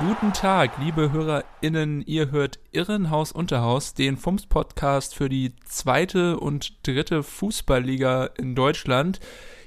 Guten 0.00 0.32
Tag, 0.32 0.78
liebe 0.78 1.12
HörerInnen. 1.12 2.00
Ihr 2.06 2.30
hört 2.30 2.58
Irrenhaus 2.72 3.32
Unterhaus, 3.32 3.92
den 3.92 4.16
FUMS-Podcast 4.16 5.14
für 5.14 5.28
die 5.28 5.54
zweite 5.66 6.40
und 6.40 6.86
dritte 6.86 7.22
Fußballliga 7.22 8.30
in 8.38 8.54
Deutschland. 8.54 9.20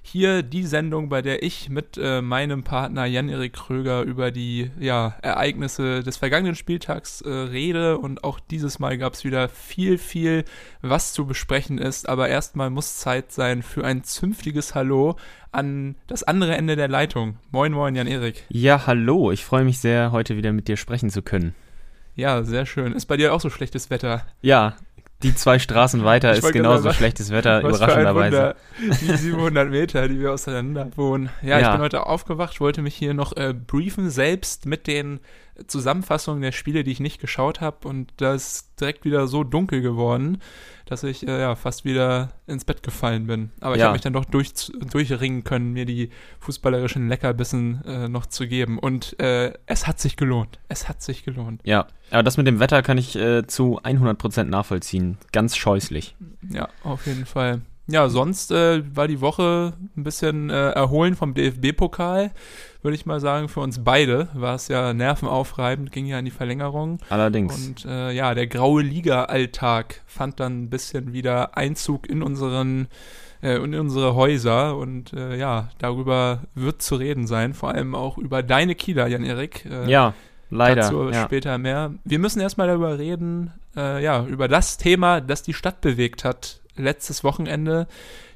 Hier 0.05 0.43
die 0.43 0.63
Sendung, 0.63 1.07
bei 1.07 1.21
der 1.21 1.43
ich 1.43 1.69
mit 1.69 1.97
äh, 1.97 2.21
meinem 2.21 2.63
Partner 2.63 3.05
Jan-Erik 3.05 3.53
Kröger 3.53 4.01
über 4.01 4.31
die 4.31 4.69
ja, 4.77 5.15
Ereignisse 5.21 6.03
des 6.03 6.17
vergangenen 6.17 6.55
Spieltags 6.55 7.21
äh, 7.21 7.29
rede. 7.29 7.97
Und 7.97 8.23
auch 8.25 8.41
dieses 8.41 8.79
Mal 8.79 8.97
gab 8.97 9.13
es 9.13 9.23
wieder 9.23 9.47
viel, 9.47 9.97
viel, 9.97 10.43
was 10.81 11.13
zu 11.13 11.25
besprechen 11.25 11.77
ist. 11.77 12.09
Aber 12.09 12.27
erstmal 12.27 12.69
muss 12.69 12.99
Zeit 12.99 13.31
sein 13.31 13.63
für 13.63 13.85
ein 13.85 14.03
zünftiges 14.03 14.75
Hallo 14.75 15.15
an 15.53 15.95
das 16.07 16.23
andere 16.23 16.57
Ende 16.57 16.75
der 16.75 16.89
Leitung. 16.89 17.37
Moin, 17.51 17.71
moin, 17.71 17.95
Jan-Erik. 17.95 18.43
Ja, 18.49 18.85
hallo. 18.85 19.31
Ich 19.31 19.45
freue 19.45 19.63
mich 19.63 19.79
sehr, 19.79 20.11
heute 20.11 20.35
wieder 20.35 20.51
mit 20.51 20.67
dir 20.67 20.75
sprechen 20.75 21.11
zu 21.11 21.21
können. 21.21 21.55
Ja, 22.15 22.43
sehr 22.43 22.65
schön. 22.65 22.91
Ist 22.93 23.05
bei 23.05 23.17
dir 23.17 23.33
auch 23.33 23.41
so 23.41 23.49
schlechtes 23.49 23.89
Wetter? 23.89 24.25
Ja, 24.41 24.75
die 25.23 25.33
zwei 25.35 25.57
Straßen 25.59 26.03
weiter 26.03 26.33
ist 26.33 26.51
genauso 26.51 26.83
sagen, 26.83 26.95
schlechtes 26.95 27.31
Wetter, 27.31 27.61
überraschenderweise. 27.61 28.55
Die 28.79 29.17
700 29.17 29.69
Meter, 29.69 30.07
die 30.07 30.19
wir 30.19 30.33
auseinander 30.33 30.89
wohnen. 30.95 31.29
Ja, 31.41 31.59
ja, 31.59 31.67
ich 31.67 31.71
bin 31.73 31.81
heute 31.81 32.05
aufgewacht, 32.05 32.59
wollte 32.59 32.81
mich 32.81 32.95
hier 32.95 33.13
noch 33.13 33.35
äh, 33.35 33.53
briefen, 33.53 34.09
selbst 34.09 34.65
mit 34.65 34.87
den 34.87 35.19
Zusammenfassungen 35.67 36.41
der 36.41 36.51
Spiele, 36.51 36.83
die 36.83 36.91
ich 36.91 36.99
nicht 36.99 37.21
geschaut 37.21 37.61
habe. 37.61 37.87
Und 37.87 38.11
da 38.17 38.33
ist 38.33 38.79
direkt 38.79 39.05
wieder 39.05 39.27
so 39.27 39.43
dunkel 39.43 39.81
geworden, 39.81 40.39
dass 40.85 41.03
ich 41.03 41.27
äh, 41.27 41.39
ja, 41.39 41.55
fast 41.55 41.85
wieder 41.85 42.31
ins 42.47 42.65
Bett 42.65 42.83
gefallen 42.83 43.27
bin. 43.27 43.51
Aber 43.61 43.75
ich 43.75 43.79
ja. 43.79 43.85
habe 43.85 43.93
mich 43.93 44.01
dann 44.01 44.13
doch 44.13 44.25
durch, 44.25 44.53
durchringen 44.91 45.43
können, 45.43 45.73
mir 45.73 45.85
die 45.85 46.09
fußballerischen 46.39 47.07
Leckerbissen 47.07 47.83
äh, 47.85 48.07
noch 48.09 48.25
zu 48.25 48.47
geben. 48.47 48.79
Und 48.79 49.19
äh, 49.19 49.53
es 49.65 49.87
hat 49.87 49.99
sich 49.99 50.17
gelohnt. 50.17 50.59
Es 50.69 50.89
hat 50.89 51.01
sich 51.01 51.23
gelohnt. 51.23 51.61
Ja, 51.63 51.87
aber 52.11 52.23
das 52.23 52.37
mit 52.37 52.47
dem 52.47 52.59
Wetter 52.59 52.81
kann 52.81 52.97
ich 52.97 53.15
äh, 53.15 53.45
zu 53.47 53.79
100% 53.81 54.45
nachvollziehen. 54.45 55.17
Ganz 55.31 55.55
scheußlich. 55.55 56.15
Ja, 56.49 56.69
auf 56.83 57.05
jeden 57.05 57.25
Fall. 57.25 57.61
Ja, 57.87 58.07
sonst 58.07 58.51
äh, 58.51 58.81
war 58.95 59.07
die 59.09 59.19
Woche 59.19 59.73
ein 59.97 60.03
bisschen 60.03 60.49
äh, 60.49 60.69
erholen 60.69 61.15
vom 61.15 61.33
DFB-Pokal, 61.33 62.31
würde 62.81 62.95
ich 62.95 63.05
mal 63.05 63.19
sagen. 63.19 63.49
Für 63.49 63.59
uns 63.59 63.83
beide 63.83 64.29
war 64.33 64.55
es 64.55 64.69
ja 64.69 64.93
nervenaufreibend, 64.93 65.91
ging 65.91 66.05
ja 66.05 66.17
in 66.17 66.25
die 66.25 66.31
Verlängerung. 66.31 66.99
Allerdings. 67.09 67.67
Und 67.67 67.85
äh, 67.85 68.11
ja, 68.11 68.33
der 68.35 68.47
graue 68.47 68.81
Liga-Alltag 68.81 70.01
fand 70.05 70.39
dann 70.39 70.63
ein 70.63 70.69
bisschen 70.69 71.11
wieder 71.11 71.57
Einzug 71.57 72.07
in 72.07 72.23
unseren 72.23 72.87
äh, 73.41 73.57
in 73.57 73.75
unsere 73.75 74.15
Häuser 74.15 74.77
und 74.77 75.11
äh, 75.11 75.35
ja, 75.35 75.69
darüber 75.77 76.43
wird 76.55 76.81
zu 76.81 76.95
reden 76.95 77.27
sein, 77.27 77.53
vor 77.53 77.71
allem 77.71 77.95
auch 77.95 78.17
über 78.17 78.43
deine 78.43 78.75
Kieler, 78.75 79.07
Jan-Erik. 79.07 79.65
Äh, 79.65 79.91
ja, 79.91 80.13
leider. 80.49 80.83
Dazu 80.83 81.09
ja. 81.09 81.25
später 81.25 81.57
mehr. 81.57 81.93
Wir 82.05 82.19
müssen 82.19 82.39
erstmal 82.39 82.67
darüber 82.67 82.97
reden, 82.97 83.51
äh, 83.75 84.01
ja, 84.01 84.25
über 84.25 84.47
das 84.47 84.77
Thema, 84.77 85.19
das 85.19 85.43
die 85.43 85.53
Stadt 85.53 85.81
bewegt 85.81 86.23
hat 86.23 86.62
letztes 86.75 87.23
Wochenende. 87.23 87.87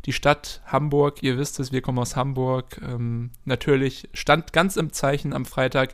Die 0.05 0.13
Stadt 0.13 0.61
Hamburg, 0.65 1.21
ihr 1.23 1.37
wisst 1.37 1.59
es, 1.59 1.71
wir 1.71 1.81
kommen 1.81 1.99
aus 1.99 2.15
Hamburg. 2.15 2.79
Ähm, 2.81 3.31
natürlich 3.45 4.09
stand 4.13 4.53
ganz 4.53 4.77
im 4.77 4.93
Zeichen 4.93 5.33
am 5.33 5.45
Freitag 5.45 5.93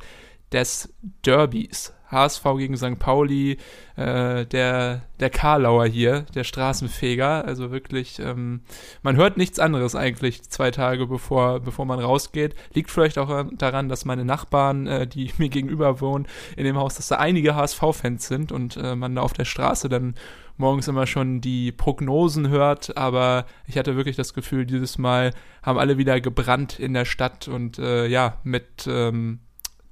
des 0.52 0.94
Derbys. 1.26 1.94
HSV 2.14 2.44
gegen 2.58 2.78
St. 2.78 3.00
Pauli, 3.00 3.58
äh, 3.96 4.46
der, 4.46 5.02
der 5.20 5.30
Karlauer 5.30 5.88
hier, 5.88 6.22
der 6.36 6.44
Straßenfeger. 6.44 7.44
Also 7.44 7.72
wirklich, 7.72 8.20
ähm, 8.20 8.62
man 9.02 9.18
hört 9.18 9.36
nichts 9.36 9.60
anderes 9.60 9.96
eigentlich 9.96 10.44
zwei 10.44 10.72
Tage 10.72 11.08
bevor, 11.08 11.60
bevor 11.60 11.86
man 11.86 12.00
rausgeht. 12.00 12.56
Liegt 12.74 12.92
vielleicht 12.92 13.18
auch 13.18 13.46
daran, 13.58 13.90
dass 13.90 14.06
meine 14.06 14.26
Nachbarn, 14.26 14.88
äh, 14.88 15.08
die 15.08 15.32
mir 15.38 15.50
gegenüber 15.50 16.00
wohnen, 16.00 16.28
in 16.56 16.64
dem 16.64 16.78
Haus, 16.78 16.96
dass 16.96 17.08
da 17.08 17.16
einige 17.16 17.56
HSV-Fans 17.56 18.28
sind 18.28 18.52
und 18.52 18.78
äh, 18.78 18.96
man 18.96 19.16
da 19.16 19.22
auf 19.22 19.34
der 19.34 19.46
Straße 19.46 19.90
dann 19.90 20.14
morgens 20.58 20.88
immer 20.88 21.08
schon 21.08 21.42
die 21.42 21.72
Prognosen 21.72 22.50
hört, 22.50 22.98
aber 22.98 23.46
ich 23.68 23.78
hatte 23.78 23.96
wirklich 23.96 24.16
das 24.16 24.34
Gefühl, 24.34 24.66
dieses 24.66 24.98
Mal 24.98 25.34
haben 25.62 25.80
alle 25.80 25.98
wieder 25.98 26.22
gebrannt 26.22 26.80
in 26.80 26.94
der 26.94 27.06
Stadt 27.06 27.48
und 27.48 27.80
äh, 27.80 28.08
ja, 28.08 28.38
mit 28.44 28.88
ähm, 28.88 29.40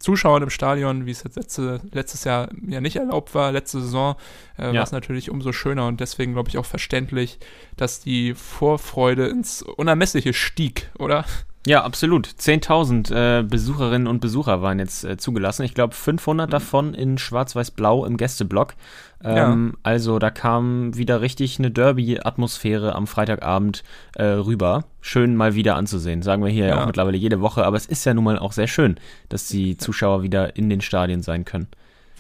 Zuschauern 0.02 0.44
im 0.44 0.50
Stadion, 0.50 1.06
wie 1.06 1.12
es 1.12 1.24
jetzt 1.24 1.36
letzte, 1.36 1.80
letztes 1.92 2.24
Jahr 2.24 2.50
ja 2.68 2.82
nicht 2.82 2.96
erlaubt 2.96 3.36
war, 3.36 3.52
letzte 3.52 3.82
Saison, 3.82 4.16
äh, 4.58 4.68
ja. 4.68 4.74
war 4.74 4.84
es 4.84 4.92
natürlich 4.92 5.30
umso 5.30 5.52
schöner 5.52 5.88
und 5.88 6.00
deswegen 6.00 6.34
glaube 6.34 6.50
ich 6.50 6.58
auch 6.58 6.66
verständlich, 6.66 7.40
dass 7.78 8.00
die 8.00 8.34
Vorfreude 8.34 9.28
ins 9.28 9.62
Unermessliche 9.62 10.34
stieg, 10.34 10.90
oder? 10.98 11.26
Ja, 11.68 11.84
absolut. 11.84 12.28
10.000 12.28 13.14
äh, 13.14 13.44
Besucherinnen 13.44 14.08
und 14.08 14.20
Besucher 14.20 14.64
waren 14.64 14.80
jetzt 14.80 15.04
äh, 15.04 15.18
zugelassen. 15.18 15.64
Ich 15.64 15.76
glaube 15.76 15.94
500 15.94 16.48
mhm. 16.48 16.52
davon 16.52 16.94
in 16.96 17.18
Schwarz-Weiß-Blau 17.20 18.06
im 18.06 18.18
Gästeblock. 18.18 18.74
Ähm, 19.24 19.74
ja. 19.74 19.80
Also 19.84 20.18
da 20.18 20.32
kam 20.32 20.98
wieder 20.98 21.22
richtig 21.22 21.60
eine 21.60 21.70
Derby-Atmosphäre 21.70 22.96
am 22.96 23.06
Freitagabend 23.06 23.84
äh, 24.16 24.24
rüber. 24.24 24.86
Schön 25.02 25.36
mal 25.36 25.54
wieder 25.54 25.76
anzusehen. 25.76 26.24
Sagen 26.24 26.44
wir 26.44 26.50
hier 26.50 26.68
ja. 26.68 26.82
auch 26.82 26.88
mittlerweile 26.88 27.18
jede 27.18 27.42
Woche. 27.42 27.64
Aber 27.64 27.78
es 27.78 27.86
ist 27.86 28.06
ja 28.06 28.16
nun 28.16 28.24
mal 28.24 28.40
auch 28.40 28.54
sehr 28.54 28.68
schön, 28.68 28.96
dass 29.30 29.48
die 29.48 29.78
Zuschauer 29.78 30.24
wieder 30.24 30.56
in 30.56 30.70
den 30.70 30.82
Stadien 30.82 31.22
sein 31.22 31.46
können 31.46 31.68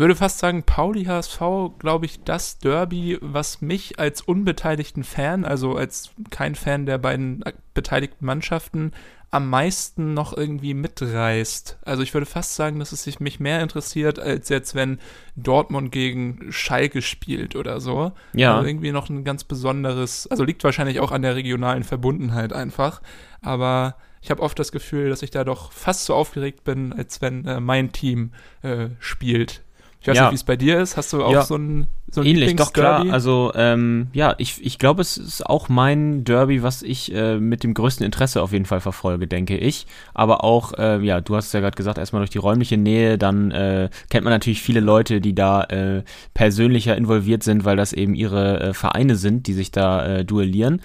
würde 0.01 0.16
fast 0.16 0.40
sagen, 0.40 0.63
Pauli 0.63 1.06
HSV, 1.06 1.40
glaube 1.78 2.07
ich, 2.07 2.24
das 2.24 2.57
Derby, 2.57 3.19
was 3.22 3.62
mich 3.62 4.00
als 4.00 4.22
unbeteiligten 4.22 5.03
Fan, 5.03 5.46
also 5.46 5.75
als 5.75 6.09
kein 6.31 6.56
Fan 6.56 6.88
der 6.88 6.97
beiden 6.97 7.44
beteiligten 7.75 8.25
Mannschaften, 8.25 8.94
am 9.31 9.50
meisten 9.50 10.14
noch 10.14 10.36
irgendwie 10.36 10.74
mitreißt. 10.74 11.80
Also 11.84 12.03
ich 12.03 12.14
würde 12.14 12.25
fast 12.25 12.56
sagen, 12.56 12.80
dass 12.80 12.92
es 12.92 13.03
sich 13.03 13.22
mich 13.22 13.40
mehr 13.40 13.62
interessiert, 13.62 14.19
als 14.19 14.50
jetzt, 14.50 14.75
wenn 14.75 15.00
Dortmund 15.38 15.94
gegen 15.94 16.52
Schalke 16.52 17.02
spielt 17.02 17.56
oder 17.56 17.80
so. 17.80 18.12
Ja. 18.34 18.58
Also 18.58 18.68
irgendwie 18.68 18.92
noch 18.92 19.09
ein 19.09 19.24
ganz 19.24 19.46
besonderes, 19.46 20.28
also 20.28 20.44
liegt 20.44 20.66
wahrscheinlich 20.66 21.00
auch 21.00 21.14
an 21.14 21.22
der 21.22 21.36
regionalen 21.38 21.84
Verbundenheit 21.84 22.52
einfach. 22.52 23.02
Aber 23.42 23.96
ich 24.22 24.31
habe 24.31 24.42
oft 24.42 24.59
das 24.59 24.74
Gefühl, 24.74 25.09
dass 25.09 25.24
ich 25.24 25.31
da 25.31 25.46
doch 25.46 25.72
fast 25.72 26.06
so 26.06 26.13
aufgeregt 26.13 26.66
bin, 26.66 26.92
als 26.92 27.22
wenn 27.22 27.46
äh, 27.46 27.62
mein 27.62 27.94
Team 27.94 28.34
äh, 28.63 28.90
spielt 29.00 29.63
ich 30.01 30.07
weiß 30.07 30.17
ja. 30.17 30.23
nicht, 30.23 30.31
wie 30.31 30.35
es 30.35 30.44
bei 30.44 30.56
dir 30.56 30.79
ist. 30.79 30.97
Hast 30.97 31.13
du 31.13 31.23
auch 31.23 31.31
ja. 31.31 31.44
so 31.44 31.56
ein, 31.56 31.85
so 32.09 32.22
ein 32.22 32.28
Ähnlich, 32.28 32.56
doch 32.56 32.73
klar. 32.73 33.06
Also 33.12 33.51
ähm, 33.53 34.07
ja, 34.13 34.34
ich, 34.39 34.66
ich 34.66 34.79
glaube, 34.79 35.01
es 35.01 35.16
ist 35.16 35.45
auch 35.45 35.69
mein 35.69 36.23
Derby, 36.23 36.63
was 36.63 36.81
ich 36.81 37.13
äh, 37.13 37.38
mit 37.38 37.63
dem 37.63 37.75
größten 37.75 38.03
Interesse 38.03 38.41
auf 38.41 38.51
jeden 38.51 38.66
Fall 38.66 38.81
verfolge, 38.81 39.28
denke 39.28 39.57
ich. 39.57 39.85
Aber 40.16 40.44
auch, 40.44 40.73
äh, 40.73 41.00
ja, 41.06 41.22
du 41.22 41.35
hast 41.35 41.47
es 41.47 41.53
ja 41.53 41.59
gerade 41.59 41.75
gesagt, 41.75 42.00
erstmal 42.00 42.22
durch 42.22 42.31
die 42.31 42.39
räumliche 42.39 42.78
Nähe, 42.78 43.19
dann 43.19 43.51
äh, 43.51 43.89
kennt 44.09 44.23
man 44.23 44.34
natürlich 44.34 44.63
viele 44.63 44.79
Leute, 44.79 45.22
die 45.22 45.35
da 45.35 45.66
äh, 45.66 46.01
persönlicher 46.33 46.97
involviert 46.97 47.44
sind, 47.44 47.63
weil 47.63 47.78
das 47.78 47.94
eben 47.94 48.16
ihre 48.16 48.59
äh, 48.59 48.73
Vereine 48.73 49.16
sind, 49.16 49.45
die 49.45 49.53
sich 49.53 49.69
da 49.69 50.03
äh, 50.03 50.25
duellieren. 50.25 50.81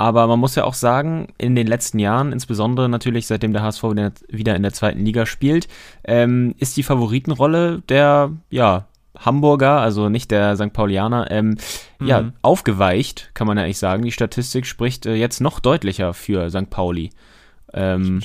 Aber 0.00 0.26
man 0.26 0.40
muss 0.40 0.54
ja 0.54 0.64
auch 0.64 0.72
sagen, 0.72 1.28
in 1.36 1.54
den 1.54 1.66
letzten 1.66 1.98
Jahren, 1.98 2.32
insbesondere 2.32 2.88
natürlich 2.88 3.26
seitdem 3.26 3.52
der 3.52 3.62
HSV 3.62 3.82
wieder 4.28 4.56
in 4.56 4.62
der 4.62 4.72
zweiten 4.72 5.04
Liga 5.04 5.26
spielt, 5.26 5.68
ähm, 6.04 6.54
ist 6.56 6.78
die 6.78 6.82
Favoritenrolle 6.82 7.82
der, 7.86 8.30
ja, 8.48 8.86
Hamburger, 9.18 9.78
also 9.78 10.08
nicht 10.08 10.30
der 10.30 10.56
St. 10.56 10.72
Paulianer, 10.72 11.30
ähm, 11.30 11.58
mhm. 11.98 12.06
ja, 12.06 12.32
aufgeweicht, 12.40 13.30
kann 13.34 13.46
man 13.46 13.58
ja 13.58 13.64
eigentlich 13.64 13.76
sagen. 13.76 14.02
Die 14.02 14.10
Statistik 14.10 14.64
spricht 14.64 15.04
äh, 15.04 15.16
jetzt 15.16 15.42
noch 15.42 15.60
deutlicher 15.60 16.14
für 16.14 16.48
St. 16.48 16.70
Pauli. 16.70 17.10
Ähm, 17.74 18.22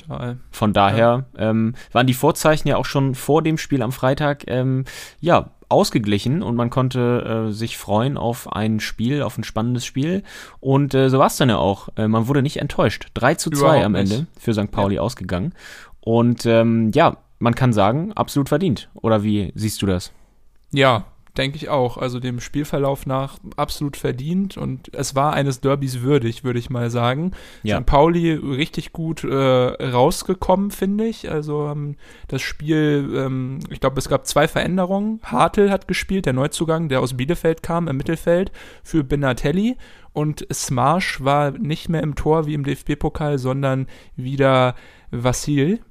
von 0.51 0.71
daher 0.71 1.25
ja. 1.37 1.49
ähm, 1.49 1.75
waren 1.91 2.07
die 2.07 2.13
Vorzeichen 2.13 2.69
ja 2.69 2.77
auch 2.77 2.85
schon 2.85 3.15
vor 3.15 3.41
dem 3.41 3.57
Spiel 3.57 3.81
am 3.81 3.91
Freitag 3.91 4.45
ähm, 4.47 4.85
ja 5.19 5.51
ausgeglichen 5.69 6.43
und 6.43 6.55
man 6.55 6.69
konnte 6.69 7.47
äh, 7.49 7.51
sich 7.51 7.77
freuen 7.77 8.17
auf 8.17 8.51
ein 8.51 8.79
Spiel, 8.79 9.21
auf 9.21 9.37
ein 9.37 9.43
spannendes 9.43 9.85
Spiel. 9.85 10.23
Und 10.59 10.93
äh, 10.93 11.09
so 11.09 11.19
war 11.19 11.27
es 11.27 11.37
dann 11.37 11.49
ja 11.49 11.57
auch. 11.57 11.89
Äh, 11.95 12.07
man 12.07 12.27
wurde 12.27 12.41
nicht 12.41 12.57
enttäuscht. 12.57 13.07
3 13.13 13.35
zu 13.35 13.49
2 13.49 13.85
am 13.85 13.95
Ende 13.95 14.19
nicht. 14.19 14.27
für 14.39 14.53
St. 14.53 14.71
Pauli 14.71 14.95
ja. 14.95 15.01
ausgegangen. 15.01 15.53
Und 16.01 16.45
ähm, 16.45 16.91
ja, 16.93 17.17
man 17.39 17.55
kann 17.55 17.73
sagen, 17.73 18.13
absolut 18.13 18.49
verdient. 18.49 18.89
Oder 18.93 19.23
wie 19.23 19.51
siehst 19.55 19.81
du 19.81 19.85
das? 19.85 20.11
Ja, 20.71 21.05
denke 21.37 21.57
ich 21.57 21.69
auch. 21.69 21.97
Also 21.97 22.19
dem 22.19 22.39
Spielverlauf 22.39 23.05
nach 23.05 23.37
absolut 23.55 23.97
verdient 23.97 24.57
und 24.57 24.93
es 24.93 25.15
war 25.15 25.33
eines 25.33 25.61
Derbys 25.61 26.01
würdig, 26.01 26.43
würde 26.43 26.59
ich 26.59 26.69
mal 26.69 26.89
sagen. 26.89 27.31
Ja. 27.63 27.79
St. 27.79 27.85
Pauli 27.85 28.33
richtig 28.33 28.93
gut 28.93 29.23
äh, 29.23 29.35
rausgekommen, 29.35 30.71
finde 30.71 31.05
ich. 31.05 31.29
Also 31.29 31.67
ähm, 31.67 31.95
das 32.27 32.41
Spiel, 32.41 33.11
ähm, 33.15 33.59
ich 33.69 33.79
glaube, 33.79 33.99
es 33.99 34.09
gab 34.09 34.25
zwei 34.25 34.47
Veränderungen. 34.47 35.19
Hartl 35.23 35.71
hat 35.71 35.87
gespielt, 35.87 36.25
der 36.25 36.33
Neuzugang, 36.33 36.89
der 36.89 37.01
aus 37.01 37.15
Bielefeld 37.15 37.63
kam 37.63 37.87
im 37.87 37.97
Mittelfeld 37.97 38.51
für 38.83 39.03
Benatelli 39.03 39.77
und 40.15 40.47
Smarsch 40.51 41.21
war 41.23 41.51
nicht 41.51 41.89
mehr 41.89 42.01
im 42.01 42.15
Tor 42.15 42.47
wie 42.47 42.53
im 42.53 42.63
DFB-Pokal, 42.63 43.37
sondern 43.37 43.87
wieder 44.15 44.75
Vassil. 45.11 45.81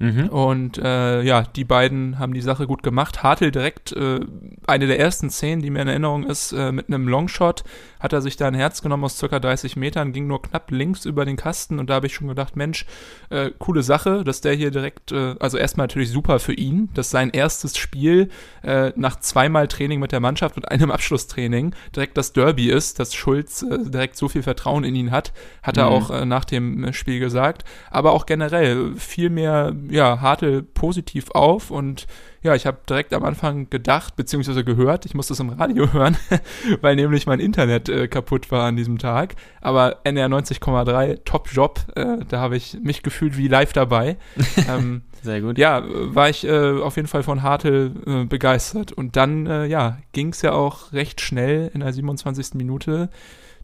Mhm. 0.00 0.28
Und 0.28 0.78
äh, 0.78 1.22
ja, 1.22 1.42
die 1.42 1.64
beiden 1.64 2.18
haben 2.18 2.32
die 2.32 2.40
Sache 2.40 2.66
gut 2.66 2.82
gemacht. 2.82 3.22
Hartl 3.22 3.50
direkt 3.50 3.92
äh, 3.92 4.20
eine 4.66 4.86
der 4.86 5.00
ersten 5.00 5.28
Szenen, 5.28 5.60
die 5.62 5.70
mir 5.70 5.82
in 5.82 5.88
Erinnerung 5.88 6.24
ist, 6.24 6.52
äh, 6.52 6.70
mit 6.70 6.88
einem 6.88 7.08
Longshot 7.08 7.64
hat 7.98 8.12
er 8.12 8.20
sich 8.22 8.36
da 8.36 8.46
ein 8.46 8.54
Herz 8.54 8.80
genommen 8.80 9.02
aus 9.04 9.18
circa 9.18 9.40
30 9.40 9.76
Metern, 9.76 10.12
ging 10.12 10.28
nur 10.28 10.40
knapp 10.40 10.70
links 10.70 11.04
über 11.04 11.24
den 11.24 11.36
Kasten 11.36 11.80
und 11.80 11.90
da 11.90 11.94
habe 11.94 12.06
ich 12.06 12.14
schon 12.14 12.28
gedacht, 12.28 12.54
Mensch, 12.54 12.86
äh, 13.30 13.50
coole 13.58 13.82
Sache, 13.82 14.22
dass 14.22 14.40
der 14.40 14.54
hier 14.54 14.70
direkt, 14.70 15.10
äh, 15.10 15.34
also 15.40 15.58
erstmal 15.58 15.88
natürlich 15.88 16.10
super 16.10 16.38
für 16.38 16.52
ihn, 16.54 16.90
dass 16.94 17.10
sein 17.10 17.30
erstes 17.30 17.76
Spiel 17.76 18.28
äh, 18.62 18.92
nach 18.94 19.18
zweimal 19.18 19.66
Training 19.66 19.98
mit 19.98 20.12
der 20.12 20.20
Mannschaft 20.20 20.56
und 20.56 20.70
einem 20.70 20.92
Abschlusstraining 20.92 21.74
direkt 21.96 22.16
das 22.16 22.32
Derby 22.32 22.70
ist, 22.70 23.00
dass 23.00 23.14
Schulz 23.14 23.64
direkt 23.68 24.16
so 24.16 24.28
viel 24.28 24.44
Vertrauen 24.44 24.84
in 24.84 24.94
ihn 24.94 25.10
hat, 25.10 25.32
hat 25.64 25.76
er 25.76 25.86
Mhm. 25.86 25.92
auch 25.92 26.10
äh, 26.10 26.24
nach 26.24 26.44
dem 26.44 26.92
Spiel 26.92 27.18
gesagt, 27.18 27.64
aber 27.90 28.12
auch 28.12 28.26
generell 28.26 28.94
viel 28.94 29.28
mehr, 29.30 29.74
ja, 29.90 30.20
Hartl 30.20 30.62
positiv 30.62 31.30
auf 31.32 31.70
und 31.70 32.06
ja, 32.42 32.54
ich 32.54 32.66
habe 32.66 32.78
direkt 32.88 33.12
am 33.14 33.24
Anfang 33.24 33.68
gedacht, 33.68 34.14
beziehungsweise 34.14 34.64
gehört, 34.64 35.04
ich 35.04 35.14
musste 35.14 35.32
es 35.32 35.40
im 35.40 35.50
Radio 35.50 35.92
hören, 35.92 36.16
weil 36.80 36.96
nämlich 36.96 37.26
mein 37.26 37.40
Internet 37.40 37.88
äh, 37.88 38.06
kaputt 38.06 38.50
war 38.50 38.64
an 38.64 38.76
diesem 38.76 38.98
Tag. 38.98 39.34
Aber 39.60 39.98
NR 40.04 40.28
90,3, 40.28 41.24
top 41.24 41.48
Job, 41.52 41.80
äh, 41.96 42.18
da 42.28 42.40
habe 42.40 42.56
ich 42.56 42.78
mich 42.80 43.02
gefühlt 43.02 43.36
wie 43.36 43.48
live 43.48 43.72
dabei. 43.72 44.16
ähm, 44.68 45.02
Sehr 45.22 45.40
gut. 45.40 45.58
ja, 45.58 45.82
war 45.84 46.28
ich 46.28 46.46
äh, 46.46 46.80
auf 46.80 46.96
jeden 46.96 47.08
Fall 47.08 47.24
von 47.24 47.42
Hartl 47.42 47.92
äh, 48.06 48.24
begeistert. 48.24 48.92
Und 48.92 49.16
dann, 49.16 49.46
äh, 49.46 49.66
ja, 49.66 49.98
ging 50.12 50.28
es 50.28 50.42
ja 50.42 50.52
auch 50.52 50.92
recht 50.92 51.20
schnell 51.20 51.70
in 51.74 51.80
der 51.80 51.92
27. 51.92 52.54
Minute, 52.54 53.10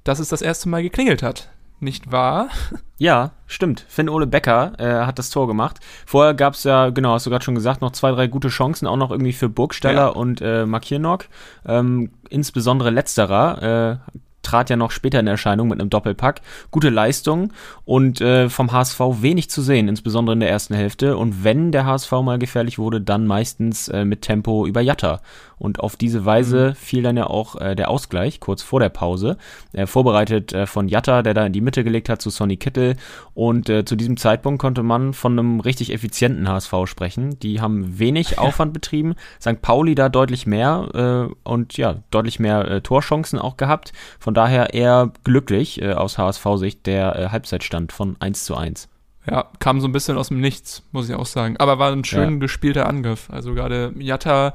dass 0.03 0.19
es 0.19 0.29
das 0.29 0.43
erste 0.43 0.69
Mal 0.69 0.83
geklingelt 0.83 1.23
hat. 1.23 1.51
Nicht 1.81 2.11
wahr? 2.13 2.49
Ja, 2.97 3.33
stimmt. 3.47 3.85
Finn 3.89 4.09
Ole 4.09 4.27
Becker 4.27 4.73
äh, 4.79 5.05
hat 5.07 5.19
das 5.19 5.31
Tor 5.31 5.47
gemacht. 5.47 5.81
Vorher 6.07 6.33
gab 6.33 6.55
es 6.55 6.65
ja, 6.65 6.91
genau, 6.91 7.13
hast 7.13 7.27
du 7.27 7.31
gerade 7.31 7.45
schon 7.45 7.55
gesagt, 7.57 7.81
noch 7.83 7.91
zwei, 7.93 8.11
drei 8.13 8.27
gute 8.27 8.49
Chancen, 8.49 8.87
auch 8.87 8.97
noch 8.97 9.11
irgendwie 9.11 9.33
für 9.33 9.49
Burgstaller 9.49 9.95
Ja. 10.03 10.09
und 10.09 10.41
äh, 10.41 10.65
Makirnok. 10.65 11.27
Ähm, 11.67 12.11
insbesondere 12.31 12.91
letzterer 12.91 14.01
äh, 14.03 14.19
trat 14.43 14.71
ja 14.71 14.77
noch 14.77 14.91
später 14.93 15.21
in 15.21 15.27
Erscheinung 15.27 15.69
mit 15.69 15.81
einem 15.81 15.91
Doppelpack. 15.91 16.43
Gute 16.71 16.91
Leistung 16.91 17.53
und 17.85 18.21
äh, 18.21 18.49
vom 18.49 18.73
HSV 18.73 19.01
wenig 19.21 19.51
zu 19.51 19.61
sehen, 19.63 19.89
insbesondere 19.89 20.35
in 20.35 20.41
der 20.41 20.51
ersten 20.51 20.75
Hälfte. 20.75 21.17
Und 21.17 21.45
wenn 21.45 21.73
der 21.73 21.87
HSV 21.87 22.13
mal 22.23 22.39
gefährlich 22.39 22.79
wurde, 22.79 23.01
dann 23.01 23.27
meistens 23.27 23.89
äh, 23.89 24.05
mit 24.05 24.23
Tempo 24.23 24.67
über 24.67 24.81
Jatta. 24.81 25.21
Und 25.59 25.81
auf 25.81 25.97
diese 25.97 26.25
Weise 26.25 26.75
fiel 26.75 27.03
dann 27.03 27.17
ja 27.17 27.27
auch 27.27 27.61
äh, 27.61 27.75
der 27.75 27.91
Ausgleich 27.91 28.41
kurz 28.41 28.63
vor 28.63 28.81
der 28.81 28.89
Pause. 28.89 29.37
Äh, 29.73 29.87
vorbereitet 29.87 30.53
äh, 30.53 30.67
von 30.67 30.89
Jatta, 30.89 31.23
der 31.23 31.35
da 31.35 31.47
in 31.47 31.53
die 31.53 31.61
Mitte 31.61 31.85
gelegt 31.85 32.09
hat 32.09 32.21
zu 32.21 32.31
Sonny 32.31 32.57
Kittel. 32.57 32.97
Und 33.35 33.69
äh, 33.69 33.85
zu 33.85 33.97
diesem 33.97 34.17
Zeitpunkt 34.17 34.61
konnte 34.61 34.83
man 34.83 35.13
von 35.15 35.39
einem 35.39 35.61
richtig 35.61 35.93
effizienten 35.93 36.49
HSV 36.49 36.75
sprechen. 36.87 37.39
Die 37.41 37.61
haben 37.61 37.99
wenig 37.99 38.39
Aufwand 38.39 38.73
betrieben. 38.73 39.15
St. 39.41 39.63
Pauli 39.63 39.95
da 39.95 40.09
deutlich 40.09 40.47
mehr 40.47 41.29
äh, 41.31 41.35
und 41.49 41.77
ja, 41.77 41.97
deutlich 42.11 42.39
mehr 42.41 42.69
äh, 42.69 42.81
Torchancen 42.81 43.39
auch 43.39 43.57
gehabt. 43.57 43.93
Von 44.19 44.35
daher 44.35 44.75
eher 44.75 45.13
glücklich 45.25 45.85
aus 45.85 46.19
HSV-Sicht 46.19 46.87
der 46.87 47.31
Halbzeitstand 47.33 47.93
von 47.93 48.17
1 48.21 48.45
zu 48.45 48.57
1. 48.57 48.89
Ja, 49.31 49.47
kam 49.59 49.81
so 49.81 49.89
ein 49.89 49.93
bisschen 49.93 50.19
aus 50.19 50.29
dem 50.29 50.41
Nichts, 50.41 50.83
muss 50.93 51.09
ich 51.09 51.15
auch 51.15 51.27
sagen. 51.27 51.57
Aber 51.57 51.79
war 51.79 51.91
ein 51.93 52.05
schön 52.05 52.35
Ja. 52.35 52.39
gespielter 52.39 52.87
Angriff. 52.89 53.31
Also 53.31 53.55
gerade 53.55 53.93
Jatta 53.99 54.53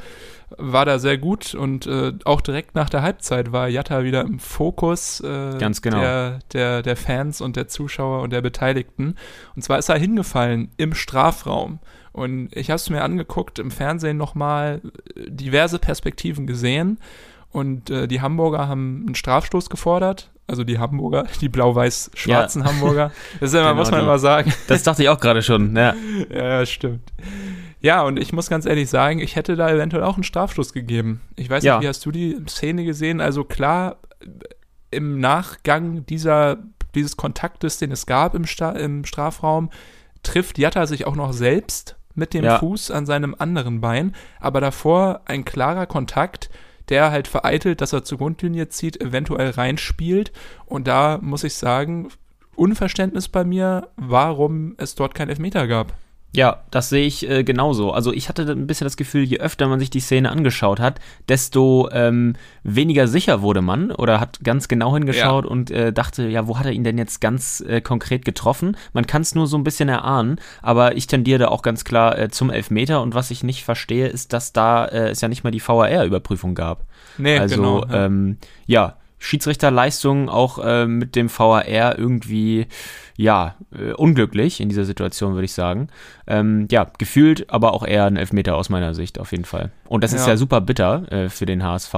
war 0.58 0.86
da 0.86 1.00
sehr 1.00 1.18
gut 1.18 1.54
und 1.54 1.86
äh, 1.86 2.14
auch 2.26 2.42
direkt 2.42 2.76
nach 2.76 2.90
der 2.90 3.02
Halbzeit 3.02 3.52
war 3.52 3.68
Jatta 3.68 4.04
wieder 4.04 4.22
im 4.22 4.40
Fokus 4.40 5.20
äh, 5.22 5.58
Ganz 5.58 5.82
genau. 5.82 6.00
der, 6.00 6.40
der, 6.54 6.82
der 6.82 6.96
Fans 6.96 7.42
und 7.42 7.56
der 7.56 7.68
Zuschauer 7.68 8.22
und 8.22 8.32
der 8.32 8.42
Beteiligten. 8.42 9.16
Und 9.56 9.62
zwar 9.62 9.78
ist 9.78 9.90
er 9.90 9.98
hingefallen 9.98 10.72
im 10.78 10.94
Strafraum. 10.94 11.80
Und 12.12 12.56
ich 12.56 12.70
habe 12.70 12.78
es 12.78 12.90
mir 12.90 13.04
angeguckt, 13.04 13.60
im 13.60 13.72
Fernsehen 13.72 14.18
nochmal 14.18 14.82
äh, 15.16 15.30
diverse 15.30 15.80
Perspektiven 15.80 16.48
gesehen. 16.48 17.00
Und 17.52 17.90
äh, 17.90 18.08
die 18.08 18.22
Hamburger 18.22 18.68
haben 18.68 19.04
einen 19.06 19.16
Strafstoß 19.16 19.70
gefordert. 19.70 20.32
Also 20.50 20.64
die 20.64 20.80
Hamburger, 20.80 21.26
die 21.42 21.50
blau-weiß-schwarzen 21.50 22.64
Hamburger. 22.66 23.12
Das 23.40 23.50
ist 23.52 23.54
immer, 23.54 23.70
Genau 23.70 23.76
muss 23.76 23.92
man 23.92 24.00
die. 24.02 24.06
immer 24.06 24.20
sagen. 24.20 24.54
Das 24.68 24.84
dachte 24.84 25.04
ich 25.04 25.10
auch 25.10 25.20
gerade 25.20 25.42
schon. 25.42 25.76
Ja. 25.76 25.94
Ja, 26.34 26.66
stimmt. 26.66 27.12
Ja, 27.82 28.02
und 28.04 28.20
ich 28.20 28.34
muss 28.34 28.50
ganz 28.50 28.66
ehrlich 28.66 28.90
sagen, 28.90 29.20
ich 29.20 29.36
hätte 29.38 29.56
da 29.56 29.70
eventuell 29.70 30.04
auch 30.04 30.16
einen 30.16 30.24
Strafstoß 30.24 30.74
gegeben. 30.74 31.22
Ich 31.38 31.50
weiß 31.50 31.64
Ja. 31.64 31.76
nicht, 31.76 31.84
wie 31.84 31.88
hast 31.88 32.06
du 32.06 32.12
die 32.12 32.36
Szene 32.50 32.84
gesehen? 32.84 33.22
Also 33.22 33.44
klar, 33.46 33.98
im 34.92 35.20
Nachgang 35.20 36.06
dieser, 36.06 36.58
dieses 36.96 37.16
Kontaktes, 37.16 37.78
den 37.78 37.92
es 37.92 38.06
gab 38.06 38.36
im, 38.36 38.46
Sta 38.46 38.72
im 38.72 39.06
Strafraum, 39.06 39.70
trifft 40.24 40.58
Jatta 40.58 40.88
sich 40.88 41.06
auch 41.08 41.16
noch 41.16 41.32
selbst 41.32 41.96
mit 42.16 42.34
dem 42.34 42.44
Ja. 42.44 42.60
Fuß 42.60 42.92
an 42.92 43.06
seinem 43.06 43.34
anderen 43.38 43.80
Bein, 43.80 44.14
aber 44.42 44.60
davor 44.60 45.22
ein 45.26 45.46
klarer 45.46 45.86
Kontakt, 45.86 46.50
der 46.90 47.12
halt 47.12 47.28
vereitelt, 47.28 47.82
dass 47.82 47.94
er 47.94 48.04
zur 48.04 48.18
Grundlinie 48.18 48.70
zieht, 48.70 49.00
eventuell 49.00 49.52
reinspielt. 49.52 50.32
Und 50.66 50.88
da 50.88 51.20
muss 51.22 51.44
ich 51.44 51.54
sagen, 51.56 52.10
Unverständnis 52.56 53.30
bei 53.30 53.44
mir, 53.46 53.90
warum 53.96 54.76
es 54.78 54.96
dort 54.96 55.14
kein 55.16 55.30
Elfmeter 55.30 55.68
gab. 55.68 55.94
Ja, 56.32 56.62
das 56.70 56.90
sehe 56.90 57.08
ich 57.08 57.28
äh, 57.28 57.44
genauso. 57.44 57.92
Also 57.92 58.14
ich 58.14 58.30
hatte 58.30 58.44
ein 58.44 58.68
bisschen 58.68 58.86
das 58.86 58.98
Gefühl, 58.98 59.24
je 59.24 59.40
öfter 59.40 59.68
man 59.68 59.80
sich 59.80 59.90
die 59.90 60.00
Szene 60.00 60.30
angeschaut 60.30 60.80
hat, 60.80 61.00
desto 61.28 61.90
ähm, 61.92 62.36
weniger 62.64 63.08
sicher 63.08 63.42
wurde 63.42 63.62
man 63.64 63.90
oder 63.92 64.20
hat 64.20 64.40
ganz 64.44 64.68
genau 64.68 64.94
hingeschaut 64.94 65.46
und 65.48 65.72
äh, 65.72 65.92
dachte, 65.92 66.28
ja, 66.28 66.48
wo 66.48 66.60
hat 66.60 66.68
er 66.68 66.72
ihn 66.72 66.84
denn 66.84 67.00
jetzt 67.00 67.20
ganz 67.20 67.62
äh, 67.62 67.82
konkret 67.82 68.26
getroffen? 68.26 68.78
Man 68.94 69.08
kann 69.08 69.24
es 69.24 69.34
nur 69.34 69.48
so 69.48 69.58
ein 69.58 69.64
bisschen 69.64 69.90
erahnen, 69.90 70.40
aber 70.62 70.96
ich 70.96 71.08
tendiere 71.08 71.40
da 71.40 71.48
auch 71.48 71.64
ganz 71.64 71.84
klar 71.84 72.18
äh, 72.20 72.30
zum 72.30 72.52
Elfmeter 72.52 73.02
und 73.02 73.16
was 73.16 73.32
ich 73.32 73.44
nicht 73.44 73.64
verstehe, 73.64 74.08
ist, 74.08 74.32
dass 74.32 74.54
da 74.54 74.86
äh, 74.86 75.10
es 75.10 75.22
ja 75.22 75.30
nicht 75.30 75.44
mal 75.44 75.52
die 75.52 75.68
VAR-Überprüfung 75.68 76.54
gab. 76.54 76.86
Nee, 77.18 77.40
Also 77.40 77.56
genau. 77.56 77.86
Ja. 77.88 78.06
ähm, 78.06 78.38
ja, 78.68 78.99
Schiedsrichterleistung 79.20 80.30
auch 80.30 80.60
äh, 80.60 80.86
mit 80.86 81.16
dem 81.16 81.30
VAR 81.30 81.68
irgendwie 81.68 82.68
ja 83.18 83.56
äh, 83.78 83.92
unglücklich 83.92 84.62
in 84.62 84.70
dieser 84.70 84.86
Situation 84.86 85.34
würde 85.34 85.44
ich 85.46 85.52
sagen. 85.52 85.90
Ähm, 86.26 86.68
ja, 86.72 86.90
gefühlt, 86.98 87.50
aber 87.50 87.74
auch 87.74 87.86
eher 87.86 88.06
ein 88.06 88.16
Elfmeter 88.16 88.56
aus 88.56 88.70
meiner 88.70 88.94
Sicht 88.94 89.20
auf 89.20 89.32
jeden 89.32 89.44
Fall. 89.44 89.72
Und 89.90 90.06
das 90.06 90.14
ist 90.14 90.22
Ja. 90.22 90.30
ja 90.30 90.38
super 90.38 90.62
bitter 90.62 91.12
äh, 91.12 91.30
für 91.30 91.46
den 91.46 91.62
HSV, 91.64 91.94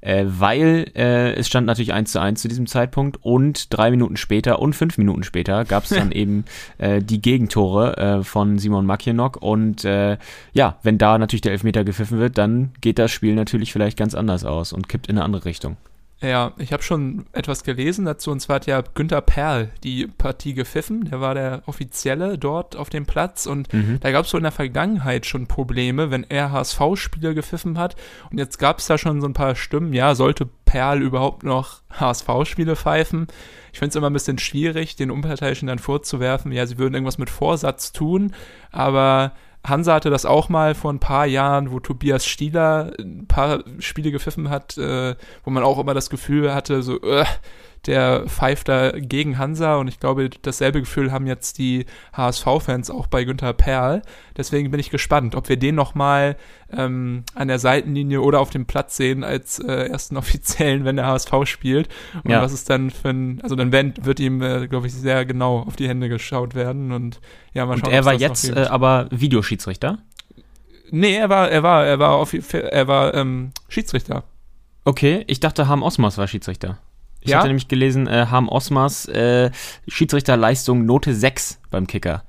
äh, 0.00 0.24
weil 0.26 0.90
äh, 0.96 1.34
es 1.34 1.46
stand 1.46 1.68
natürlich 1.68 1.92
1 1.92 2.10
zu 2.10 2.20
1 2.20 2.42
zu 2.42 2.48
diesem 2.48 2.66
Zeitpunkt 2.66 3.18
und 3.22 3.72
drei 3.76 3.90
Minuten 3.92 4.16
später 4.16 4.58
und 4.58 4.74
fünf 4.74 4.98
Minuten 4.98 5.22
später 5.22 5.64
gab 5.64 5.84
es 5.84 5.90
dann 5.90 6.10
eben 6.12 6.44
äh, 6.78 7.00
die 7.00 7.22
Gegentore 7.22 7.96
äh, 7.96 8.24
von 8.24 8.58
Simon 8.58 8.86
Makienok 8.86 9.36
und 9.40 9.84
äh, 9.84 10.16
ja, 10.52 10.78
wenn 10.82 10.98
da 10.98 11.16
natürlich 11.18 11.42
der 11.42 11.52
Elfmeter 11.52 11.84
gepfiffen 11.84 12.18
wird, 12.18 12.38
dann 12.38 12.72
geht 12.80 12.98
das 12.98 13.12
Spiel 13.12 13.36
natürlich 13.36 13.72
vielleicht 13.72 13.96
ganz 13.96 14.16
anders 14.16 14.44
aus 14.44 14.72
und 14.72 14.88
kippt 14.88 15.06
in 15.06 15.16
eine 15.16 15.24
andere 15.24 15.44
Richtung. 15.44 15.76
Ja, 16.22 16.52
ich 16.56 16.72
habe 16.72 16.82
schon 16.82 17.26
etwas 17.32 17.62
gelesen 17.62 18.06
dazu, 18.06 18.30
und 18.30 18.40
zwar 18.40 18.56
hat 18.56 18.66
ja 18.66 18.80
Günther 18.94 19.20
Perl 19.20 19.70
die 19.84 20.06
Partie 20.06 20.54
gepfiffen. 20.54 21.04
Der 21.10 21.20
war 21.20 21.34
der 21.34 21.62
Offizielle 21.66 22.38
dort 22.38 22.74
auf 22.74 22.88
dem 22.88 23.04
Platz 23.04 23.44
und 23.44 23.70
Mhm. 23.72 24.00
da 24.00 24.10
gab 24.12 24.24
es 24.24 24.30
so 24.30 24.38
in 24.38 24.42
der 24.44 24.52
Vergangenheit 24.52 25.26
schon 25.26 25.46
Probleme, 25.46 26.10
wenn 26.10 26.24
er 26.24 26.52
HSV-Spiele 26.52 27.34
gepfiffen 27.34 27.76
hat. 27.78 27.96
Und 28.30 28.38
jetzt 28.38 28.58
gab 28.58 28.78
es 28.78 28.86
da 28.86 28.96
schon 28.96 29.20
so 29.20 29.28
ein 29.28 29.34
paar 29.34 29.56
Stimmen, 29.56 29.92
ja, 29.92 30.14
sollte 30.14 30.48
Perl 30.64 31.02
überhaupt 31.02 31.42
noch 31.42 31.82
HSV-Spiele 31.90 32.76
pfeifen? 32.76 33.26
Ich 33.74 33.78
finde 33.78 33.90
es 33.90 33.96
immer 33.96 34.08
ein 34.08 34.14
bisschen 34.14 34.38
schwierig, 34.38 34.96
den 34.96 35.10
Unparteiischen 35.10 35.68
dann 35.68 35.78
vorzuwerfen, 35.78 36.50
ja, 36.50 36.64
sie 36.64 36.78
würden 36.78 36.94
irgendwas 36.94 37.18
mit 37.18 37.28
Vorsatz 37.28 37.92
tun, 37.92 38.32
aber 38.72 39.32
Hansa 39.68 39.94
hatte 39.94 40.10
das 40.10 40.24
auch 40.24 40.48
mal 40.48 40.74
vor 40.74 40.92
ein 40.92 41.00
paar 41.00 41.26
Jahren, 41.26 41.70
wo 41.70 41.80
Tobias 41.80 42.26
Stieler 42.26 42.92
ein 42.98 43.26
paar 43.26 43.64
Spiele 43.78 44.10
gepfiffen 44.10 44.50
hat, 44.50 44.78
äh, 44.78 45.14
wo 45.44 45.50
man 45.50 45.62
auch 45.62 45.78
immer 45.78 45.94
das 45.94 46.10
Gefühl 46.10 46.54
hatte, 46.54 46.82
so, 46.82 47.00
äh, 47.02 47.24
der 47.86 48.24
pfeift 48.26 48.68
da 48.68 48.90
gegen 48.92 49.38
Hansa 49.38 49.76
und 49.76 49.88
ich 49.88 50.00
glaube, 50.00 50.30
dasselbe 50.42 50.80
Gefühl 50.80 51.12
haben 51.12 51.26
jetzt 51.26 51.58
die 51.58 51.86
HSV-Fans 52.12 52.90
auch 52.90 53.06
bei 53.06 53.24
Günther 53.24 53.52
Perl. 53.52 54.02
Deswegen 54.36 54.70
bin 54.70 54.80
ich 54.80 54.90
gespannt, 54.90 55.34
ob 55.34 55.48
wir 55.48 55.56
den 55.56 55.74
nochmal 55.74 56.36
ähm, 56.72 57.24
an 57.34 57.48
der 57.48 57.58
Seitenlinie 57.58 58.20
oder 58.20 58.40
auf 58.40 58.50
dem 58.50 58.66
Platz 58.66 58.96
sehen 58.96 59.22
als 59.24 59.58
äh, 59.58 59.88
ersten 59.88 60.16
Offiziellen, 60.18 60.84
wenn 60.84 60.96
der 60.96 61.06
HSV 61.06 61.32
spielt. 61.44 61.88
Und 62.24 62.30
Ja. 62.30 62.42
was 62.42 62.52
ist 62.52 62.68
dann 62.70 62.90
für 62.90 63.10
ein, 63.10 63.40
also 63.42 63.54
dann 63.54 63.72
wird 63.72 64.20
ihm, 64.20 64.42
äh, 64.42 64.66
glaube 64.66 64.86
ich, 64.88 64.94
sehr 64.94 65.24
genau 65.24 65.60
auf 65.60 65.76
die 65.76 65.88
Hände 65.88 66.08
geschaut 66.08 66.54
werden 66.54 66.92
und 66.92 67.20
ja, 67.54 67.66
mal 67.66 67.74
Und 67.74 67.80
schauen, 67.80 67.92
er 67.92 68.00
ob's 68.00 68.06
war 68.06 68.14
jetzt 68.14 68.50
äh, 68.50 68.66
aber 68.68 69.06
Videoschiedsrichter. 69.10 69.98
Nee, 70.90 71.16
er 71.16 71.28
war, 71.28 71.50
er 71.50 71.62
war, 71.62 71.84
er 71.86 71.98
war, 71.98 72.12
auf, 72.12 72.32
er 72.52 72.88
war 72.88 73.14
ähm, 73.14 73.52
Schiedsrichter. 73.68 74.24
Okay, 74.84 75.24
ich 75.26 75.40
dachte, 75.40 75.66
Harm 75.66 75.82
Osmas 75.82 76.16
war 76.16 76.28
Schiedsrichter. 76.28 76.78
Ich 77.26 77.32
Ja? 77.32 77.38
hatte 77.38 77.48
nämlich 77.48 77.68
gelesen, 77.68 78.06
äh, 78.06 78.26
Harm 78.30 78.48
Osmas 78.48 79.06
äh, 79.06 79.50
Schiedsrichterleistung 79.88 80.86
Note 80.86 81.14
6 81.14 81.60
beim 81.70 81.86
Kicker. 81.86 82.22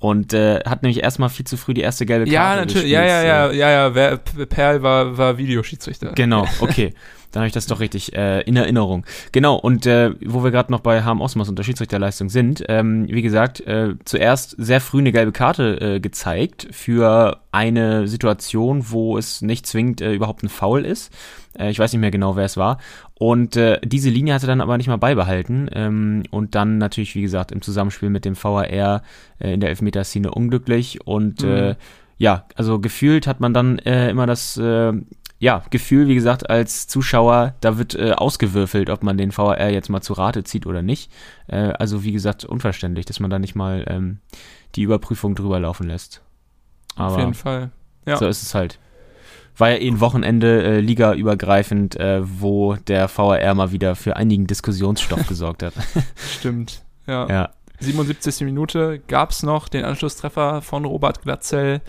Und 0.00 0.32
äh, 0.32 0.60
hat 0.64 0.82
nämlich 0.82 1.02
erstmal 1.02 1.28
viel 1.28 1.44
zu 1.44 1.56
früh 1.56 1.74
die 1.74 1.80
erste 1.80 2.06
gelbe 2.06 2.24
Karte 2.24 2.34
Ja, 2.34 2.56
natürlich. 2.56 2.88
Ja, 2.88 3.04
ja, 3.04 3.22
ja, 3.22 3.48
äh, 3.48 3.56
ja, 3.56 3.90
ja. 3.90 4.16
Perl 4.16 4.82
war, 4.82 5.18
war 5.18 5.38
Videoschiedsrichter. 5.38 6.12
Genau, 6.14 6.46
okay. 6.60 6.94
Dann 7.32 7.42
habe 7.42 7.48
ich 7.48 7.52
das 7.52 7.66
doch 7.66 7.80
richtig 7.80 8.16
äh, 8.16 8.40
in 8.42 8.56
Erinnerung. 8.56 9.04
Genau, 9.32 9.56
und 9.56 9.84
äh, 9.84 10.12
wo 10.24 10.42
wir 10.42 10.50
gerade 10.50 10.72
noch 10.72 10.80
bei 10.80 11.02
Harm 11.02 11.20
Osmas 11.20 11.48
und 11.48 11.58
der 11.58 11.62
Schiedsrichterleistung 11.62 12.30
sind, 12.30 12.64
ähm, 12.68 13.06
wie 13.08 13.20
gesagt, 13.20 13.60
äh, 13.60 13.96
zuerst 14.04 14.54
sehr 14.56 14.80
früh 14.80 15.00
eine 15.00 15.12
gelbe 15.12 15.32
Karte 15.32 15.78
äh, 15.80 16.00
gezeigt 16.00 16.68
für 16.70 17.40
eine 17.52 18.08
Situation, 18.08 18.86
wo 18.88 19.18
es 19.18 19.42
nicht 19.42 19.66
zwingend 19.66 20.00
äh, 20.00 20.14
überhaupt 20.14 20.42
ein 20.42 20.48
Foul 20.48 20.86
ist. 20.86 21.12
Äh, 21.58 21.70
ich 21.70 21.78
weiß 21.78 21.92
nicht 21.92 22.00
mehr 22.00 22.10
genau, 22.10 22.36
wer 22.36 22.44
es 22.44 22.56
war. 22.56 22.78
Und 23.14 23.56
äh, 23.56 23.80
diese 23.84 24.10
Linie 24.10 24.34
hat 24.34 24.42
er 24.42 24.48
dann 24.48 24.60
aber 24.60 24.76
nicht 24.76 24.88
mal 24.88 24.96
beibehalten. 24.96 25.68
Ähm, 25.72 26.22
und 26.30 26.54
dann 26.54 26.78
natürlich, 26.78 27.14
wie 27.14 27.22
gesagt, 27.22 27.52
im 27.52 27.62
Zusammenspiel 27.62 28.10
mit 28.10 28.24
dem 28.24 28.42
VAR 28.42 28.70
äh, 28.70 29.52
in 29.52 29.60
der 29.60 29.70
Elfmeterszene 29.70 30.30
unglücklich. 30.30 31.06
Und 31.06 31.42
äh, 31.42 31.74
ja, 32.16 32.46
also 32.54 32.80
gefühlt 32.80 33.26
hat 33.26 33.40
man 33.40 33.54
dann 33.54 33.78
äh, 33.80 34.10
immer 34.10 34.26
das 34.26 34.56
äh, 34.56 34.92
ja, 35.40 35.62
Gefühl, 35.70 36.08
wie 36.08 36.16
gesagt, 36.16 36.50
als 36.50 36.88
Zuschauer, 36.88 37.54
da 37.60 37.78
wird 37.78 37.94
äh, 37.94 38.12
ausgewürfelt, 38.12 38.90
ob 38.90 39.04
man 39.04 39.16
den 39.16 39.36
VAR 39.36 39.70
jetzt 39.70 39.88
mal 39.88 40.00
zu 40.00 40.14
Rate 40.14 40.42
zieht 40.42 40.66
oder 40.66 40.82
nicht. 40.82 41.12
Äh, 41.46 41.72
also 41.78 42.02
wie 42.02 42.12
gesagt, 42.12 42.44
unverständlich, 42.44 43.06
dass 43.06 43.20
man 43.20 43.30
da 43.30 43.38
nicht 43.38 43.54
mal 43.54 43.84
ähm, 43.88 44.18
die 44.74 44.82
Überprüfung 44.82 45.36
drüber 45.36 45.60
laufen 45.60 45.86
lässt. 45.86 46.22
Auf 46.96 47.12
Aber 47.12 47.18
jeden 47.20 47.34
Fall. 47.34 47.70
Ja. 48.04 48.16
so 48.16 48.26
ist 48.26 48.42
es 48.42 48.54
halt. 48.54 48.80
War 49.58 49.70
ja 49.70 49.76
eh 49.76 49.88
ein 49.88 50.00
Wochenende 50.00 50.62
äh, 50.62 50.80
ligaübergreifend, 50.80 51.96
äh, 51.96 52.20
wo 52.22 52.74
der 52.74 53.10
VAR 53.14 53.54
mal 53.54 53.72
wieder 53.72 53.96
für 53.96 54.16
einigen 54.16 54.46
Diskussionsstoff 54.46 55.26
gesorgt 55.26 55.62
hat. 55.62 55.74
Stimmt. 56.38 56.82
Ja. 57.06 57.28
ja. 57.28 57.50
77. 57.80 58.44
Minute 58.44 59.00
gab 59.06 59.30
es 59.30 59.42
noch 59.42 59.68
den 59.68 59.84
Anschlusstreffer 59.84 60.62
von 60.62 60.84
Robert 60.84 61.22
Glatzel. 61.22 61.80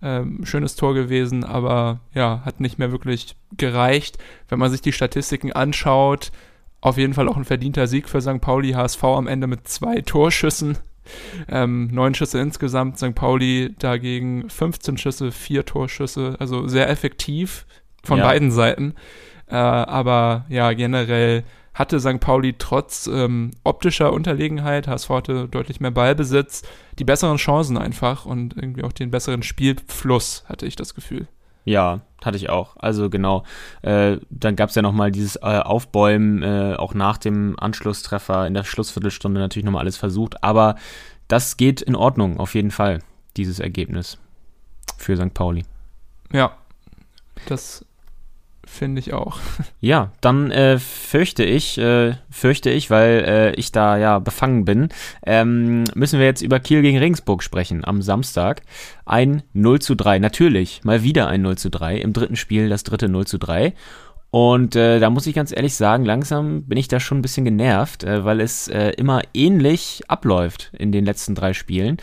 Ähm, 0.00 0.44
schönes 0.44 0.74
Tor 0.74 0.94
gewesen, 0.94 1.44
aber 1.44 2.00
ja, 2.12 2.42
hat 2.44 2.60
nicht 2.60 2.78
mehr 2.78 2.90
wirklich 2.90 3.36
gereicht. 3.56 4.18
Wenn 4.48 4.58
man 4.58 4.70
sich 4.70 4.80
die 4.80 4.92
Statistiken 4.92 5.52
anschaut, 5.52 6.32
auf 6.80 6.98
jeden 6.98 7.14
Fall 7.14 7.28
auch 7.28 7.36
ein 7.36 7.44
verdienter 7.44 7.86
Sieg 7.86 8.08
für 8.08 8.20
St. 8.20 8.40
Pauli. 8.40 8.72
HSV 8.72 9.04
am 9.04 9.28
Ende 9.28 9.46
mit 9.46 9.68
zwei 9.68 10.00
Torschüssen. 10.00 10.78
Ähm, 11.48 11.88
neun 11.92 12.14
Schüsse 12.14 12.40
insgesamt, 12.40 12.98
St. 12.98 13.14
Pauli 13.14 13.74
dagegen 13.78 14.48
15 14.48 14.98
Schüsse, 14.98 15.32
vier 15.32 15.64
Torschüsse, 15.64 16.36
also 16.38 16.68
sehr 16.68 16.88
effektiv 16.88 17.66
von 18.04 18.18
Ja. 18.18 18.24
beiden 18.24 18.50
Seiten. 18.50 18.94
Äh, 19.48 19.56
aber 19.56 20.46
ja, 20.48 20.72
generell 20.72 21.44
hatte 21.74 22.00
St. 22.00 22.20
Pauli 22.20 22.54
trotz 22.58 23.06
ähm, 23.06 23.50
optischer 23.64 24.12
Unterlegenheit, 24.12 24.86
HSV 24.88 25.08
hatte 25.10 25.48
deutlich 25.48 25.80
mehr 25.80 25.90
Ballbesitz, 25.90 26.62
die 26.98 27.04
besseren 27.04 27.38
Chancen 27.38 27.78
einfach 27.78 28.26
und 28.26 28.56
irgendwie 28.56 28.84
auch 28.84 28.92
den 28.92 29.10
besseren 29.10 29.42
Spielfluss, 29.42 30.44
hatte 30.46 30.66
ich 30.66 30.76
das 30.76 30.94
Gefühl. 30.94 31.28
Ja, 31.64 32.00
hatte 32.26 32.36
ich 32.36 32.50
auch. 32.50 32.76
Also 32.76 33.10
genau. 33.10 33.44
Äh, 33.82 34.18
dann 34.30 34.56
gab 34.56 34.70
es 34.70 34.74
ja 34.74 34.82
nochmal 34.82 35.10
dieses 35.10 35.36
äh, 35.36 35.40
Aufbäumen, 35.40 36.42
äh, 36.42 36.74
auch 36.76 36.94
nach 36.94 37.18
dem 37.18 37.58
Anschlusstreffer 37.58 38.46
in 38.46 38.54
der 38.54 38.64
Schlussviertelstunde 38.64 39.40
natürlich 39.40 39.64
nochmal 39.64 39.82
alles 39.82 39.96
versucht. 39.96 40.42
Aber 40.42 40.76
das 41.28 41.56
geht 41.56 41.80
in 41.80 41.96
Ordnung, 41.96 42.40
auf 42.40 42.54
jeden 42.54 42.70
Fall, 42.70 43.00
dieses 43.36 43.58
Ergebnis 43.58 44.18
für 44.98 45.16
St. 45.16 45.34
Pauli. 45.34 45.64
Ja, 46.32 46.56
das 47.46 47.84
finde 48.72 49.00
ich 49.00 49.12
auch. 49.12 49.38
Ja, 49.80 50.12
dann 50.20 50.52
äh, 50.52 50.78
fürchte 50.78 51.44
ich, 51.44 51.76
äh, 51.76 52.14
fürchte 52.30 52.70
ich, 52.70 52.88
weil 52.88 53.24
äh, 53.26 53.54
ich 53.54 53.72
da 53.72 53.96
ja 53.96 54.20
befangen 54.20 54.64
bin, 54.64 54.90
ähm, 55.26 55.82
müssen 55.94 56.20
wir 56.20 56.26
jetzt 56.26 56.40
über 56.40 56.60
Kiel 56.60 56.82
gegen 56.82 56.98
Regensburg 56.98 57.42
sprechen 57.42 57.84
am 57.84 58.00
Samstag. 58.00 58.62
Ein 59.04 59.42
0 59.54 59.80
zu 59.80 59.96
3, 59.96 60.20
natürlich, 60.20 60.84
mal 60.84 61.02
wieder 61.02 61.26
ein 61.26 61.42
0 61.42 61.58
zu 61.58 61.68
3, 61.68 61.96
im 61.96 62.12
dritten 62.12 62.36
Spiel 62.36 62.68
das 62.68 62.84
dritte 62.84 63.08
0 63.08 63.26
zu 63.26 63.38
3. 63.38 63.74
Und 64.30 64.76
äh, 64.76 64.98
da 64.98 65.10
muss 65.10 65.26
ich 65.26 65.34
ganz 65.34 65.52
ehrlich 65.54 65.74
sagen, 65.74 66.06
langsam 66.06 66.62
bin 66.62 66.78
ich 66.78 66.88
da 66.88 67.00
schon 67.00 67.18
ein 67.18 67.22
bisschen 67.22 67.44
genervt, 67.44 68.02
äh, 68.02 68.24
weil 68.24 68.40
es 68.40 68.66
äh, 68.68 68.90
immer 68.96 69.20
ähnlich 69.34 70.02
abläuft 70.08 70.72
in 70.78 70.90
den 70.90 71.04
letzten 71.04 71.34
drei 71.34 71.52
Spielen. 71.52 71.98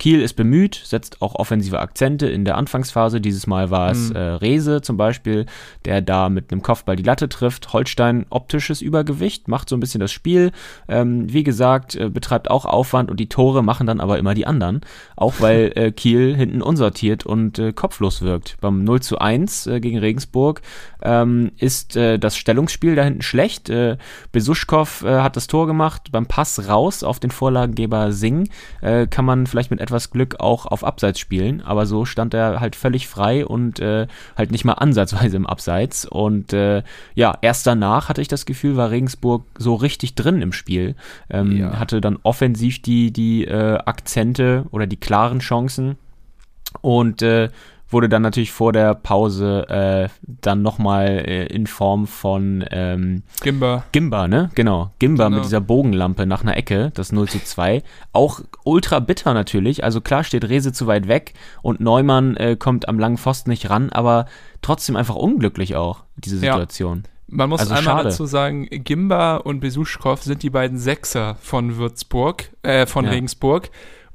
Kiel 0.00 0.22
ist 0.22 0.32
bemüht, 0.32 0.80
setzt 0.82 1.20
auch 1.20 1.34
offensive 1.34 1.78
Akzente 1.78 2.26
in 2.26 2.44
der 2.46 2.56
Anfangsphase. 2.56 3.20
Dieses 3.20 3.46
Mal 3.46 3.70
war 3.70 3.90
es 3.90 4.10
Mhm. 4.10 4.16
äh, 4.16 4.18
Rese 4.18 4.80
zum 4.80 4.96
Beispiel, 4.96 5.44
der 5.84 6.00
da 6.00 6.30
mit 6.30 6.50
einem 6.50 6.62
Kopfball 6.62 6.96
die 6.96 7.02
Latte 7.02 7.28
trifft. 7.28 7.72
Holstein 7.74 8.24
optisches 8.30 8.80
Übergewicht, 8.80 9.46
macht 9.46 9.68
so 9.68 9.76
ein 9.76 9.80
bisschen 9.80 10.00
das 10.00 10.10
Spiel. 10.10 10.52
Ähm, 10.88 11.30
wie 11.30 11.44
gesagt, 11.44 11.96
äh, 11.96 12.08
betreibt 12.08 12.50
auch 12.50 12.64
Aufwand 12.64 13.10
und 13.10 13.20
die 13.20 13.28
Tore 13.28 13.62
machen 13.62 13.86
dann 13.86 14.00
aber 14.00 14.18
immer 14.18 14.32
die 14.32 14.46
anderen. 14.46 14.80
Auch 15.16 15.34
weil 15.40 15.70
äh, 15.76 15.92
Kiel 15.92 16.34
hinten 16.34 16.62
unsortiert 16.62 17.26
und 17.26 17.58
äh, 17.58 17.74
kopflos 17.74 18.22
wirkt. 18.22 18.56
Beim 18.62 18.82
0 18.82 19.02
zu 19.02 19.18
1 19.18 19.66
äh, 19.66 19.80
gegen 19.80 19.98
Regensburg 19.98 20.62
ähm, 21.02 21.52
ist 21.58 21.94
äh, 21.96 22.18
das 22.18 22.38
Stellungsspiel 22.38 22.94
da 22.96 23.04
hinten 23.04 23.22
schlecht. 23.22 23.68
Äh, 23.68 23.98
Besuschkow 24.32 25.02
hat 25.04 25.36
das 25.36 25.46
Tor 25.46 25.66
gemacht. 25.66 26.08
Beim 26.10 26.24
Pass 26.24 26.68
raus 26.68 27.04
auf 27.04 27.20
den 27.20 27.30
Vorlagengeber 27.30 28.12
Singh 28.12 28.48
kann 28.80 29.24
man 29.24 29.46
vielleicht 29.46 29.70
mit 29.70 29.80
etwas 29.80 29.89
Glück 30.10 30.40
auch 30.40 30.66
auf 30.66 30.84
Abseits 30.84 31.18
spielen, 31.18 31.60
aber 31.60 31.86
so 31.86 32.04
stand 32.04 32.34
er 32.34 32.60
halt 32.60 32.76
völlig 32.76 33.08
frei 33.08 33.44
und 33.44 33.80
äh, 33.80 34.06
halt 34.36 34.50
nicht 34.52 34.64
mal 34.64 34.74
ansatzweise 34.74 35.36
im 35.36 35.46
Abseits. 35.46 36.04
Und 36.06 36.52
äh, 36.52 36.82
ja, 37.14 37.36
erst 37.42 37.66
danach 37.66 38.08
hatte 38.08 38.22
ich 38.22 38.28
das 38.28 38.46
Gefühl, 38.46 38.76
war 38.76 38.90
Regensburg 38.90 39.44
so 39.58 39.74
richtig 39.74 40.14
drin 40.14 40.42
im 40.42 40.52
Spiel. 40.52 40.94
Ähm, 41.28 41.56
Ja. 41.56 41.78
Hatte 41.78 42.00
dann 42.00 42.18
offensiv 42.22 42.80
die, 42.82 43.12
die 43.12 43.44
äh, 43.44 43.78
Akzente 43.84 44.64
oder 44.70 44.86
die 44.86 44.96
klaren 44.98 45.40
Chancen 45.40 45.96
und 46.80 47.22
äh, 47.22 47.48
wurde 47.90 48.08
dann 48.08 48.22
natürlich 48.22 48.52
vor 48.52 48.72
der 48.72 48.94
Pause 48.94 49.68
äh, 49.68 50.08
dann 50.22 50.62
nochmal 50.62 51.06
äh, 51.26 51.46
in 51.46 51.66
Form 51.66 52.06
von 52.06 52.64
ähm, 52.70 53.22
Gimba. 53.42 53.84
Gimba, 53.92 54.28
ne? 54.28 54.50
Genau. 54.54 54.92
Gimba 54.98 55.24
Genau. 55.24 55.36
mit 55.36 55.44
dieser 55.44 55.60
Bogenlampe 55.60 56.26
nach 56.26 56.42
einer 56.42 56.56
Ecke, 56.56 56.90
das 56.94 57.12
0 57.12 57.28
zu 57.28 57.42
2. 57.42 57.82
Auch 58.12 58.40
ultra 58.64 59.00
bitter 59.00 59.34
natürlich. 59.34 59.82
Also 59.84 60.00
klar 60.00 60.24
steht 60.24 60.48
Rese 60.48 60.72
zu 60.72 60.86
weit 60.86 61.08
weg 61.08 61.34
und 61.62 61.80
Neumann 61.80 62.36
äh, 62.36 62.56
kommt 62.56 62.88
am 62.88 62.98
langen 62.98 63.18
Pfosten 63.18 63.50
nicht 63.50 63.70
ran, 63.70 63.90
aber 63.90 64.26
trotzdem 64.62 64.96
einfach 64.96 65.16
unglücklich 65.16 65.74
auch, 65.76 66.04
diese 66.16 66.36
Ja. 66.44 66.52
Situation. 66.54 67.04
Man 67.32 67.48
muss 67.48 67.60
Also 67.60 67.74
einmal 67.74 67.84
schade. 67.94 68.08
dazu 68.08 68.26
sagen, 68.26 68.66
Gimba 68.70 69.36
und 69.36 69.60
Besuschkow 69.60 70.20
sind 70.20 70.42
die 70.42 70.50
beiden 70.50 70.78
Sechser 70.78 71.36
von 71.40 71.76
Würzburg, 71.76 72.50
äh, 72.62 72.86
von 72.86 73.04
Ja. 73.04 73.12
Regensburg. 73.12 73.70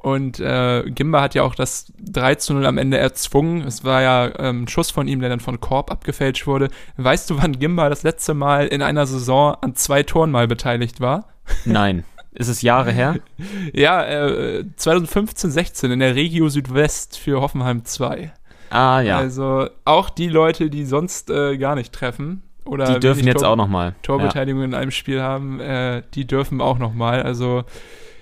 Und 0.05 0.39
äh, 0.39 0.83
Gimba 0.85 1.19
hat 1.21 1.33
ja 1.33 1.41
auch 1.41 1.55
das 1.55 1.91
3 2.00 2.35
zu 2.35 2.53
0 2.53 2.67
am 2.67 2.77
Ende 2.77 3.00
erzwungen. 3.00 3.63
Es 3.63 3.83
war 3.83 4.03
ja 4.03 4.31
ähm, 4.38 4.63
ein 4.63 4.67
Schuss 4.67 4.91
von 4.91 5.07
ihm, 5.07 5.19
der 5.19 5.29
dann 5.29 5.39
von 5.39 5.59
Korb 5.59 5.89
abgefälscht 5.89 6.45
wurde. 6.45 6.69
Weißt 6.97 7.27
du, 7.27 7.41
wann 7.41 7.57
Gimba 7.57 7.89
das 7.89 8.03
letzte 8.03 8.35
Mal 8.35 8.67
in 8.67 8.83
einer 8.83 9.07
Saison 9.07 9.55
an 9.62 9.74
zwei 9.74 10.03
Toren 10.03 10.29
mal 10.29 10.47
beteiligt 10.47 11.01
war? 11.01 11.29
Nein. 11.65 12.03
Ist 12.33 12.50
es 12.50 12.62
Jahre 12.62 12.91
her? 12.91 13.15
Ja, 13.74 14.03
äh, 14.05 14.63
2015, 14.75 15.50
16 15.50 15.89
in 15.89 16.00
der 16.00 16.13
Regio 16.13 16.50
Südwest 16.50 17.17
für 17.17 17.41
Hoffenheim 17.41 17.83
2. 17.83 18.31
Ah 18.69 19.00
ja. 19.00 19.17
Also 19.17 19.69
auch 19.85 20.12
die 20.12 20.27
Leute, 20.29 20.69
die 20.69 20.85
sonst 20.85 21.31
äh, 21.31 21.57
gar 21.57 21.74
nicht 21.74 21.93
treffen 21.93 22.43
oder 22.63 22.93
die 22.93 23.00
dürfen 23.00 23.25
jetzt 23.25 23.41
Tor- 23.41 23.50
auch 23.50 23.55
nochmal. 23.55 23.89
Ja. 23.89 23.95
Torbeteiligung 24.03 24.62
in 24.62 24.74
einem 24.75 24.91
Spiel 24.91 25.21
haben, 25.24 25.59
äh, 25.59 26.03
die 26.13 26.27
dürfen 26.27 26.62
auch 26.62 26.77
nochmal. 26.77 27.24
Also 27.24 27.63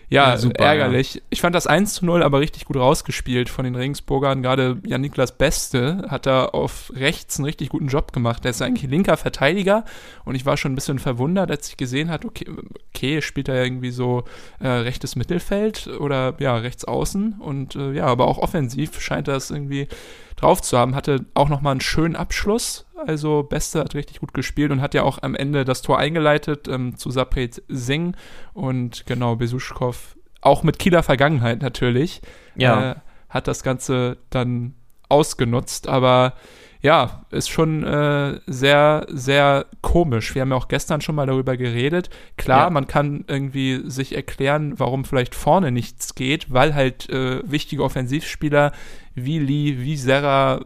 ja, 0.10 0.32
Ja, 0.32 0.38
super, 0.38 0.64
ärgerlich. 0.64 1.22
Ich 1.30 1.42
fand 1.42 1.56
das 1.56 1.68
1 1.68 1.96
zu 1.96 2.06
0 2.06 2.24
aber 2.24 2.40
richtig 2.40 2.66
gut 2.66 2.78
rausgespielt 2.78 3.50
von 3.50 3.66
den 3.66 3.76
Regensburgern. 3.76 4.44
Gerade 4.44 4.78
Jan-Niklas 4.86 5.38
Beste 5.38 6.06
hat 6.10 6.26
da 6.26 6.46
auf 6.46 6.92
rechts 6.96 7.38
einen 7.38 7.46
richtig 7.46 7.70
guten 7.70 7.88
Job 7.88 8.14
gemacht. 8.14 8.44
Der 8.44 8.52
ist 8.52 8.62
eigentlich 8.62 8.90
linker 8.90 9.18
Verteidiger 9.18 9.86
und 10.26 10.36
ich 10.36 10.46
war 10.46 10.58
schon 10.58 10.74
ein 10.74 10.76
bisschen 10.76 11.00
verwundert, 11.00 11.50
als 11.50 11.70
ich 11.70 11.78
gesehen 11.78 12.10
hat, 12.10 12.26
okay, 12.26 12.46
okay 12.90 13.22
spielt 13.22 13.48
er 13.48 13.64
irgendwie 13.64 13.92
so 13.92 14.24
äh, 14.60 14.68
rechtes 14.68 15.16
Mittelfeld 15.16 15.88
oder 15.88 16.36
ja, 16.40 16.56
rechts 16.58 16.86
außen 16.86 17.40
und 17.40 17.76
äh, 17.76 17.94
ja, 17.94 18.06
aber 18.06 18.28
auch 18.28 18.38
offensiv 18.38 19.00
scheint 19.02 19.28
er 19.28 19.36
es 19.36 19.52
irgendwie 19.52 19.88
drauf 20.36 20.62
zu 20.62 20.78
haben. 20.78 20.96
Hatte 20.96 21.26
auch 21.34 21.50
nochmal 21.50 21.72
einen 21.72 21.82
schönen 21.82 22.16
Abschluss. 22.16 22.86
Also 23.08 23.44
Beste 23.44 23.80
hat 23.80 23.96
richtig 23.96 24.20
gut 24.20 24.34
gespielt 24.34 24.72
und 24.72 24.82
hat 24.82 24.94
ja 24.94 25.04
auch 25.04 25.20
am 25.22 25.36
Ende 25.36 25.66
das 25.66 25.82
Tor 25.82 25.98
eingeleitet 26.00 26.68
ähm, 26.68 26.98
zu 26.98 27.10
Sapret 27.12 27.62
Singh 27.68 28.18
und 28.54 29.06
genau 29.06 29.36
Besuschkow, 29.36 30.16
auch 30.42 30.64
mit 30.64 30.80
Kieler 30.80 31.04
Vergangenheit 31.04 31.62
natürlich, 31.62 32.22
Ja. 32.56 32.92
äh, 32.92 32.96
hat 33.30 33.48
das 33.48 33.64
Ganze 33.64 34.18
dann 34.30 34.76
ausgenutzt. 35.10 35.88
Aber 35.88 36.34
ja, 36.82 37.24
ist 37.32 37.50
schon 37.50 37.84
äh, 37.86 38.40
sehr, 38.46 39.06
sehr 39.10 39.66
komisch. 39.82 40.36
Wir 40.36 40.42
haben 40.42 40.50
ja 40.52 40.58
auch 40.58 40.68
gestern 40.68 41.00
schon 41.00 41.16
mal 41.16 41.26
darüber 41.26 41.56
geredet. 41.56 42.10
Klar, 42.36 42.66
Ja. 42.66 42.70
man 42.72 42.88
kann 42.88 43.24
irgendwie 43.28 43.90
sich 43.90 44.14
erklären, 44.16 44.78
warum 44.80 45.06
vielleicht 45.06 45.34
vorne 45.34 45.72
nichts 45.72 46.14
geht, 46.14 46.52
weil 46.52 46.76
halt 46.76 47.10
äh, 47.10 47.40
wichtige 47.50 47.84
Offensivspieler 47.84 48.74
wie 49.16 49.40
Lee, 49.40 49.78
wie 49.80 49.96
Serra 49.96 50.62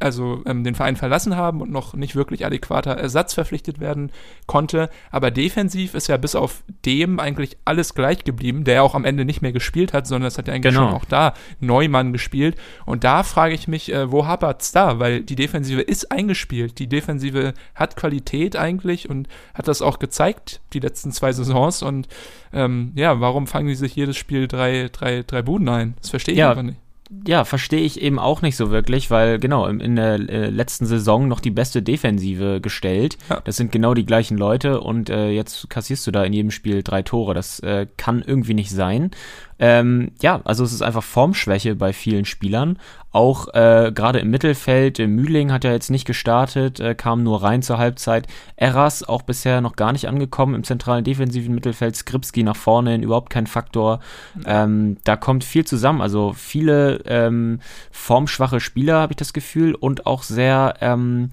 also 0.00 0.42
ähm, 0.46 0.64
den 0.64 0.74
Verein 0.74 0.96
verlassen 0.96 1.36
haben 1.36 1.60
und 1.60 1.70
noch 1.70 1.94
nicht 1.94 2.16
wirklich 2.16 2.46
adäquater 2.46 2.92
Ersatz 2.92 3.34
verpflichtet 3.34 3.78
werden 3.78 4.10
konnte. 4.46 4.88
Aber 5.10 5.30
defensiv 5.30 5.94
ist 5.94 6.08
ja 6.08 6.16
bis 6.16 6.34
auf 6.34 6.62
dem 6.86 7.20
eigentlich 7.20 7.58
alles 7.64 7.94
gleich 7.94 8.24
geblieben, 8.24 8.64
der 8.64 8.82
auch 8.82 8.94
am 8.94 9.04
Ende 9.04 9.24
nicht 9.24 9.42
mehr 9.42 9.52
gespielt 9.52 9.92
hat, 9.92 10.06
sondern 10.06 10.28
es 10.28 10.38
hat 10.38 10.48
ja 10.48 10.54
eigentlich 10.54 10.74
genau. 10.74 10.88
schon 10.88 10.96
auch 10.96 11.04
da 11.04 11.34
Neumann 11.60 12.12
gespielt. 12.12 12.56
Und 12.86 13.04
da 13.04 13.22
frage 13.22 13.54
ich 13.54 13.68
mich, 13.68 13.92
äh, 13.92 14.10
wo 14.10 14.26
hapert's 14.26 14.72
da? 14.72 14.98
Weil 14.98 15.20
die 15.20 15.36
Defensive 15.36 15.82
ist 15.82 16.10
eingespielt. 16.10 16.78
Die 16.78 16.88
Defensive 16.88 17.52
hat 17.74 17.96
Qualität 17.96 18.56
eigentlich 18.56 19.10
und 19.10 19.28
hat 19.52 19.68
das 19.68 19.82
auch 19.82 19.98
gezeigt, 19.98 20.60
die 20.72 20.80
letzten 20.80 21.12
zwei 21.12 21.32
Saisons. 21.32 21.82
Und 21.82 22.08
ähm, 22.52 22.92
ja, 22.94 23.20
warum 23.20 23.46
fangen 23.46 23.68
die 23.68 23.74
sich 23.74 23.94
jedes 23.94 24.16
Spiel 24.16 24.48
drei, 24.48 24.88
drei, 24.90 25.22
drei 25.22 25.42
Buden 25.42 25.68
ein? 25.68 25.94
Das 26.00 26.10
verstehe 26.10 26.32
ich 26.32 26.38
ja, 26.38 26.50
einfach 26.50 26.62
nicht 26.62 26.78
ja, 27.26 27.44
verstehe 27.44 27.80
ich 27.80 28.02
eben 28.02 28.18
auch 28.18 28.42
nicht 28.42 28.56
so 28.56 28.70
wirklich, 28.70 29.10
weil 29.10 29.38
genau, 29.38 29.66
in 29.66 29.96
der 29.96 30.14
äh, 30.14 30.50
letzten 30.50 30.84
Saison 30.84 31.26
noch 31.26 31.40
die 31.40 31.50
beste 31.50 31.82
Defensive 31.82 32.60
gestellt. 32.60 33.16
Ja. 33.30 33.40
Das 33.44 33.56
sind 33.56 33.72
genau 33.72 33.94
die 33.94 34.04
gleichen 34.04 34.36
Leute 34.36 34.80
und 34.80 35.08
äh, 35.08 35.30
jetzt 35.30 35.70
kassierst 35.70 36.06
du 36.06 36.10
da 36.10 36.24
in 36.24 36.34
jedem 36.34 36.50
Spiel 36.50 36.82
drei 36.82 37.02
Tore. 37.02 37.32
Das 37.32 37.60
äh, 37.60 37.86
kann 37.96 38.22
irgendwie 38.26 38.54
nicht 38.54 38.70
sein. 38.70 39.10
Ähm, 39.58 40.12
ja, 40.22 40.40
also 40.44 40.64
es 40.64 40.72
ist 40.72 40.82
einfach 40.82 41.02
Formschwäche 41.02 41.74
bei 41.74 41.92
vielen 41.92 42.24
Spielern. 42.24 42.78
Auch 43.10 43.48
äh, 43.54 43.90
gerade 43.94 44.18
im 44.18 44.30
Mittelfeld, 44.30 44.98
Mühling 44.98 45.50
hat 45.50 45.64
ja 45.64 45.72
jetzt 45.72 45.90
nicht 45.90 46.06
gestartet, 46.06 46.78
äh, 46.78 46.94
kam 46.94 47.22
nur 47.22 47.42
rein 47.42 47.62
zur 47.62 47.78
Halbzeit. 47.78 48.26
Eras 48.56 49.02
auch 49.02 49.22
bisher 49.22 49.60
noch 49.60 49.76
gar 49.76 49.92
nicht 49.92 50.08
angekommen 50.08 50.54
im 50.54 50.62
zentralen 50.62 51.04
defensiven 51.04 51.54
Mittelfeld. 51.54 51.96
Skripski 51.96 52.42
nach 52.42 52.56
vorne 52.56 52.92
hin, 52.92 53.02
überhaupt 53.02 53.30
kein 53.30 53.46
Faktor. 53.46 54.00
Ähm, 54.44 54.98
da 55.04 55.16
kommt 55.16 55.42
viel 55.42 55.64
zusammen. 55.64 56.00
Also 56.00 56.34
viele 56.34 57.00
ähm, 57.06 57.60
formschwache 57.90 58.60
Spieler, 58.60 59.00
habe 59.00 59.14
ich 59.14 59.18
das 59.18 59.32
Gefühl, 59.32 59.74
und 59.74 60.06
auch 60.06 60.22
sehr 60.22 60.74
ähm, 60.80 61.30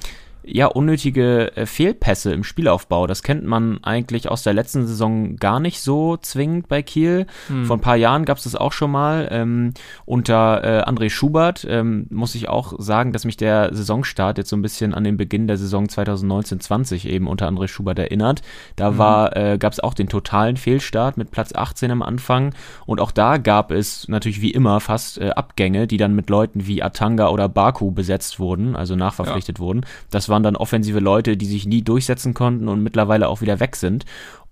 ja, 0.48 0.68
unnötige 0.68 1.56
äh, 1.56 1.66
Fehlpässe 1.66 2.34
im 2.34 2.44
Spielaufbau. 2.44 3.08
Das 3.08 3.24
kennt 3.24 3.46
man 3.46 3.84
eigentlich 3.84 4.30
aus 4.30 4.44
der 4.44 4.54
letzten 4.54 4.86
Saison 4.86 5.36
gar 5.38 5.60
nicht 5.60 5.82
so 5.82 6.18
zwingend 6.18 6.68
bei 6.68 6.82
Kiel. 6.82 7.26
Hm. 7.48 7.66
Vor 7.66 7.78
ein 7.78 7.82
paar 7.82 7.96
Jahren 7.96 8.26
gab 8.26 8.38
es 8.38 8.44
das 8.44 8.56
auch 8.56 8.72
schon 8.72 8.92
mal. 8.92 9.28
Ähm, 9.32 9.74
unter 10.06 10.64
äh, 10.64 10.84
André 10.84 11.10
Schubert 11.10 11.66
ähm, 11.70 12.08
muss 12.10 12.36
ich 12.36 12.50
auch 12.50 12.74
sagen, 12.78 13.12
dass 13.12 13.26
mich 13.26 13.38
der 13.38 13.74
Saisonstart 13.74 14.38
jetzt 14.38 14.50
so 14.50 14.56
ein 14.56 14.62
bisschen 14.62 14.94
an 14.94 15.04
den 15.04 15.18
Beginn 15.18 15.48
der 15.48 15.58
Saison 15.58 15.86
2019-20 15.86 17.08
eben 17.08 17.28
unter 17.28 17.48
André 17.48 17.68
Schubert 17.68 18.00
erinnert. 18.00 18.42
Da 18.76 18.90
hm. 18.90 18.98
war, 18.98 19.36
äh, 19.36 19.58
gab 19.58 19.74
es 19.74 19.80
auch 19.80 19.94
den 19.94 20.10
totalen 20.10 20.58
Fehlstart 20.58 21.18
mit 21.18 21.32
Platz 21.32 21.54
18 21.54 21.92
am 21.92 22.02
Anfang. 22.02 22.54
Und 22.86 23.02
auch 23.02 23.12
da 23.12 23.38
gab 23.38 23.72
es 23.72 24.08
natürlich 24.08 24.42
wie 24.42 24.52
immer 24.52 24.80
fast 24.80 25.18
äh, 25.18 25.32
Abgänge, 25.32 25.88
die 25.88 25.98
dann 25.98 26.16
mit 26.16 26.30
Leuten 26.30 26.68
wie 26.68 26.84
Atanga 26.84 27.30
oder 27.30 27.50
Baku 27.50 27.92
besetzt 27.92 28.40
wurden, 28.40 28.76
also 28.76 28.96
nachverpflichtet 28.96 29.58
ja. 29.58 29.64
wurden. 29.64 29.86
Das 30.12 30.30
war 30.30 30.35
waren 30.36 30.44
dann 30.44 30.58
offensive 30.58 31.00
Leute, 31.00 31.38
die 31.38 31.46
sich 31.46 31.66
nie 31.66 31.82
durchsetzen 31.82 32.34
konnten 32.34 32.68
und 32.68 32.84
mittlerweile 32.84 33.30
auch 33.30 33.40
wieder 33.40 33.62
weg 33.62 33.78
sind. 33.78 34.04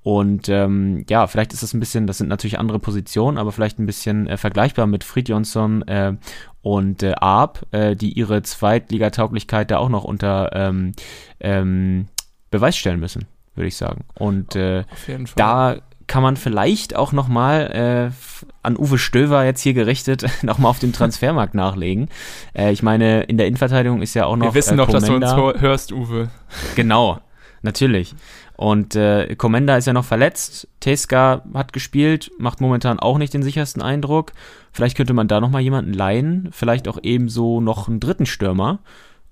Und 0.02 0.48
ähm, 0.48 1.06
ja, 1.10 1.28
vielleicht 1.28 1.52
ist 1.52 1.62
das 1.62 1.74
ein 1.74 1.82
bisschen, 1.82 2.08
das 2.08 2.20
sind 2.20 2.30
natürlich 2.30 2.58
andere 2.58 2.80
Positionen, 2.80 3.38
aber 3.38 3.52
vielleicht 3.52 3.80
ein 3.80 3.86
bisschen 3.86 4.28
äh, 4.28 4.38
vergleichbar 4.38 4.88
mit 4.88 5.04
Fried 5.04 5.28
Jonsson 5.28 5.82
äh, 5.84 6.14
und 6.62 7.04
äh, 7.04 7.16
Arp, 7.20 7.66
äh, 7.72 7.98
die 7.98 8.14
ihre 8.14 8.42
Zweitligatauglichkeit 8.44 9.72
da 9.72 9.78
auch 9.78 9.90
noch 9.90 10.06
unter 10.06 10.52
ähm, 10.54 10.94
ähm, 11.42 12.08
Beweis 12.50 12.78
stellen 12.78 13.02
müssen, 13.02 13.26
würde 13.56 13.68
ich 13.68 13.76
sagen. 13.76 14.06
Und 14.18 14.56
äh, 14.56 14.86
da 15.36 15.78
kann 16.08 16.24
man 16.24 16.38
vielleicht 16.38 16.96
auch 16.96 17.12
nochmal 17.12 18.12
äh, 18.12 18.46
an 18.64 18.78
Uwe 18.78 18.98
Stöver 18.98 19.44
jetzt 19.46 19.62
hier 19.62 19.74
gerichtet 19.74 20.26
nochmal 20.42 20.72
auf 20.72 20.80
den 20.80 20.94
Transfermarkt 20.94 21.54
nachlegen. 21.54 22.10
Äh, 22.54 22.72
ich 22.72 22.82
meine, 22.82 23.24
in 23.24 23.38
der 23.38 23.48
Innenverteidigung 23.48 24.02
ist 24.02 24.14
ja 24.14 24.26
auch 24.26 24.36
noch. 24.36 24.48
Wir 24.48 24.56
wissen 24.56 24.74
äh, 24.74 24.78
doch, 24.78 24.90
dass 24.90 25.06
du 25.06 25.16
uns 25.16 25.32
hörst, 25.34 25.92
Uwe. 25.92 26.30
Genau, 26.76 27.20
natürlich. 27.62 28.16
Und 28.56 28.96
äh, 28.96 29.36
Komenda 29.36 29.78
ist 29.78 29.88
ja 29.88 29.94
noch 29.94 30.06
verletzt. 30.06 30.68
Teska 30.80 31.44
hat 31.54 31.74
gespielt, 31.74 32.32
macht 32.38 32.62
momentan 32.62 33.00
auch 33.00 33.18
nicht 33.18 33.34
den 33.34 33.44
sichersten 33.44 33.82
Eindruck. 33.82 34.32
Vielleicht 34.72 34.96
könnte 34.96 35.14
man 35.14 35.28
da 35.28 35.42
nochmal 35.42 35.62
jemanden 35.62 35.94
leihen. 35.94 36.50
Vielleicht 36.52 36.88
auch 36.88 37.00
ebenso 37.02 37.62
noch 37.62 37.88
einen 37.88 38.00
dritten 38.00 38.26
Stürmer. 38.26 38.80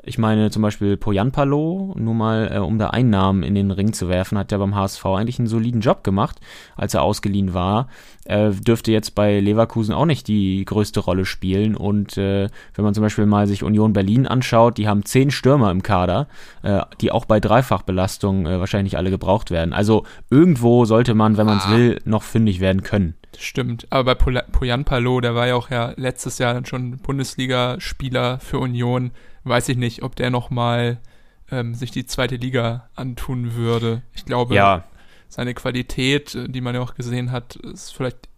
Ich 0.04 0.18
meine 0.18 0.50
zum 0.50 0.64
Beispiel 0.64 0.98
Poyanpalo, 0.98 1.94
nur 1.96 2.14
mal 2.16 2.52
äh, 2.52 2.58
um 2.58 2.80
da 2.80 2.90
Einnahmen 2.90 3.44
in 3.44 3.54
den 3.54 3.70
Ring 3.70 3.94
zu 3.94 4.10
werfen, 4.10 4.38
hat 4.38 4.52
ja 4.52 4.58
beim 4.58 4.76
HSV 4.76 5.06
eigentlich 5.06 5.38
einen 5.38 5.48
soliden 5.48 5.82
Job 5.82 6.04
gemacht, 6.04 6.40
als 6.76 6.96
er 6.96 7.04
ausgeliehen 7.04 7.54
war. 7.54 7.88
Äh, 8.26 8.50
dürfte 8.52 8.92
jetzt 8.92 9.14
bei 9.14 9.40
Leverkusen 9.40 9.94
auch 9.94 10.06
nicht 10.06 10.28
die 10.28 10.66
größte 10.66 11.02
Rolle 11.02 11.26
spielen. 11.26 11.76
Und 11.76 12.18
äh, 12.18 12.50
wenn 12.74 12.84
man 12.84 12.96
zum 12.96 13.04
Beispiel 13.04 13.28
mal 13.28 13.46
sich 13.46 13.64
Union 13.64 13.94
Berlin 13.94 14.26
anschaut, 14.26 14.80
die 14.80 14.88
haben 14.88 15.06
zehn 15.06 15.30
Stürmer 15.30 15.70
im 15.70 15.84
Kader, 15.84 16.28
äh, 16.64 16.82
die 17.00 17.12
auch 17.12 17.26
bei 17.26 17.40
Dreifachbelastung 17.40 18.48
äh, 18.48 18.60
wahrscheinlich 18.60 18.98
alle 18.98 19.12
gebraucht 19.12 19.52
werden. 19.52 19.72
Also 19.72 20.06
irgendwo 20.32 20.86
sollte 20.86 21.14
man, 21.14 21.38
wenn 21.38 21.46
man 21.46 21.58
es 21.58 21.66
ah. 21.66 21.72
will, 21.72 22.02
noch 22.06 22.24
fündig 22.24 22.60
werden 22.60 22.82
können. 22.82 23.14
Stimmt. 23.38 23.86
Aber 23.92 24.16
bei 24.16 24.42
Poyanpalo, 24.42 25.22
der 25.22 25.36
war 25.36 25.48
ja 25.48 25.56
auch 25.56 25.70
ja 25.70 25.94
letztes 25.96 26.40
Jahr 26.40 26.56
dann 26.56 26.66
schon 26.66 26.98
Bundesligaspieler 26.98 28.40
für 28.40 28.60
Union 28.60 29.12
weiß 29.44 29.70
ich 29.70 29.78
nicht, 29.78 30.04
ob 30.04 30.16
der 30.16 30.30
nochmal 30.30 31.00
ähm, 31.52 31.74
sich 31.74 31.92
die 31.92 32.06
zweite 32.06 32.36
Liga 32.36 32.90
antun 32.96 33.56
würde. 33.56 34.04
Ich 34.14 34.26
glaube, 34.26 34.56
ja. 34.56 34.84
seine 35.28 35.54
Qualität, 35.54 36.36
äh, 36.36 36.48
die 36.48 36.62
man 36.62 36.76
ja 36.76 36.82
auch 36.82 36.96
gesehen 36.96 37.32
hat, 37.32 37.56
ist 37.58 37.94
vielleicht 37.94 38.30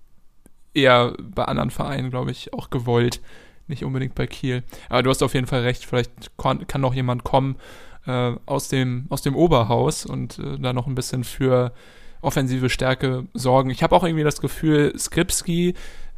eher 0.74 1.14
bei 1.22 1.46
anderen 1.46 1.70
Vereinen, 1.70 2.10
glaube 2.10 2.32
ich, 2.32 2.54
auch 2.54 2.70
gewollt. 2.70 3.22
Nicht 3.68 3.84
unbedingt 3.84 4.16
bei 4.16 4.28
Kiel. 4.28 4.64
Aber 4.90 5.04
du 5.04 5.10
hast 5.10 5.24
auf 5.24 5.34
jeden 5.34 5.48
Fall 5.48 5.62
recht, 5.62 5.86
vielleicht 5.86 6.38
kann, 6.38 6.68
kann 6.68 6.82
noch 6.82 6.94
jemand 6.94 7.24
kommen 7.24 7.56
äh, 8.06 8.34
aus, 8.46 8.68
dem, 8.68 9.06
aus 9.10 9.22
dem 9.22 9.36
Oberhaus 9.36 10.06
und 10.06 10.40
äh, 10.40 10.60
da 10.60 10.74
noch 10.74 10.88
ein 10.88 10.96
bisschen 10.96 11.24
für 11.24 11.74
offensive 12.22 12.70
Stärke 12.70 13.28
sorgen. 13.34 13.70
Ich 13.70 13.84
habe 13.84 13.96
auch 13.96 14.04
irgendwie 14.04 14.24
das 14.24 14.42
Gefühl, 14.42 14.98
Skripski 14.98 15.76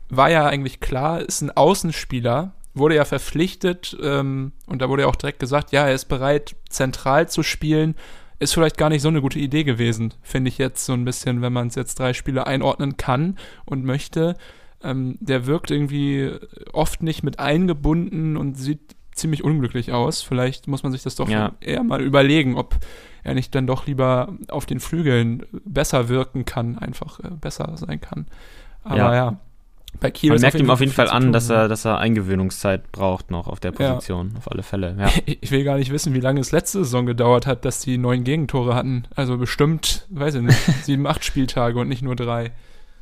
war 0.10 0.30
ja 0.30 0.45
eigentlich 0.45 0.80
klar, 0.80 1.21
ist 1.21 1.41
ein 1.41 1.56
Außenspieler, 1.56 2.54
wurde 2.76 2.96
ja 2.96 3.06
verpflichtet 3.06 3.98
ähm, 4.02 4.52
und 4.68 4.82
da 4.82 4.90
wurde 4.90 5.04
ja 5.04 5.08
auch 5.08 5.16
direkt 5.16 5.40
gesagt, 5.40 5.72
ja, 5.72 5.88
er 5.88 5.96
ist 5.96 6.06
bereit, 6.06 6.56
zentral 6.70 7.30
zu 7.30 7.42
spielen. 7.42 7.96
Ist 8.38 8.54
vielleicht 8.54 8.78
gar 8.78 8.90
nicht 8.90 9.02
so 9.02 9.08
eine 9.08 9.22
gute 9.22 9.40
Idee 9.40 9.64
gewesen, 9.64 10.14
finde 10.22 10.50
ich 10.50 10.58
jetzt 10.58 10.86
so 10.86 10.94
ein 10.94 11.06
bisschen, 11.06 11.42
wenn 11.42 11.54
man 11.54 11.68
es 11.68 11.76
jetzt 11.76 11.98
drei 12.00 12.14
Spiele 12.14 12.46
einordnen 12.46 12.98
kann 12.98 13.38
und 13.66 13.86
möchte. 13.86 14.36
Ähm, 14.84 15.18
der 15.22 15.46
wirkt 15.46 15.72
irgendwie 15.72 16.32
oft 16.74 17.02
nicht 17.02 17.24
mit 17.24 17.40
eingebunden 17.40 18.36
und 18.36 18.56
sieht 18.56 18.96
ziemlich 19.14 19.44
unglücklich 19.44 19.94
aus. 19.94 20.22
Vielleicht 20.22 20.68
muss 20.68 20.84
man 20.84 20.92
sich 20.92 21.02
das 21.02 21.16
doch 21.16 21.30
ja. 21.30 21.54
eher 21.62 21.84
mal 21.84 22.02
überlegen, 22.02 22.56
ob 22.58 22.76
er 23.24 23.34
nicht 23.34 23.56
dann 23.56 23.66
doch 23.66 23.88
lieber 23.88 24.38
auf 24.50 24.66
den 24.66 24.80
Flügeln 24.80 25.46
besser 25.64 26.10
wirken 26.10 26.46
kann, 26.46 26.78
einfach 26.78 27.20
äh, 27.22 27.30
besser 27.30 27.72
sein 27.76 28.00
kann. 28.02 28.28
Aber 28.84 28.98
ja. 28.98 29.16
ja. 29.16 29.40
Bei 29.99 30.12
Kiel 30.12 30.31
Man 30.31 30.41
merkt 30.41 30.60
ihm 30.60 30.69
auf 30.69 30.79
jeden 30.79 30.91
Fall 30.91 31.10
an, 31.10 31.31
dass 31.31 31.49
er, 31.49 31.67
dass 31.67 31.86
er 31.86 31.97
Eingewöhnungszeit 31.97 32.91
braucht 32.91 33.31
noch 33.31 33.47
auf 33.47 33.60
der 33.60 33.71
Position, 33.71 34.31
ja. 34.31 34.38
auf 34.38 34.51
alle 34.51 34.63
Fälle. 34.63 34.95
Ja. 34.99 35.10
Ich 35.25 35.51
will 35.51 35.63
gar 35.63 35.77
nicht 35.77 35.91
wissen, 35.91 36.13
wie 36.13 36.19
lange 36.19 36.39
es 36.39 36.51
letzte 36.51 36.79
Saison 36.79 37.05
gedauert 37.05 37.45
hat, 37.45 37.65
dass 37.65 37.79
die 37.79 37.97
neun 37.97 38.23
Gegentore 38.23 38.75
hatten. 38.75 39.05
Also 39.15 39.38
bestimmt, 39.38 40.08
weiß 40.10 40.36
ich 40.36 40.41
nicht, 40.41 40.58
sieben, 40.84 41.08
acht 41.08 41.23
Spieltage 41.23 41.79
und 41.79 41.88
nicht 41.88 42.01
nur 42.01 42.15
drei. 42.15 42.51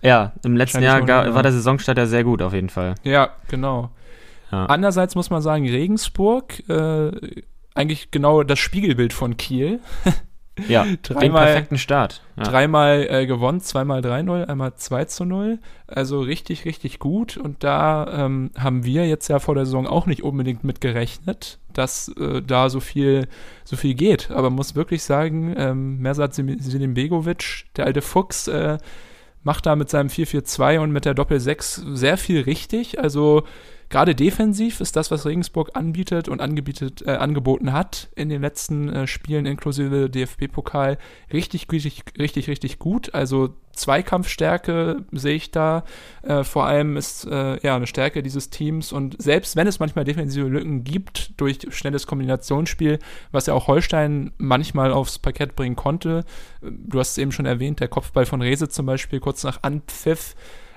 Ja, 0.01 0.33
im 0.43 0.57
letzten 0.57 0.83
Jahr 0.83 1.01
gar, 1.01 1.33
war 1.33 1.43
der 1.43 1.53
Saisonstart 1.53 1.97
ja 1.97 2.05
sehr 2.05 2.23
gut 2.23 2.41
auf 2.41 2.53
jeden 2.53 2.69
Fall. 2.69 2.95
Ja, 3.03 3.29
genau. 3.47 3.91
Ja. 4.51 4.65
Andererseits 4.65 5.15
muss 5.15 5.29
man 5.29 5.41
sagen, 5.41 5.67
Regensburg, 5.67 6.67
äh, 6.69 7.11
eigentlich 7.73 8.11
genau 8.11 8.43
das 8.43 8.59
Spiegelbild 8.59 9.13
von 9.13 9.37
Kiel. 9.37 9.79
Ja, 10.67 10.85
dreimal, 11.01 11.21
den 11.21 11.31
perfekten 11.31 11.77
Start. 11.77 12.21
Ja. 12.35 12.43
Dreimal 12.43 13.07
äh, 13.09 13.25
gewonnen, 13.25 13.61
zweimal 13.61 14.01
3-0, 14.01 14.45
einmal 14.45 14.75
2 14.75 15.25
0. 15.25 15.59
Also 15.87 16.21
richtig, 16.21 16.65
richtig 16.65 16.99
gut. 16.99 17.37
Und 17.37 17.63
da 17.63 18.25
ähm, 18.25 18.51
haben 18.57 18.83
wir 18.83 19.07
jetzt 19.07 19.27
ja 19.27 19.39
vor 19.39 19.55
der 19.55 19.65
Saison 19.65 19.87
auch 19.87 20.05
nicht 20.05 20.23
unbedingt 20.23 20.63
mit 20.63 20.81
gerechnet, 20.81 21.59
dass 21.73 22.09
äh, 22.19 22.41
da 22.41 22.69
so 22.69 22.79
viel, 22.79 23.27
so 23.63 23.75
viel 23.75 23.95
geht. 23.95 24.31
Aber 24.31 24.49
muss 24.49 24.75
wirklich 24.75 25.03
sagen, 25.03 25.53
ähm, 25.57 25.99
Mersat 25.99 26.35
Begovic, 26.35 27.65
der 27.75 27.85
alte 27.85 28.01
Fuchs, 28.01 28.47
äh, 28.47 28.77
macht 29.43 29.65
da 29.65 29.75
mit 29.75 29.89
seinem 29.89 30.07
4-4-2 30.07 30.79
und 30.79 30.91
mit 30.91 31.05
der 31.05 31.13
Doppel-6 31.13 31.95
sehr 31.95 32.17
viel 32.17 32.41
richtig. 32.41 32.99
Also 32.99 33.43
gerade 33.93 34.15
defensiv 34.15 34.81
ist 34.81 34.95
das, 34.95 35.11
was 35.11 35.27
Regensburg 35.27 35.69
anbietet 35.75 36.27
und 36.27 36.41
angebietet, 36.41 37.03
äh, 37.05 37.11
angeboten 37.11 37.73
hat 37.73 38.09
in 38.15 38.27
den 38.27 38.41
letzten 38.41 38.89
äh, 38.89 39.05
Spielen 39.05 39.45
inklusive 39.45 40.09
DFB-Pokal 40.09 40.97
richtig, 41.31 41.71
richtig, 41.71 42.03
richtig, 42.17 42.49
richtig 42.49 42.79
gut. 42.79 43.13
Also 43.13 43.53
Zweikampfstärke 43.73 45.05
sehe 45.11 45.35
ich 45.35 45.51
da. 45.51 45.83
Äh, 46.23 46.43
vor 46.43 46.65
allem 46.65 46.97
ist 46.97 47.25
äh, 47.25 47.59
ja 47.61 47.75
eine 47.75 47.85
Stärke 47.85 48.23
dieses 48.23 48.49
Teams 48.49 48.91
und 48.91 49.21
selbst 49.21 49.55
wenn 49.55 49.67
es 49.67 49.79
manchmal 49.79 50.05
defensive 50.05 50.47
Lücken 50.47 50.83
gibt 50.83 51.39
durch 51.39 51.59
schnelles 51.69 52.07
Kombinationsspiel, 52.07 52.97
was 53.31 53.45
ja 53.45 53.53
auch 53.53 53.67
Holstein 53.67 54.31
manchmal 54.39 54.91
aufs 54.91 55.19
Parkett 55.19 55.55
bringen 55.55 55.75
konnte, 55.75 56.25
äh, 56.63 56.71
du 56.71 56.99
hast 56.99 57.11
es 57.11 57.17
eben 57.19 57.31
schon 57.31 57.45
erwähnt, 57.45 57.79
der 57.79 57.89
Kopfball 57.89 58.25
von 58.25 58.41
Rese 58.41 58.69
zum 58.69 58.87
Beispiel 58.87 59.19
kurz 59.19 59.43
nach 59.43 59.61
Anpfiff 59.61 60.35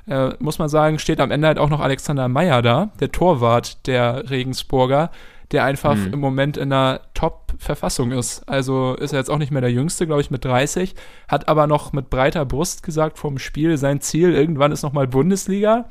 äh, 0.08 0.30
muss 0.38 0.58
man 0.58 0.68
sagen, 0.68 0.98
steht 0.98 1.20
am 1.20 1.30
Ende 1.30 1.48
halt 1.48 1.58
auch 1.58 1.68
noch 1.70 1.80
Alexander 1.80 2.28
Meyer 2.28 2.62
da, 2.62 2.90
der 3.00 3.12
Torwart 3.12 3.86
der 3.86 4.30
Regensburger, 4.30 5.10
der 5.52 5.64
einfach 5.64 5.94
Mhm. 5.96 6.12
im 6.14 6.20
Moment 6.20 6.56
in 6.56 6.72
einer 6.72 7.00
Top-Verfassung 7.14 8.12
ist. 8.12 8.48
Also 8.48 8.94
ist 8.94 9.12
er 9.12 9.18
jetzt 9.20 9.30
auch 9.30 9.38
nicht 9.38 9.52
mehr 9.52 9.60
der 9.60 9.70
Jüngste, 9.72 10.06
glaube 10.06 10.20
ich, 10.20 10.30
mit 10.30 10.44
30, 10.44 10.94
hat 11.28 11.48
aber 11.48 11.66
noch 11.66 11.92
mit 11.92 12.10
breiter 12.10 12.44
Brust 12.44 12.82
gesagt 12.82 13.18
vom 13.18 13.38
Spiel, 13.38 13.76
sein 13.76 14.00
Ziel 14.00 14.32
irgendwann 14.34 14.72
ist 14.72 14.82
nochmal 14.82 15.06
Bundesliga. 15.06 15.86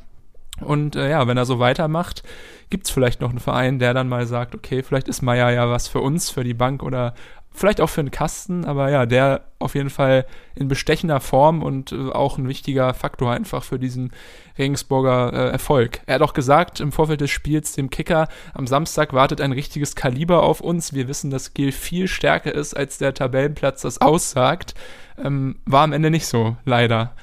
Und 0.61 0.95
äh, 0.95 1.09
ja, 1.09 1.27
wenn 1.27 1.35
er 1.37 1.45
so 1.45 1.59
weitermacht, 1.59 2.23
gibt's 2.69 2.89
vielleicht 2.89 3.19
noch 3.19 3.29
einen 3.29 3.39
Verein, 3.39 3.77
der 3.79 3.93
dann 3.93 4.07
mal 4.07 4.25
sagt, 4.25 4.55
okay, 4.55 4.83
vielleicht 4.83 5.09
ist 5.09 5.21
Meier 5.21 5.51
ja 5.51 5.69
was 5.69 5.89
für 5.89 5.99
uns, 5.99 6.29
für 6.29 6.45
die 6.45 6.53
Bank 6.53 6.81
oder 6.81 7.13
vielleicht 7.55 7.81
auch 7.81 7.89
für 7.89 8.01
einen 8.01 8.11
Kasten, 8.11 8.65
aber 8.65 8.89
ja, 8.89 9.05
der 9.05 9.41
auf 9.59 9.75
jeden 9.75 9.89
Fall 9.89 10.25
in 10.55 10.67
bestechender 10.67 11.19
Form 11.19 11.63
und 11.63 11.91
äh, 11.91 12.11
auch 12.11 12.37
ein 12.37 12.47
wichtiger 12.47 12.93
Faktor 12.93 13.31
einfach 13.31 13.63
für 13.63 13.79
diesen 13.79 14.11
Regensburger 14.57 15.33
äh, 15.33 15.51
Erfolg. 15.51 15.99
Er 16.05 16.15
hat 16.15 16.21
auch 16.21 16.33
gesagt 16.33 16.79
im 16.79 16.91
Vorfeld 16.91 17.21
des 17.21 17.31
Spiels 17.31 17.73
dem 17.73 17.89
Kicker, 17.89 18.27
am 18.53 18.67
Samstag 18.67 19.13
wartet 19.13 19.41
ein 19.41 19.51
richtiges 19.51 19.95
Kaliber 19.95 20.43
auf 20.43 20.61
uns. 20.61 20.93
Wir 20.93 21.07
wissen, 21.07 21.29
dass 21.31 21.53
Gil 21.53 21.71
viel 21.71 22.07
stärker 22.07 22.53
ist, 22.53 22.75
als 22.75 22.97
der 22.97 23.13
Tabellenplatz 23.13 23.81
das 23.81 24.01
aussagt. 24.01 24.75
Ähm, 25.23 25.57
war 25.65 25.83
am 25.83 25.93
Ende 25.93 26.11
nicht 26.11 26.27
so, 26.27 26.57
leider. 26.65 27.13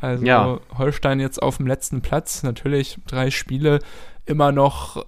Also 0.00 0.24
Ja. 0.24 0.60
Holstein 0.76 1.20
jetzt 1.20 1.42
auf 1.42 1.56
dem 1.56 1.66
letzten 1.66 2.02
Platz, 2.02 2.42
natürlich 2.42 2.98
drei 3.06 3.30
Spiele, 3.30 3.80
immer 4.26 4.52
noch 4.52 5.04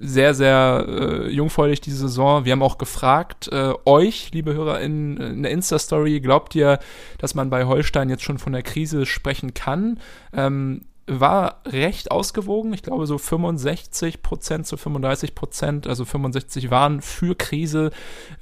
sehr, 0.00 0.34
sehr 0.34 0.84
äh, 0.88 1.28
jungfräulich 1.30 1.80
diese 1.80 1.96
Saison. 1.98 2.44
Wir 2.44 2.52
haben 2.52 2.62
auch 2.62 2.78
gefragt, 2.78 3.48
äh, 3.52 3.72
euch, 3.84 4.30
liebe 4.32 4.54
Hörer, 4.54 4.80
in, 4.80 5.16
in 5.16 5.42
der 5.42 5.52
Insta-Story, 5.52 6.20
glaubt 6.20 6.54
ihr, 6.54 6.78
dass 7.18 7.34
man 7.34 7.50
bei 7.50 7.64
Holstein 7.64 8.10
jetzt 8.10 8.22
schon 8.22 8.38
von 8.38 8.52
der 8.52 8.62
Krise 8.62 9.06
sprechen 9.06 9.54
kann? 9.54 9.98
Ähm, 10.32 10.82
war 11.08 11.62
recht 11.66 12.10
ausgewogen. 12.10 12.72
Ich 12.72 12.82
glaube, 12.82 13.06
so 13.06 13.18
65 13.18 14.22
Prozent 14.22 14.66
zu 14.66 14.76
35 14.76 15.34
Prozent. 15.34 15.86
Also 15.86 16.04
65 16.04 16.70
waren 16.70 17.00
für 17.00 17.34
Krise, 17.34 17.90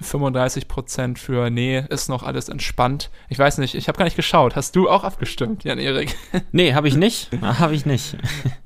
35 0.01 0.69
Prozent 0.69 1.19
für 1.19 1.51
Nee, 1.51 1.85
ist 1.89 2.09
noch 2.09 2.23
alles 2.23 2.49
entspannt. 2.49 3.11
Ich 3.29 3.39
weiß 3.39 3.59
nicht, 3.59 3.75
ich 3.75 3.89
habe 3.89 3.99
gar 3.99 4.05
nicht 4.05 4.17
geschaut. 4.17 4.57
Hast 4.57 4.77
du 4.77 4.91
auch 4.91 5.05
abgestimmt, 5.05 5.65
Jan-Erik? 5.65 6.15
Nee, 6.53 6.75
habe 6.75 6.89
ich 6.89 6.97
nicht. 6.97 7.31
habe 7.43 7.75
ich 7.75 7.87
nicht. 7.87 8.17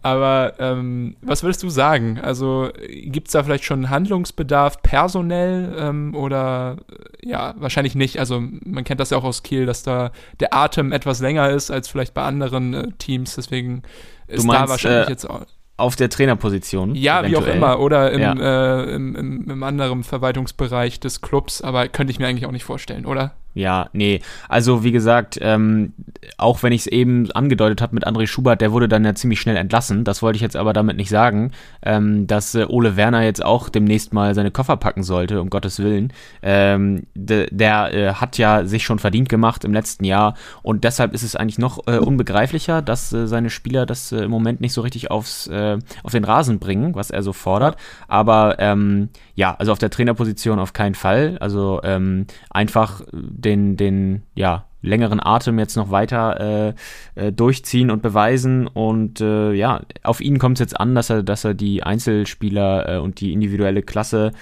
Aber 0.03 0.55
ähm, 0.59 1.17
was 1.23 1.43
würdest 1.43 1.63
du 1.63 1.71
sagen? 1.71 2.21
Also 2.21 2.71
gibt 2.89 3.29
es 3.29 3.33
da 3.33 3.43
vielleicht 3.43 3.65
schon 3.65 3.91
Handlungsbedarf 3.91 4.83
personell 4.83 5.75
ähm, 5.79 6.15
oder 6.15 6.77
äh, 7.23 7.29
ja, 7.29 7.55
wahrscheinlich 7.59 7.95
nicht. 7.95 8.19
Also 8.19 8.43
man 8.65 8.85
kennt 8.85 9.01
das 9.01 9.11
ja 9.11 9.19
auch 9.19 9.25
aus 9.25 9.43
Kiel, 9.43 9.67
dass 9.67 9.83
da 9.83 10.13
der 10.41 10.55
Atem 10.55 10.93
etwas 10.93 11.21
länger 11.21 11.51
ist 11.51 11.71
als 11.71 11.89
vielleicht 11.89 12.15
bei 12.15 12.23
anderen 12.23 12.75
äh, 12.75 12.89
Teams. 12.99 13.35
Deswegen 13.37 13.83
ist 14.26 14.42
da 14.44 14.46
meinst, 14.46 14.68
wahrscheinlich 14.70 15.07
äh, 15.09 15.11
jetzt 15.11 15.29
auch. 15.29 15.42
Auf 15.76 15.96
der 15.96 16.11
Trainerposition. 16.11 16.94
Ja, 16.94 17.22
wie 17.22 17.37
auch 17.37 17.40
eventuell. 17.42 17.57
immer. 17.57 17.81
Oder 17.81 18.12
im, 18.12 18.20
Ja. 18.20 18.81
äh, 18.83 18.94
im, 18.94 19.16
im, 19.16 19.50
im 19.50 19.62
anderen 19.62 20.05
Verwaltungsbereich 20.05 21.00
des 21.00 21.22
Clubs. 21.22 21.62
Aber 21.62 21.88
könnte 21.88 22.11
ich 22.11 22.18
mir 22.18 22.26
eigentlich 22.26 22.44
auch 22.46 22.53
nicht 22.53 22.64
vorstellen, 22.64 23.07
oder? 23.07 23.33
Ja, 23.53 23.89
nee. 23.93 24.21
Also 24.49 24.85
wie 24.85 24.93
gesagt, 24.93 25.39
ähm, 25.43 25.93
auch 26.39 26.63
wenn 26.63 26.73
ich 26.73 26.83
es 26.83 26.87
eben 26.87 27.31
angedeutet 27.33 27.83
habe 27.83 27.95
mit 27.95 28.07
André 28.07 28.29
Schubert, 28.29 28.61
der 28.61 28.71
wurde 28.71 28.89
dann 28.89 29.05
ja 29.05 29.15
ziemlich 29.15 29.41
schnell 29.41 29.57
entlassen. 29.57 30.05
Das 30.05 30.23
wollte 30.23 30.37
ich 30.37 30.43
jetzt 30.43 30.57
aber 30.57 30.73
damit 30.73 30.97
nicht 30.97 31.09
sagen, 31.09 31.51
ähm, 31.83 32.29
dass 32.29 32.55
äh, 32.55 32.67
Ole 32.69 32.97
Werner 32.97 33.23
jetzt 33.23 33.45
auch 33.45 33.69
demnächst 33.69 34.13
mal 34.13 34.35
seine 34.37 34.53
Koffer 34.53 34.77
packen 34.77 35.03
sollte, 35.03 35.41
um 35.41 35.51
Gottes 35.51 35.81
Willen. 35.81 36.13
Ähm, 36.43 37.07
de, 37.15 37.49
der 37.51 37.93
äh, 37.93 38.13
hat 38.15 38.39
ja 38.39 38.65
sich 38.65 38.85
schon 38.85 39.01
verdient 39.01 39.29
gemacht 39.29 39.65
im 39.65 39.73
letzten 39.73 40.05
Jahr 40.05 40.35
und 40.63 40.85
deshalb 40.85 41.13
ist 41.13 41.25
es 41.25 41.35
eigentlich 41.35 41.59
noch 41.59 41.89
äh, 41.89 41.99
unbegreiflicher, 41.99 42.83
dass 42.83 43.13
äh, 43.13 43.27
seine 43.27 43.51
Spieler 43.51 43.85
das 43.85 44.13
äh, 44.13 44.19
im 44.19 44.31
Moment 44.31 44.61
nicht 44.61 44.73
so 44.73 44.81
richtig 44.81 45.11
aufs, 45.11 45.49
äh, 45.49 45.79
auf 46.05 46.13
den 46.13 46.25
Rasen 46.25 46.61
bringen, 46.61 46.95
was 46.95 47.11
er 47.11 47.25
so 47.25 47.33
fordert. 47.33 47.77
Aber 48.07 48.61
ähm, 48.61 49.09
ja, 49.35 49.57
also 49.59 49.73
auf 49.73 49.79
der 49.79 49.91
Trainerposition 49.91 50.59
auf 50.59 50.73
keinen 50.73 50.95
Fall. 50.95 51.37
Also 51.41 51.81
ähm, 51.83 52.27
einfach 52.51 53.01
den, 53.40 53.76
den, 53.76 54.22
ja, 54.35 54.64
längeren 54.83 55.20
Atem 55.20 55.59
jetzt 55.59 55.76
noch 55.76 55.90
weiter 55.90 56.74
äh, 57.16 57.26
äh, 57.26 57.33
durchziehen 57.33 57.90
und 57.90 58.03
beweisen. 58.03 58.66
Und 58.66 59.20
äh, 59.20 59.53
ja, 59.53 59.83
auf 60.03 60.20
ihn 60.20 60.38
kommt 60.38 60.57
es 60.57 60.61
jetzt 60.61 60.81
an, 60.81 60.94
dass 60.94 61.11
er, 61.11 61.22
dass 61.22 61.44
er 61.44 61.55
die 61.55 61.83
Einzelspieler 61.83 62.96
äh, 62.96 62.98
und 62.98 63.20
die 63.20 63.33
individuelle 63.33 63.83
Klasse 63.83 64.33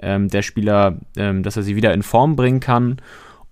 ähm, 0.00 0.28
der 0.28 0.42
Spieler, 0.42 0.98
ähm, 1.16 1.42
dass 1.42 1.56
er 1.56 1.62
sie 1.62 1.76
wieder 1.76 1.92
in 1.92 2.02
Form 2.02 2.36
bringen 2.36 2.60
kann. 2.60 2.98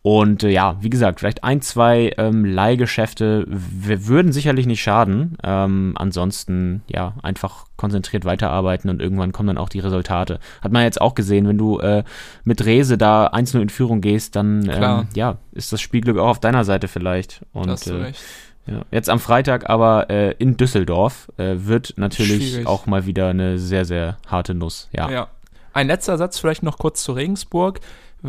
Und 0.07 0.45
äh, 0.45 0.51
ja, 0.51 0.77
wie 0.83 0.89
gesagt, 0.89 1.19
vielleicht 1.19 1.43
ein, 1.43 1.61
zwei 1.63 2.15
ähm, 2.17 2.45
Leihgeschäfte 2.45 3.45
würden 3.49 4.31
sicherlich 4.31 4.65
nicht 4.65 4.81
schaden. 4.81 5.37
Ähm, 5.43 5.95
ansonsten, 5.97 6.85
ja, 6.87 7.15
einfach 7.25 7.65
konzentriert 7.77 8.25
weiterarbeiten 8.25 8.89
und 8.89 9.03
irgendwann 9.03 9.33
kommen 9.33 9.49
dann 9.49 9.59
auch 9.59 9.69
die 9.69 9.81
Resultate. 9.81 10.39
Hat 10.63 10.71
man 10.71 10.85
jetzt 10.85 11.01
auch 11.01 11.17
gesehen, 11.17 11.49
wenn 11.49 11.59
du 11.59 11.81
äh, 11.81 12.05
mit 12.45 12.65
Rese 12.65 12.97
da 12.97 13.27
1-0 13.27 13.61
in 13.61 13.69
Führung 13.69 14.01
gehst, 14.01 14.37
dann 14.37 14.71
ähm, 14.71 15.09
ja, 15.17 15.39
ist 15.51 15.73
das 15.73 15.81
Spielglück 15.81 16.19
auch 16.19 16.29
auf 16.29 16.39
deiner 16.39 16.63
Seite 16.63 16.87
vielleicht. 16.87 17.45
Und 17.53 17.69
hast 17.69 17.89
du 17.89 17.95
äh, 17.95 18.03
recht. 18.05 18.21
ja. 18.67 18.83
Jetzt 18.93 19.11
am 19.11 19.19
Freitag 19.19 19.69
aber 19.69 20.09
äh, 20.09 20.37
in 20.39 20.57
Düsseldorf 20.57 21.33
äh, 21.37 21.57
wird 21.57 21.95
natürlich 21.97 22.51
Schwierig. 22.51 22.69
auch 22.69 22.87
mal 22.87 23.07
wieder 23.07 23.31
eine 23.31 23.59
sehr, 23.59 23.85
sehr 23.85 24.19
harte 24.29 24.55
Nuss. 24.55 24.89
Ja. 24.93 25.11
Ja. 25.11 25.29
Ein 25.73 25.89
letzter 25.89 26.17
Satz 26.17 26.39
vielleicht 26.39 26.63
noch 26.63 26.79
kurz 26.79 27.03
zu 27.03 27.13
Regensburg, 27.13 27.81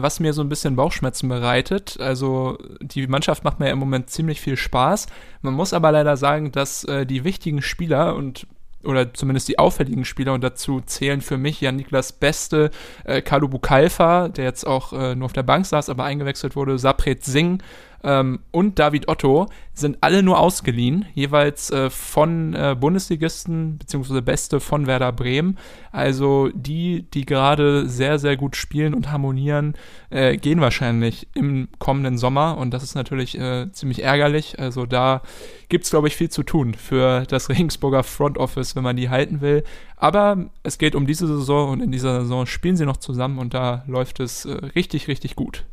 was 0.02 0.20
mir 0.20 0.34
so 0.34 0.42
ein 0.42 0.50
bisschen 0.50 0.76
Bauchschmerzen 0.76 1.30
bereitet. 1.30 2.00
Also 2.00 2.58
die 2.82 3.08
Mannschaft 3.08 3.44
macht 3.44 3.60
mir 3.60 3.70
im 3.70 3.80
Moment 3.80 4.10
ziemlich 4.10 4.42
viel 4.42 4.58
Spaß. 4.58 5.08
Man 5.42 5.54
muss 5.54 5.74
aber 5.74 5.92
leider 5.92 6.18
sagen, 6.18 6.52
dass 6.52 6.84
äh, 6.84 7.06
die 7.06 7.24
wichtigen 7.24 7.62
Spieler 7.62 8.16
und 8.16 8.48
oder 8.84 9.14
zumindest 9.14 9.48
die 9.48 9.60
auffälligen 9.60 10.06
Spieler 10.06 10.34
und 10.34 10.44
dazu 10.44 10.82
zählen 10.82 11.22
für 11.22 11.38
mich 11.38 11.60
Jan 11.60 11.76
Niklas 11.76 12.14
Beste, 12.14 12.72
äh, 13.04 13.22
Kalu 13.22 13.50
Bukalfa, 13.50 14.30
der 14.30 14.46
jetzt 14.46 14.66
auch 14.66 14.94
äh, 14.94 15.16
nur 15.16 15.26
auf 15.26 15.34
der 15.34 15.44
Bank 15.44 15.66
saß, 15.66 15.90
aber 15.90 16.06
eingewechselt 16.06 16.56
wurde, 16.56 16.78
Sapret 16.78 17.24
Singh 17.26 17.64
ähm, 18.04 18.40
und 18.52 18.80
David 18.80 19.08
Otto 19.08 19.48
sind 19.74 19.98
alle 20.02 20.24
nur 20.24 20.40
ausgeliehen, 20.40 21.06
jeweils 21.14 21.72
äh, 21.72 21.90
von 21.90 22.54
äh, 22.54 22.76
Bundesligisten 22.80 23.78
beziehungsweise 23.78 24.22
Beste 24.22 24.60
von 24.60 24.88
Werder 24.88 25.12
Bremen. 25.12 25.58
Also 25.92 26.50
die, 26.54 27.08
die 27.14 27.26
gerade 27.26 27.88
sehr, 27.88 28.20
sehr 28.20 28.38
gut 28.38 28.56
spielen 28.56 28.94
und 28.94 29.12
harmonieren, 29.12 29.76
äh, 30.10 30.38
gehen 30.38 30.62
wahrscheinlich 30.62 31.28
im 31.34 31.70
kommenden 31.80 32.18
Sommer 32.18 32.58
und 32.58 32.72
das 32.74 32.84
ist 32.84 32.96
natürlich 32.96 33.38
äh, 33.38 33.72
ziemlich 33.72 34.04
ärgerlich. 34.04 34.60
Also 34.60 34.86
da 34.86 35.22
gibt's 35.70 35.90
glaube 35.90 36.08
ich, 36.08 36.16
viel 36.16 36.30
zu 36.30 36.44
tun 36.44 36.74
für 36.74 37.24
das 37.28 37.50
Regensburger 37.50 38.04
Front 38.04 38.38
Office, 38.38 38.76
wenn 38.76 38.84
man 38.84 38.96
die 38.96 39.10
halten 39.10 39.42
will. 39.42 39.64
Aber 39.96 40.46
es 40.64 40.78
geht 40.78 40.96
um 40.96 41.08
diese 41.08 41.28
Saison 41.28 41.72
und 41.72 41.82
in 41.82 41.92
dieser 41.92 42.22
Saison 42.22 42.46
spielen 42.46 42.78
sie 42.78 42.86
noch 42.86 42.98
zusammen 42.98 43.40
und 43.40 43.54
da 43.54 43.84
läuft 43.88 44.20
es 44.20 44.46
äh, 44.46 44.54
richtig, 44.76 45.08
richtig 45.08 45.36
gut. 45.36 45.66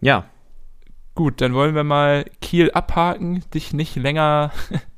ja, 0.00 0.26
Gut, 1.14 1.40
dann 1.40 1.52
wollen 1.54 1.74
wir 1.74 1.84
mal 1.84 2.24
Kiel 2.40 2.70
abhaken, 2.72 3.44
dich 3.52 3.72
nicht 3.74 3.96
länger 3.96 4.50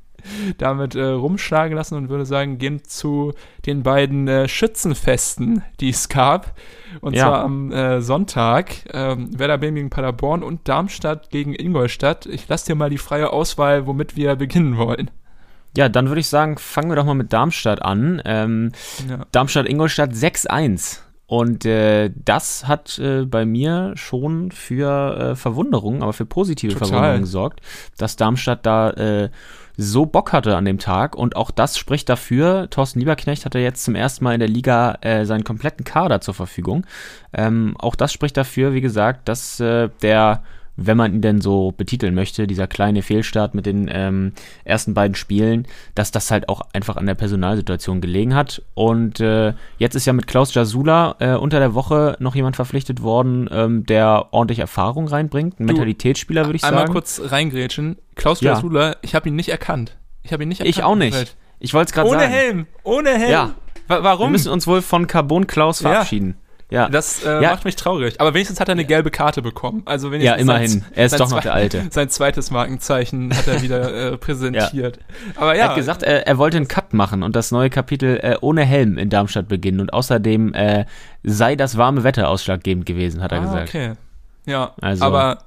damit 0.57 0.95
äh, 0.95 1.03
rumschlagen 1.03 1.75
lassen 1.75 1.95
und 1.95 2.09
würde 2.09 2.25
sagen, 2.25 2.57
gehen 2.57 2.83
zu 2.83 3.33
den 3.65 3.83
beiden 3.83 4.27
äh, 4.27 4.47
Schützenfesten, 4.47 5.63
die 5.79 5.89
es 5.89 6.09
gab. 6.09 6.55
Und 7.01 7.15
Ja. 7.15 7.25
zwar 7.25 7.43
am 7.43 7.71
äh, 7.71 8.01
Sonntag. 8.01 8.75
Ähm, 8.91 9.37
Werder 9.37 9.57
Bremen 9.57 9.75
gegen 9.75 9.89
Paderborn 9.89 10.41
und 10.41 10.67
Darmstadt 10.67 11.29
gegen 11.29 11.53
Ingolstadt. 11.53 12.25
Ich 12.25 12.47
lasse 12.47 12.67
dir 12.67 12.75
mal 12.75 12.89
die 12.89 12.97
freie 12.97 13.31
Auswahl, 13.31 13.85
womit 13.85 14.15
wir 14.15 14.35
beginnen 14.35 14.77
wollen. 14.77 15.11
Ja, 15.77 15.89
dann 15.89 16.07
würde 16.07 16.21
ich 16.21 16.27
sagen, 16.27 16.57
fangen 16.57 16.89
wir 16.89 16.95
doch 16.95 17.03
mal 17.05 17.13
mit 17.15 17.33
Darmstadt 17.33 17.81
an. 17.81 18.21
Ähm, 18.25 18.71
Ja. 19.09 19.25
Darmstadt-Ingolstadt 19.33 20.11
6-1. 20.13 21.01
Und 21.27 21.65
äh, 21.65 22.11
das 22.23 22.67
hat 22.67 22.99
äh, 22.99 23.25
bei 23.25 23.45
mir 23.45 23.93
schon 23.95 24.51
für 24.51 25.17
äh, 25.31 25.35
Verwunderung, 25.35 26.03
aber 26.03 26.13
für 26.13 26.25
positive 26.25 26.73
Total. 26.73 26.87
Verwunderung 26.87 27.21
gesorgt, 27.21 27.61
dass 27.97 28.15
Darmstadt 28.15 28.65
da 28.65 28.91
äh, 28.91 29.29
so 29.77 30.05
Bock 30.05 30.33
hatte 30.33 30.55
an 30.55 30.65
dem 30.65 30.77
Tag. 30.77 31.15
Und 31.15 31.35
auch 31.35 31.51
das 31.51 31.77
spricht 31.77 32.09
dafür, 32.09 32.69
Thorsten 32.69 32.99
Lieberknecht 32.99 33.45
hatte 33.45 33.59
jetzt 33.59 33.83
zum 33.83 33.95
ersten 33.95 34.23
Mal 34.23 34.33
in 34.33 34.39
der 34.39 34.49
Liga 34.49 34.97
äh, 35.01 35.25
seinen 35.25 35.43
kompletten 35.43 35.83
Kader 35.83 36.21
zur 36.21 36.33
Verfügung. 36.33 36.85
Ähm, 37.33 37.75
auch 37.79 37.95
das 37.95 38.13
spricht 38.13 38.37
dafür, 38.37 38.73
wie 38.73 38.81
gesagt, 38.81 39.27
dass 39.27 39.59
äh, 39.59 39.89
der 40.01 40.43
wenn 40.77 40.97
man 40.97 41.13
ihn 41.13 41.21
denn 41.21 41.41
so 41.41 41.71
betiteln 41.71 42.13
möchte, 42.15 42.47
dieser 42.47 42.67
kleine 42.67 43.01
Fehlstart 43.01 43.55
mit 43.55 43.65
den 43.65 43.89
ähm, 43.91 44.33
ersten 44.63 44.93
beiden 44.93 45.15
Spielen, 45.15 45.67
dass 45.95 46.11
das 46.11 46.31
halt 46.31 46.49
auch 46.49 46.61
einfach 46.73 46.97
an 46.97 47.05
der 47.05 47.15
Personalsituation 47.15 48.01
gelegen 48.01 48.35
hat. 48.35 48.61
Und 48.73 49.19
äh, 49.19 49.53
jetzt 49.77 49.95
ist 49.95 50.05
ja 50.05 50.13
mit 50.13 50.27
Klaus 50.27 50.53
Jasula 50.53 51.15
äh, 51.19 51.35
unter 51.35 51.59
der 51.59 51.73
Woche 51.73 52.17
noch 52.19 52.35
jemand 52.35 52.55
verpflichtet 52.55 53.01
worden, 53.01 53.47
ähm, 53.51 53.85
der 53.85 54.27
ordentlich 54.31 54.59
Erfahrung 54.59 55.07
reinbringt. 55.07 55.59
Ein 55.59 55.67
Du, 55.67 55.73
Mentalitätsspieler, 55.73 56.45
würde 56.45 56.57
ich 56.57 56.63
Einmal 56.63 56.83
sagen. 56.83 56.93
kurz 56.93 57.21
reingrätschen. 57.23 57.97
Klaus 58.15 58.41
Ja. 58.41 58.53
Jasula, 58.53 58.95
ich 59.01 59.15
habe 59.15 59.29
ihn 59.29 59.35
nicht 59.35 59.49
erkannt. 59.49 59.97
Ich 60.23 60.33
habe 60.33 60.43
ihn 60.43 60.49
nicht 60.49 60.59
erkannt. 60.61 60.75
ich 60.77 60.83
auch 60.83 60.95
nicht. 60.95 61.35
Ich 61.59 61.73
wollte 61.73 61.89
es 61.89 61.93
gerade 61.93 62.09
Ohne 62.09 62.19
sagen. 62.19 62.31
Helm, 62.33 62.67
ohne 62.83 63.09
Helm. 63.11 63.31
Ja. 63.31 63.53
Wa 63.87 63.97
Wir 63.97 64.03
warum? 64.03 64.31
müssen 64.31 64.51
uns 64.51 64.67
wohl 64.67 64.81
von 64.81 65.07
Carbon 65.07 65.47
Klaus 65.47 65.81
verabschieden. 65.81 66.35
Ja. 66.37 66.44
Das 66.89 67.23
äh, 67.25 67.41
Ja. 67.41 67.51
macht 67.51 67.65
mich 67.65 67.75
traurig. 67.75 68.19
Aber 68.21 68.33
wenigstens 68.33 68.59
hat 68.59 68.67
er 68.69 68.73
eine 68.73 68.85
gelbe 68.85 69.11
Karte 69.11 69.41
bekommen. 69.41 69.81
Also 69.85 70.11
wenigstens 70.11 70.35
Ja, 70.37 70.41
immerhin. 70.41 70.67
Sein, 70.69 70.85
Er 70.93 71.05
ist 71.05 71.19
doch 71.19 71.29
noch 71.29 71.41
der 71.41 71.53
Alte. 71.53 71.87
Sein 71.91 72.09
zweites 72.09 72.51
Markenzeichen 72.51 73.35
hat 73.35 73.47
er 73.47 73.61
wieder 73.61 74.13
äh, 74.13 74.17
präsentiert. 74.17 74.99
Aber 75.35 75.55
ja, 75.55 75.63
Er 75.63 75.69
hat 75.69 75.75
gesagt, 75.75 76.03
er, 76.03 76.27
er 76.27 76.37
wollte 76.37 76.57
einen 76.57 76.67
Cut 76.67 76.93
machen 76.93 77.23
und 77.23 77.35
das 77.35 77.51
neue 77.51 77.69
Kapitel 77.69 78.17
äh, 78.21 78.35
ohne 78.41 78.63
Helm 78.63 78.97
in 78.97 79.09
Darmstadt 79.09 79.47
beginnen. 79.47 79.79
Und 79.79 79.93
außerdem 79.93 80.53
äh, 80.53 80.85
sei 81.23 81.55
das 81.55 81.77
warme 81.77 82.03
Wetter 82.03 82.29
ausschlaggebend 82.29 82.85
gewesen, 82.85 83.21
hat 83.23 83.31
er 83.31 83.39
ah, 83.39 83.45
gesagt. 83.45 83.69
okay. 83.69 83.93
Ja, 84.45 84.73
Also- 84.81 85.05
aber 85.05 85.39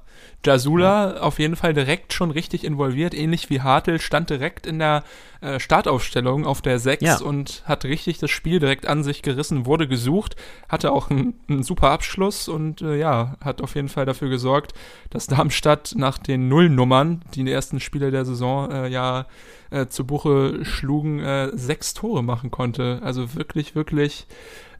Jasula 0.45 1.17
auf 1.19 1.37
jeden 1.39 1.55
Fall 1.57 1.73
direkt 1.73 2.13
schon 2.13 2.31
richtig 2.31 2.63
involviert, 2.63 3.13
ähnlich 3.13 3.49
wie 3.49 3.61
Hartl, 3.61 3.99
stand 3.99 4.29
direkt 4.29 4.65
in 4.65 4.79
der 4.79 5.03
äh, 5.41 5.59
Startaufstellung 5.59 6.45
auf 6.45 6.61
der 6.61 6.79
6 6.79 7.03
Ja. 7.03 7.21
und 7.21 7.63
hat 7.65 7.85
richtig 7.85 8.17
das 8.19 8.29
Spiel 8.31 8.59
direkt 8.59 8.87
an 8.87 9.03
sich 9.03 9.21
gerissen, 9.21 9.65
wurde 9.65 9.87
gesucht, 9.87 10.35
hatte 10.67 10.91
auch 10.91 11.09
einen, 11.09 11.33
einen 11.47 11.63
super 11.63 11.91
Abschluss 11.91 12.47
und 12.49 12.81
äh, 12.81 12.97
ja, 12.97 13.37
hat 13.41 13.61
auf 13.61 13.75
jeden 13.75 13.89
Fall 13.89 14.05
dafür 14.05 14.29
gesorgt, 14.29 14.73
dass 15.09 15.27
Darmstadt 15.27 15.93
nach 15.95 16.17
den 16.17 16.49
Nullnummern, 16.49 17.21
die 17.33 17.41
in 17.41 17.45
den 17.45 17.55
ersten 17.55 17.79
Spiele 17.79 18.11
der 18.11 18.25
Saison 18.25 18.69
äh, 18.71 18.87
ja 18.89 19.25
äh, 19.69 19.87
zu 19.87 20.05
Buche 20.05 20.65
schlugen, 20.65 21.19
äh, 21.19 21.49
sechs 21.53 21.93
Tore 21.93 22.23
machen 22.23 22.51
konnte. 22.51 22.99
Also 23.03 23.35
wirklich, 23.35 23.75
wirklich 23.75 24.27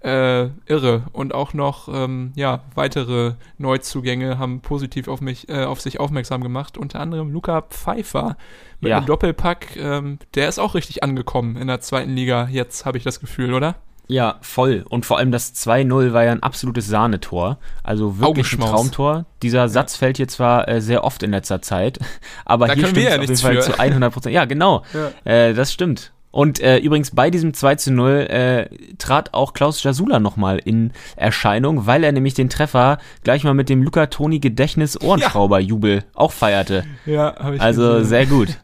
äh, 0.02 0.50
irre. 0.66 1.04
Und 1.12 1.34
auch 1.34 1.54
noch, 1.54 1.90
ähm, 1.94 2.32
ja, 2.36 2.64
weitere 2.74 3.34
Neuzugänge 3.58 4.38
haben 4.40 4.62
positiv 4.62 5.08
auf 5.08 5.22
mich, 5.22 5.50
äh, 5.50 5.64
auf 5.66 5.82
sich 5.82 6.00
aufmerksam 6.00 6.42
gemacht. 6.42 6.78
Unter 6.78 7.00
anderem 7.02 7.32
Luca 7.32 7.62
Pfeiffer 7.62 8.38
mit 8.82 8.90
Ja. 8.92 8.98
einem 8.98 9.06
Doppelpack. 9.06 9.76
Ähm, 9.78 10.20
der 10.36 10.50
ist 10.50 10.60
auch 10.60 10.76
richtig 10.76 11.04
angekommen 11.04 11.56
in 11.58 11.68
der 11.68 11.82
zweiten 11.82 12.16
Liga. 12.16 12.48
Jetzt 12.52 12.86
habe 12.86 12.98
ich 12.98 13.04
das 13.04 13.20
Gefühl, 13.20 13.54
oder? 13.54 13.76
Ja, 14.12 14.38
voll. 14.42 14.86
Und 14.90 15.06
vor 15.06 15.20
allem 15.20 15.32
das 15.32 15.54
2-0 15.54 16.14
war 16.14 16.24
ja 16.24 16.32
ein 16.32 16.42
absolutes 16.42 16.88
Sahnetor. 16.88 17.60
Also 17.84 18.18
wirklich 18.20 18.52
ein. 18.54 18.60
Traumtor. 18.60 19.26
Dieser 19.44 19.70
Satz 19.70 19.96
fällt 19.96 20.18
hier 20.18 20.28
zwar 20.28 20.68
äh, 20.68 20.82
sehr 20.82 21.04
oft 21.04 21.22
in 21.22 21.30
letzter 21.30 21.62
Zeit, 21.62 22.00
aber 22.46 22.68
Da 22.68 22.74
hier 22.74 22.88
stimmt 22.88 23.04
ja 23.06 23.16
auf 23.16 23.22
jeden 23.22 23.38
Fall 23.38 23.56
für. 23.56 23.62
zu 23.74 23.80
100 23.80 24.12
Prozent. 24.12 24.34
Ja, 24.34 24.46
genau. 24.46 24.84
Ja. 25.26 25.32
Äh, 25.32 25.54
das 25.54 25.72
stimmt. 25.72 26.12
Und 26.32 26.60
äh, 26.60 26.78
übrigens 26.78 27.12
bei 27.12 27.30
diesem 27.32 27.54
2 27.56 27.76
zu 27.76 27.92
0 27.92 28.12
äh, 28.30 28.70
trat 29.00 29.34
auch 29.34 29.54
Klaus 29.54 29.82
Jasula 29.82 30.20
nochmal 30.20 30.60
in 30.64 30.92
Erscheinung, 31.16 31.86
weil 31.88 32.04
er 32.04 32.12
nämlich 32.12 32.36
den 32.36 32.50
Treffer 32.50 33.00
gleich 33.24 33.44
mal 33.44 33.56
mit 33.56 33.68
dem 33.70 33.82
Luca 33.84 34.06
Toni 34.08 34.40
Gedächtnis 34.40 35.00
Ohrenschrauber-Jubel 35.02 36.04
auch 36.14 36.32
feierte. 36.32 36.84
Ja, 37.06 37.36
habe 37.40 37.56
ich 37.56 37.62
Also 37.62 37.94
gesehen. 37.94 38.06
sehr 38.06 38.26
gut. 38.28 38.60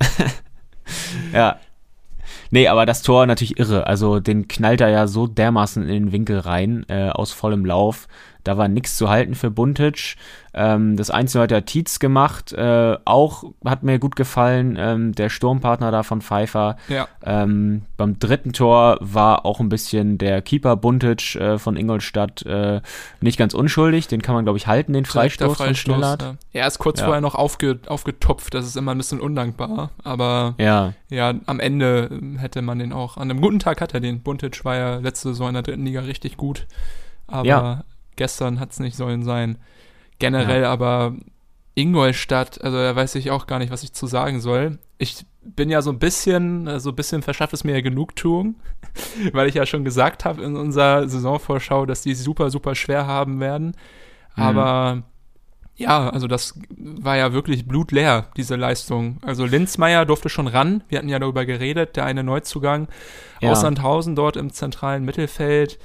ja. 1.32 1.58
Nee, 2.50 2.68
aber 2.68 2.86
das 2.86 3.02
Tor 3.02 3.26
natürlich 3.26 3.58
irre. 3.58 3.86
Also 3.86 4.20
den 4.20 4.48
knallt 4.48 4.80
er 4.80 4.88
ja 4.88 5.06
so 5.06 5.26
dermaßen 5.26 5.82
in 5.82 5.88
den 5.88 6.12
Winkel 6.12 6.38
rein, 6.38 6.84
äh, 6.88 7.08
aus 7.08 7.32
vollem 7.32 7.64
Lauf. 7.64 8.06
Da 8.46 8.56
war 8.56 8.68
nichts 8.68 8.96
zu 8.96 9.08
halten 9.08 9.34
für 9.34 9.50
Buntic. 9.50 10.16
Ähm, 10.54 10.96
das 10.96 11.10
Einzige 11.10 11.42
hat 11.42 11.50
der 11.50 11.64
Tietz 11.66 11.98
gemacht. 11.98 12.52
Äh, 12.52 12.96
auch 13.04 13.44
hat 13.64 13.82
mir 13.82 13.98
gut 13.98 14.16
gefallen. 14.16 14.76
Ähm, 14.78 15.12
der 15.14 15.28
Sturmpartner 15.28 15.90
da 15.90 16.02
von 16.02 16.22
Pfeiffer. 16.22 16.76
Ja. 16.88 17.08
Ähm, 17.24 17.82
beim 17.96 18.18
dritten 18.18 18.52
Tor 18.52 18.96
war 19.00 19.44
auch 19.44 19.60
ein 19.60 19.68
bisschen 19.68 20.16
der 20.18 20.40
Keeper 20.42 20.76
Buntic 20.76 21.34
äh, 21.36 21.58
von 21.58 21.76
Ingolstadt 21.76 22.42
äh, 22.46 22.80
nicht 23.20 23.38
ganz 23.38 23.52
unschuldig. 23.52 24.06
Den 24.08 24.22
kann 24.22 24.34
man, 24.34 24.44
glaube 24.44 24.58
ich, 24.58 24.66
halten, 24.66 24.92
den 24.92 25.04
Direkter 25.04 25.46
Freistoß, 25.46 25.66
von 25.66 25.74
Schnellhardt. 25.74 26.22
ja. 26.22 26.34
Er 26.52 26.66
ist 26.68 26.78
kurz 26.78 27.00
Ja. 27.00 27.06
vorher 27.06 27.20
noch 27.20 27.34
aufge, 27.34 27.78
aufgetopft, 27.86 28.54
das 28.54 28.64
ist 28.66 28.76
immer 28.76 28.92
ein 28.92 28.98
bisschen 28.98 29.20
undankbar, 29.20 29.90
aber 30.04 30.54
Ja, 30.58 30.94
ja, 31.10 31.34
am 31.46 31.60
Ende 31.60 32.08
ähm, 32.10 32.38
hätte 32.38 32.62
man 32.62 32.78
den 32.78 32.92
auch, 32.92 33.16
an 33.18 33.30
einem 33.30 33.40
guten 33.42 33.58
Tag 33.58 33.80
hat 33.80 33.92
er 33.92 34.00
den. 34.00 34.20
Buntic 34.22 34.64
war 34.64 34.76
ja 34.76 34.96
letzte 34.96 35.28
Saison 35.30 35.48
in 35.48 35.54
der 35.54 35.62
dritten 35.64 35.84
Liga 35.84 36.00
richtig 36.00 36.36
gut, 36.36 36.66
aber 37.26 37.46
Ja. 37.46 37.84
Gestern 38.16 38.60
hat 38.60 38.72
es 38.72 38.80
nicht 38.80 38.96
sollen 38.96 39.22
sein. 39.22 39.58
Generell 40.18 40.64
aber 40.64 41.14
Ingolstadt, 41.74 42.62
also 42.62 42.76
da 42.78 42.96
weiß 42.96 43.14
ich 43.16 43.30
auch 43.30 43.46
gar 43.46 43.58
nicht, 43.58 43.70
was 43.70 43.82
ich 43.82 43.92
zu 43.92 44.06
sagen 44.06 44.40
soll. 44.40 44.78
Ich 44.98 45.26
bin 45.42 45.68
ja 45.68 45.82
so 45.82 45.90
ein 45.90 45.98
bisschen, 45.98 46.66
äh, 46.66 46.80
so 46.80 46.90
ein 46.90 46.96
bisschen 46.96 47.22
verschafft 47.22 47.52
es 47.52 47.64
mir 47.64 47.72
ja 47.74 47.80
Genugtuung, 47.82 48.56
weil 49.32 49.48
ich 49.48 49.54
ja 49.54 49.66
schon 49.66 49.84
gesagt 49.84 50.24
habe 50.24 50.42
in 50.42 50.56
unserer 50.56 51.06
Saisonvorschau, 51.08 51.84
dass 51.84 52.00
die 52.00 52.14
super, 52.14 52.50
super 52.50 52.74
schwer 52.74 53.06
haben 53.06 53.40
werden. 53.40 53.76
Mhm. 54.36 54.42
Aber 54.42 55.02
ja, 55.76 56.08
also 56.08 56.26
das 56.26 56.58
war 56.70 57.18
ja 57.18 57.34
wirklich 57.34 57.68
blutleer, 57.68 58.28
diese 58.38 58.56
Leistung. 58.56 59.18
Also 59.20 59.44
Linzmeier 59.44 60.06
durfte 60.06 60.30
schon 60.30 60.46
ran. 60.46 60.82
Wir 60.88 60.96
hatten 60.98 61.10
ja 61.10 61.18
darüber 61.18 61.44
geredet, 61.44 61.96
der 61.96 62.06
eine 62.06 62.24
Neuzugang 62.24 62.88
Ja. 63.42 63.50
aus 63.50 63.60
Sandhausen 63.60 64.16
dort 64.16 64.36
im 64.36 64.50
zentralen 64.50 65.04
Mittelfeld. 65.04 65.78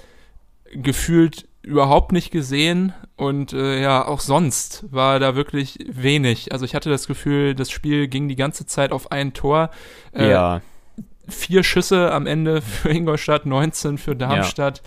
Gefühlt 0.74 1.50
überhaupt 1.64 2.12
nicht 2.12 2.32
gesehen 2.32 2.94
und 3.16 3.54
äh, 3.54 3.82
ja, 3.82 4.06
auch 4.08 4.20
sonst 4.20 4.86
war 4.92 5.20
da 5.20 5.36
wirklich 5.36 5.78
wenig. 5.88 6.52
Also 6.52 6.66
ich 6.66 6.74
hatte 6.74 6.90
das 6.90 7.08
Gefühl, 7.08 7.54
das 7.54 7.70
Spiel 7.70 8.08
ging 8.08 8.28
die 8.28 8.36
ganze 8.36 8.66
Zeit 8.66 8.92
auf 8.92 9.12
ein 9.12 9.34
Tor. 9.34 9.70
Äh, 10.12 10.32
ja. 10.32 10.62
Vier 11.28 11.64
Schüsse 11.64 12.12
am 12.12 12.26
Ende 12.26 12.62
für 12.62 12.90
Ingolstadt, 12.90 13.46
19 13.46 13.98
für 14.00 14.16
Darmstadt. 14.16 14.82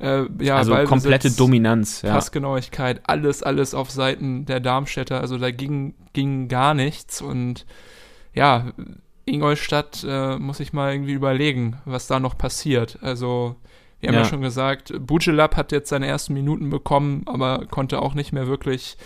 Äh, 0.00 0.24
ja, 0.40 0.56
also 0.56 0.72
Ballbesitz, 0.72 0.90
komplette 0.90 1.30
Dominanz. 1.30 2.02
Ja. 2.02 2.12
Passgenauigkeit, 2.12 3.00
alles, 3.04 3.42
alles 3.42 3.72
auf 3.72 3.90
Seiten 3.90 4.44
der 4.44 4.60
Darmstädter. 4.60 5.20
Also 5.20 5.38
da 5.38 5.50
ging, 5.50 5.94
ging 6.12 6.48
gar 6.48 6.74
nichts. 6.74 7.22
Und 7.22 7.64
ja, 8.34 8.72
Ingolstadt 9.24 10.04
äh, 10.06 10.36
muss 10.38 10.60
ich 10.60 10.72
mal 10.72 10.92
irgendwie 10.92 11.12
überlegen, 11.12 11.78
was 11.84 12.06
da 12.06 12.20
noch 12.20 12.36
passiert. 12.36 12.98
Also, 13.00 13.56
wir 14.02 14.08
haben 14.08 14.14
ja, 14.16 14.22
Ja. 14.22 14.28
schon 14.28 14.42
gesagt, 14.42 14.92
Bujelab 15.00 15.56
hat 15.56 15.72
jetzt 15.72 15.88
seine 15.88 16.06
ersten 16.06 16.34
Minuten 16.34 16.68
bekommen, 16.70 17.22
aber 17.26 17.66
konnte 17.70 18.02
auch 18.02 18.14
nicht 18.14 18.32
mehr 18.32 18.46
wirklich, 18.48 18.96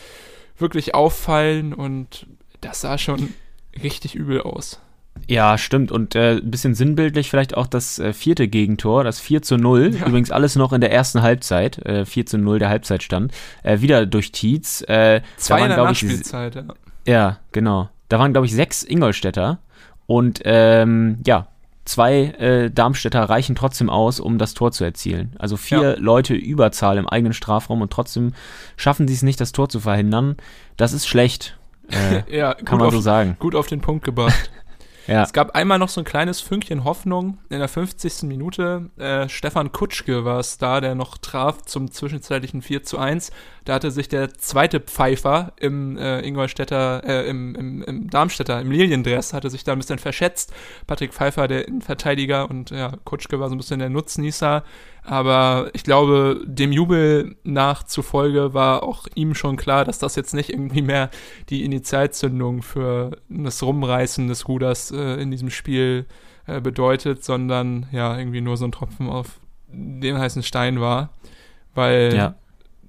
wirklich 0.58 0.94
auffallen. 0.94 1.72
Und 1.74 2.26
das 2.62 2.80
sah 2.80 2.98
schon 2.98 3.34
richtig 3.82 4.14
übel 4.16 4.40
aus. 4.40 4.80
Ja, 5.28 5.56
stimmt. 5.58 5.92
Und 5.92 6.14
äh, 6.14 6.36
ein 6.36 6.50
bisschen 6.50 6.74
sinnbildlich 6.74 7.30
vielleicht 7.30 7.56
auch 7.56 7.66
das 7.66 7.98
äh, 7.98 8.12
vierte 8.12 8.48
Gegentor, 8.48 9.04
das 9.04 9.20
4 9.20 9.42
zu 9.42 9.56
0. 9.56 9.94
Ja. 9.98 10.06
Übrigens 10.06 10.30
alles 10.30 10.56
noch 10.56 10.72
in 10.72 10.80
der 10.80 10.92
ersten 10.92 11.22
Halbzeit. 11.22 11.78
Äh, 11.86 12.04
4 12.04 12.26
zu 12.26 12.38
0 12.38 12.58
der 12.58 12.68
Halbzeitstand. 12.70 13.32
Äh, 13.62 13.80
wieder 13.80 14.06
durch 14.06 14.32
Tietz. 14.32 14.82
Äh, 14.82 15.20
Zwei 15.36 15.58
da 15.58 15.64
in 15.64 15.68
der 15.70 15.76
glaub 15.76 15.90
ich, 15.92 16.02
Nachspielzeit, 16.02 16.54
ja. 16.54 16.64
Ja, 17.06 17.38
genau. 17.52 17.88
Da 18.08 18.18
waren, 18.18 18.32
glaube 18.32 18.46
ich, 18.46 18.54
sechs 18.54 18.82
Ingolstädter. 18.82 19.58
Und 20.06 20.40
ähm, 20.44 21.18
ja, 21.26 21.48
zwei 21.86 22.26
äh, 22.38 22.70
Darmstädter 22.70 23.22
reichen 23.22 23.56
trotzdem 23.56 23.88
aus, 23.88 24.20
um 24.20 24.38
das 24.38 24.54
Tor 24.54 24.72
zu 24.72 24.84
erzielen. 24.84 25.34
Also 25.38 25.56
vier 25.56 25.80
Ja. 25.80 25.94
Leute 25.98 26.34
Überzahl 26.34 26.98
im 26.98 27.08
eigenen 27.08 27.32
Strafraum 27.32 27.80
und 27.80 27.90
trotzdem 27.90 28.34
schaffen 28.76 29.08
sie 29.08 29.14
es 29.14 29.22
nicht, 29.22 29.40
das 29.40 29.52
Tor 29.52 29.68
zu 29.68 29.80
verhindern. 29.80 30.36
Das 30.76 30.92
ist 30.92 31.06
schlecht. 31.06 31.56
Äh, 31.88 32.22
ja, 32.36 32.54
kann 32.54 32.78
man 32.78 32.88
auf, 32.88 32.94
so 32.94 33.00
sagen. 33.00 33.36
gut 33.38 33.54
auf 33.54 33.68
den 33.68 33.80
Punkt 33.80 34.04
gebracht. 34.04 34.50
Ja. 35.06 35.22
Es 35.22 35.32
gab 35.32 35.54
einmal 35.54 35.78
noch 35.78 35.88
so 35.88 36.00
ein 36.00 36.04
kleines 36.04 36.40
Fünkchen 36.40 36.84
Hoffnung. 36.84 37.38
In 37.48 37.58
der 37.58 37.68
50. 37.68 38.22
Minute, 38.24 38.90
äh, 38.98 39.28
Stefan 39.28 39.72
Kutschke 39.72 40.24
war 40.24 40.40
es 40.40 40.58
da, 40.58 40.80
der 40.80 40.94
noch 40.94 41.18
traf 41.18 41.62
zum 41.62 41.90
zwischenzeitlichen 41.90 42.62
4 42.62 42.82
zu 42.82 42.98
1. 42.98 43.30
Da 43.64 43.74
hatte 43.74 43.90
sich 43.90 44.08
der 44.08 44.34
zweite 44.34 44.80
Pfeifer 44.80 45.52
im 45.58 45.96
äh, 45.96 46.20
Ingolstädter, 46.20 47.02
äh, 47.04 47.28
im, 47.28 47.54
im, 47.54 47.82
im 47.82 48.10
Darmstädter, 48.10 48.60
im 48.60 48.70
Liliendress, 48.70 49.32
hatte 49.32 49.50
sich 49.50 49.64
da 49.64 49.72
ein 49.72 49.78
bisschen 49.78 49.98
verschätzt. 49.98 50.52
Patrick 50.86 51.12
Pfeiffer, 51.12 51.48
der 51.48 51.68
Innenverteidiger 51.68 52.50
und 52.50 52.70
ja, 52.70 52.92
Kutschke 53.04 53.38
war 53.38 53.48
so 53.48 53.54
ein 53.54 53.58
bisschen 53.58 53.78
der 53.78 53.90
Nutznießer. 53.90 54.64
Aber 55.06 55.70
ich 55.72 55.84
glaube, 55.84 56.42
dem 56.46 56.72
Jubel 56.72 57.36
nach 57.44 57.84
zufolge 57.84 58.54
war 58.54 58.82
auch 58.82 59.06
ihm 59.14 59.36
schon 59.36 59.56
klar, 59.56 59.84
dass 59.84 60.00
das 60.00 60.16
jetzt 60.16 60.34
nicht 60.34 60.50
irgendwie 60.50 60.82
mehr 60.82 61.10
die 61.48 61.64
Initialzündung 61.64 62.62
für 62.62 63.16
das 63.28 63.62
Rumreißen 63.62 64.26
des 64.26 64.48
Ruders 64.48 64.90
äh, 64.90 65.20
in 65.22 65.30
diesem 65.30 65.50
Spiel 65.50 66.06
äh, 66.46 66.60
bedeutet, 66.60 67.22
sondern 67.24 67.86
ja, 67.92 68.18
irgendwie 68.18 68.40
nur 68.40 68.56
so 68.56 68.64
ein 68.64 68.72
Tropfen 68.72 69.08
auf 69.08 69.38
den 69.68 70.18
heißen 70.18 70.42
Stein 70.42 70.80
war. 70.80 71.10
Weil 71.74 72.12
Ja. 72.16 72.34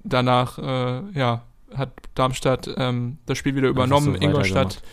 danach, 0.04 0.58
äh, 0.58 1.02
ja, 1.14 1.44
hat 1.76 1.92
Darmstadt 2.16 2.68
ähm, 2.78 3.20
das 3.28 3.38
Spiel 3.38 3.56
wieder 3.56 3.68
übernommen, 3.68 4.16
so 4.16 4.22
Ingolstadt 4.22 4.66
weitergemacht. 4.66 4.84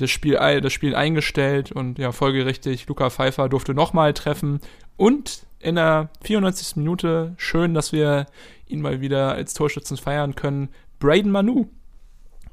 Das 0.00 0.10
Spiel, 0.10 0.34
das 0.60 0.72
Spiel 0.72 0.94
eingestellt 0.94 1.72
und 1.72 1.98
ja, 1.98 2.12
folgerichtig, 2.12 2.86
Luca 2.88 3.10
Pfeiffer 3.10 3.48
durfte 3.48 3.74
nochmal 3.74 4.12
treffen 4.14 4.60
und 4.96 5.44
in 5.58 5.74
der 5.76 6.10
94. 6.22 6.76
Minute, 6.76 7.34
schön, 7.38 7.74
dass 7.74 7.92
wir 7.92 8.26
ihn 8.68 8.80
mal 8.82 9.00
wieder 9.00 9.32
als 9.32 9.54
Torschützen 9.54 9.96
feiern 9.96 10.34
können, 10.34 10.68
Braden 11.00 11.30
Manu. 11.30 11.66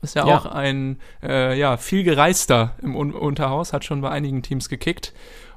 Ist 0.02 0.16
ja, 0.16 0.28
Ja. 0.28 0.38
auch 0.38 0.46
ein 0.46 1.00
äh, 1.22 1.58
ja, 1.58 1.78
viel 1.78 2.04
gereister 2.04 2.76
im 2.82 2.96
Un 2.96 3.14
Unterhaus, 3.14 3.72
hat 3.74 3.86
schon 3.86 4.02
bei 4.02 4.10
einigen 4.10 4.42
Teams 4.42 4.68
gekickt 4.70 5.14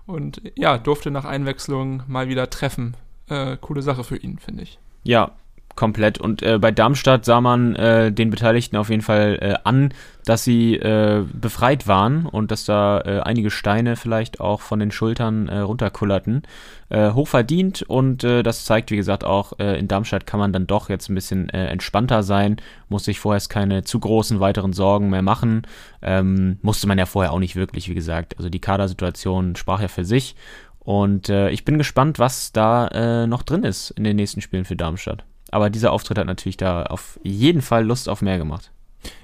und 0.06 0.40
ja, 0.56 0.78
durfte 0.78 1.10
nach 1.10 1.24
Einwechslung 1.24 2.02
mal 2.06 2.28
wieder 2.28 2.48
treffen. 2.50 2.96
Äh, 3.28 3.56
coole 3.60 3.82
Sache 3.82 4.04
für 4.04 4.16
ihn, 4.16 4.38
finde 4.38 4.62
ich. 4.62 4.78
Ja, 5.02 5.32
komplett. 5.76 6.18
Und 6.18 6.42
äh, 6.42 6.58
bei 6.58 6.72
Darmstadt 6.72 7.24
sah 7.24 7.40
man 7.40 7.76
äh, 7.76 8.10
den 8.10 8.30
Beteiligten 8.30 8.76
auf 8.76 8.90
jeden 8.90 9.02
Fall 9.02 9.38
äh, 9.40 9.54
an, 9.64 9.92
dass 10.26 10.42
sie 10.42 10.74
äh, 10.74 11.22
befreit 11.32 11.86
waren 11.86 12.26
und 12.26 12.50
dass 12.50 12.64
da 12.64 13.00
äh, 13.00 13.20
einige 13.20 13.50
Steine 13.50 13.94
vielleicht 13.94 14.40
auch 14.40 14.60
von 14.60 14.80
den 14.80 14.90
Schultern 14.90 15.48
äh, 15.48 15.58
runterkullerten. 15.58 16.42
Hochverdient 16.88 17.82
und 17.82 18.22
das 18.22 18.64
zeigt, 18.64 18.92
wie 18.92 18.96
gesagt, 18.96 19.24
auch 19.24 19.58
in 19.58 19.88
Darmstadt 19.88 20.24
kann 20.24 20.38
man 20.38 20.52
dann 20.52 20.68
doch 20.68 20.88
jetzt 20.88 21.08
ein 21.08 21.16
bisschen 21.16 21.48
entspannter 21.48 22.22
sein, 22.22 22.58
muss 22.88 23.06
sich 23.06 23.18
vorerst 23.18 23.50
keine 23.50 23.82
zu 23.82 23.98
großen 23.98 24.38
weiteren 24.38 24.72
Sorgen 24.72 25.10
mehr 25.10 25.22
machen. 25.22 25.62
Ähm, 26.00 26.60
musste 26.62 26.86
man 26.86 26.96
ja 26.96 27.06
vorher 27.06 27.32
auch 27.32 27.40
nicht 27.40 27.56
wirklich, 27.56 27.88
wie 27.88 27.94
gesagt. 27.94 28.36
Also 28.38 28.50
die 28.50 28.60
Kadersituation 28.60 29.56
sprach 29.56 29.80
ja 29.80 29.88
für 29.88 30.04
sich. 30.04 30.36
Und 30.78 31.28
ich 31.28 31.64
bin 31.64 31.76
gespannt, 31.76 32.20
was 32.20 32.52
da 32.52 33.26
noch 33.26 33.42
drin 33.42 33.64
ist 33.64 33.90
in 33.90 34.04
den 34.04 34.14
nächsten 34.14 34.40
Spielen 34.40 34.64
für 34.64 34.76
Darmstadt. 34.76 35.24
Aber 35.50 35.70
dieser 35.70 35.92
Auftritt 35.92 36.18
hat 36.18 36.26
natürlich 36.26 36.56
da 36.56 36.84
auf 36.84 37.18
jeden 37.22 37.62
Fall 37.62 37.84
Lust 37.84 38.08
auf 38.08 38.22
mehr 38.22 38.38
gemacht. 38.38 38.70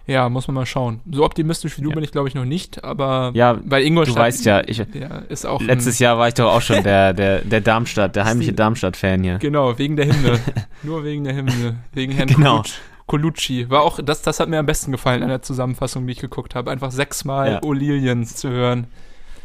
Ja, 0.07 0.29
muss 0.29 0.47
man 0.47 0.55
mal 0.55 0.67
schauen. 0.67 1.01
So 1.11 1.25
optimistisch 1.25 1.77
wie 1.79 1.83
du 1.83 1.89
Ja. 1.91 1.95
bin 1.95 2.05
ich, 2.05 2.13
glaube 2.13 2.29
ich, 2.29 2.35
noch 2.35 2.45
nicht, 2.45 2.85
aber 2.85 3.33
Ja, 3.35 3.59
bei 3.65 3.83
Ingolstadt 3.83 4.17
du 4.17 4.21
weißt 4.21 4.45
ja, 4.45 4.63
ich- 4.67 4.79
ja, 4.79 5.19
ist 5.29 5.45
auch 5.45 5.61
Letztes 5.61 5.99
Jahr 5.99 6.19
war 6.19 6.29
ich 6.29 6.35
doch 6.35 6.53
auch 6.53 6.61
schon 6.61 6.83
der, 6.85 7.13
der, 7.13 7.41
der 7.41 7.61
Darmstadt, 7.61 8.15
der 8.15 8.25
heimliche 8.25 8.53
Darmstadt-Fan 8.53 9.23
hier. 9.25 9.39
Genau, 9.39 9.77
wegen 9.79 9.97
der 9.97 10.07
Hymne. 10.07 10.39
Nur 10.85 11.03
wegen 11.05 11.25
der 11.25 11.35
Hymne. 11.35 11.77
Wegen 11.93 12.13
Herrn 12.13 12.29
Genau. 12.29 12.63
Colucci. 13.07 13.69
War 13.71 13.83
auch, 13.83 13.99
das, 14.03 14.23
das 14.23 14.39
hat 14.39 14.49
mir 14.49 14.59
am 14.61 14.67
besten 14.67 14.93
gefallen 14.93 15.23
an 15.25 15.29
der 15.29 15.43
Zusammenfassung, 15.43 16.07
die 16.07 16.13
ich 16.13 16.21
geguckt 16.21 16.55
habe. 16.55 16.71
Einfach 16.71 16.93
sechsmal 16.93 17.53
Ja. 17.55 17.61
O'Lilians 17.61 18.37
zu 18.37 18.49
hören. 18.51 18.87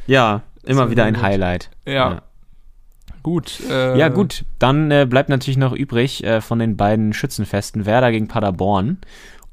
Ja, 0.05 0.43
immer 0.63 0.91
wieder 0.91 1.05
ein 1.05 1.15
gut. 1.15 1.23
Highlight. 1.23 1.69
Ja, 1.85 2.21
gut. 3.27 3.59
Äh, 3.69 3.97
Ja, 3.99 4.07
gut. 4.07 4.45
Dann 4.57 4.89
äh, 4.89 5.05
bleibt 5.09 5.27
natürlich 5.27 5.57
noch 5.57 5.73
übrig 5.73 6.23
äh, 6.23 6.39
von 6.39 6.59
den 6.59 6.77
beiden 6.77 7.11
Schützenfesten 7.11 7.85
Werder 7.85 8.11
gegen 8.11 8.29
Paderborn. 8.29 8.99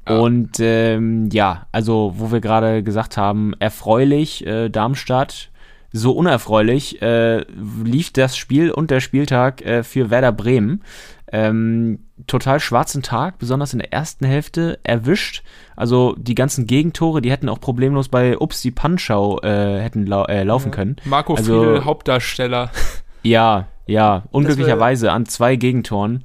Ja. 0.07 0.17
Und 0.19 0.59
ähm, 0.61 1.29
ja, 1.33 1.67
also 1.73 2.13
wo 2.17 2.31
wir 2.31 2.39
gerade 2.39 2.83
gesagt 2.83 3.17
haben, 3.17 3.53
erfreulich 3.59 4.45
äh, 4.47 4.69
Darmstadt, 4.69 5.49
so 5.91 6.11
unerfreulich 6.13 7.01
äh, 7.01 7.43
lief 7.83 8.13
das 8.13 8.37
Spiel 8.37 8.71
und 8.71 8.91
der 8.91 8.99
Spieltag 9.01 9.61
äh, 9.65 9.83
für 9.83 10.09
Werder 10.09 10.31
Bremen. 10.31 10.83
Ähm, 11.31 11.99
total 12.27 12.59
schwarzen 12.59 13.01
Tag, 13.01 13.39
besonders 13.39 13.73
in 13.73 13.79
der 13.79 13.91
ersten 13.91 14.25
Hälfte 14.25 14.79
erwischt. 14.83 15.41
Also 15.75 16.15
die 16.17 16.35
ganzen 16.35 16.65
Gegentore, 16.67 17.21
die 17.21 17.31
hätten 17.31 17.49
auch 17.49 17.59
problemlos 17.59 18.07
bei 18.09 18.37
Ups 18.37 18.61
die 18.61 18.71
Panschau 18.71 19.41
äh, 19.41 19.81
hätten 19.81 20.05
lau 20.05 20.23
äh, 20.25 20.43
laufen 20.43 20.71
können. 20.71 20.95
Marco 21.03 21.33
Also- 21.35 21.61
Friedl, 21.63 21.83
Hauptdarsteller. 21.83 22.69
Ja, 23.25 23.67
ja, 23.87 24.23
unglücklicherweise 24.31 25.11
an 25.11 25.25
zwei 25.25 25.55
Gegentoren. 25.55 26.23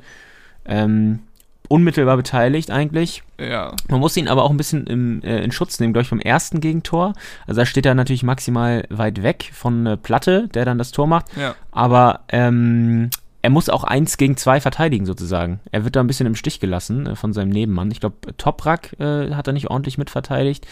Ähm, 0.64 1.20
unmittelbar 1.68 2.16
beteiligt 2.16 2.70
eigentlich. 2.70 3.22
Ja. 3.38 3.74
Man 3.88 4.00
muss 4.00 4.16
ihn 4.16 4.28
aber 4.28 4.42
auch 4.42 4.50
ein 4.50 4.56
bisschen 4.56 4.86
im, 4.86 5.22
äh, 5.22 5.42
in 5.42 5.52
Schutz 5.52 5.78
nehmen, 5.78 5.92
glaube 5.92 6.02
ich, 6.02 6.08
vom 6.08 6.20
ersten 6.20 6.60
Gegentor. 6.60 7.12
Also 7.46 7.60
da 7.60 7.66
steht 7.66 7.86
er 7.86 7.94
natürlich 7.94 8.24
maximal 8.24 8.84
weit 8.90 9.22
weg 9.22 9.50
von 9.52 9.86
äh, 9.86 9.96
Platte, 9.96 10.48
der 10.48 10.64
dann 10.64 10.78
das 10.78 10.90
Tor 10.90 11.06
macht. 11.06 11.26
Ja. 11.36 11.54
Aber 11.70 12.20
ähm, 12.28 13.10
er 13.42 13.50
muss 13.50 13.68
auch 13.68 13.84
eins 13.84 14.16
gegen 14.16 14.36
zwei 14.36 14.60
verteidigen 14.60 15.06
sozusagen. 15.06 15.60
Er 15.70 15.84
wird 15.84 15.96
da 15.96 16.00
ein 16.00 16.06
bisschen 16.06 16.26
im 16.26 16.34
Stich 16.34 16.60
gelassen 16.60 17.06
äh, 17.06 17.16
von 17.16 17.32
seinem 17.32 17.50
Nebenmann. 17.50 17.90
Ich 17.90 18.00
glaube, 18.00 18.16
Toprak 18.36 18.98
äh, 18.98 19.30
hat 19.32 19.46
er 19.46 19.52
nicht 19.52 19.70
ordentlich 19.70 19.96
mitverteidigt. 19.96 20.66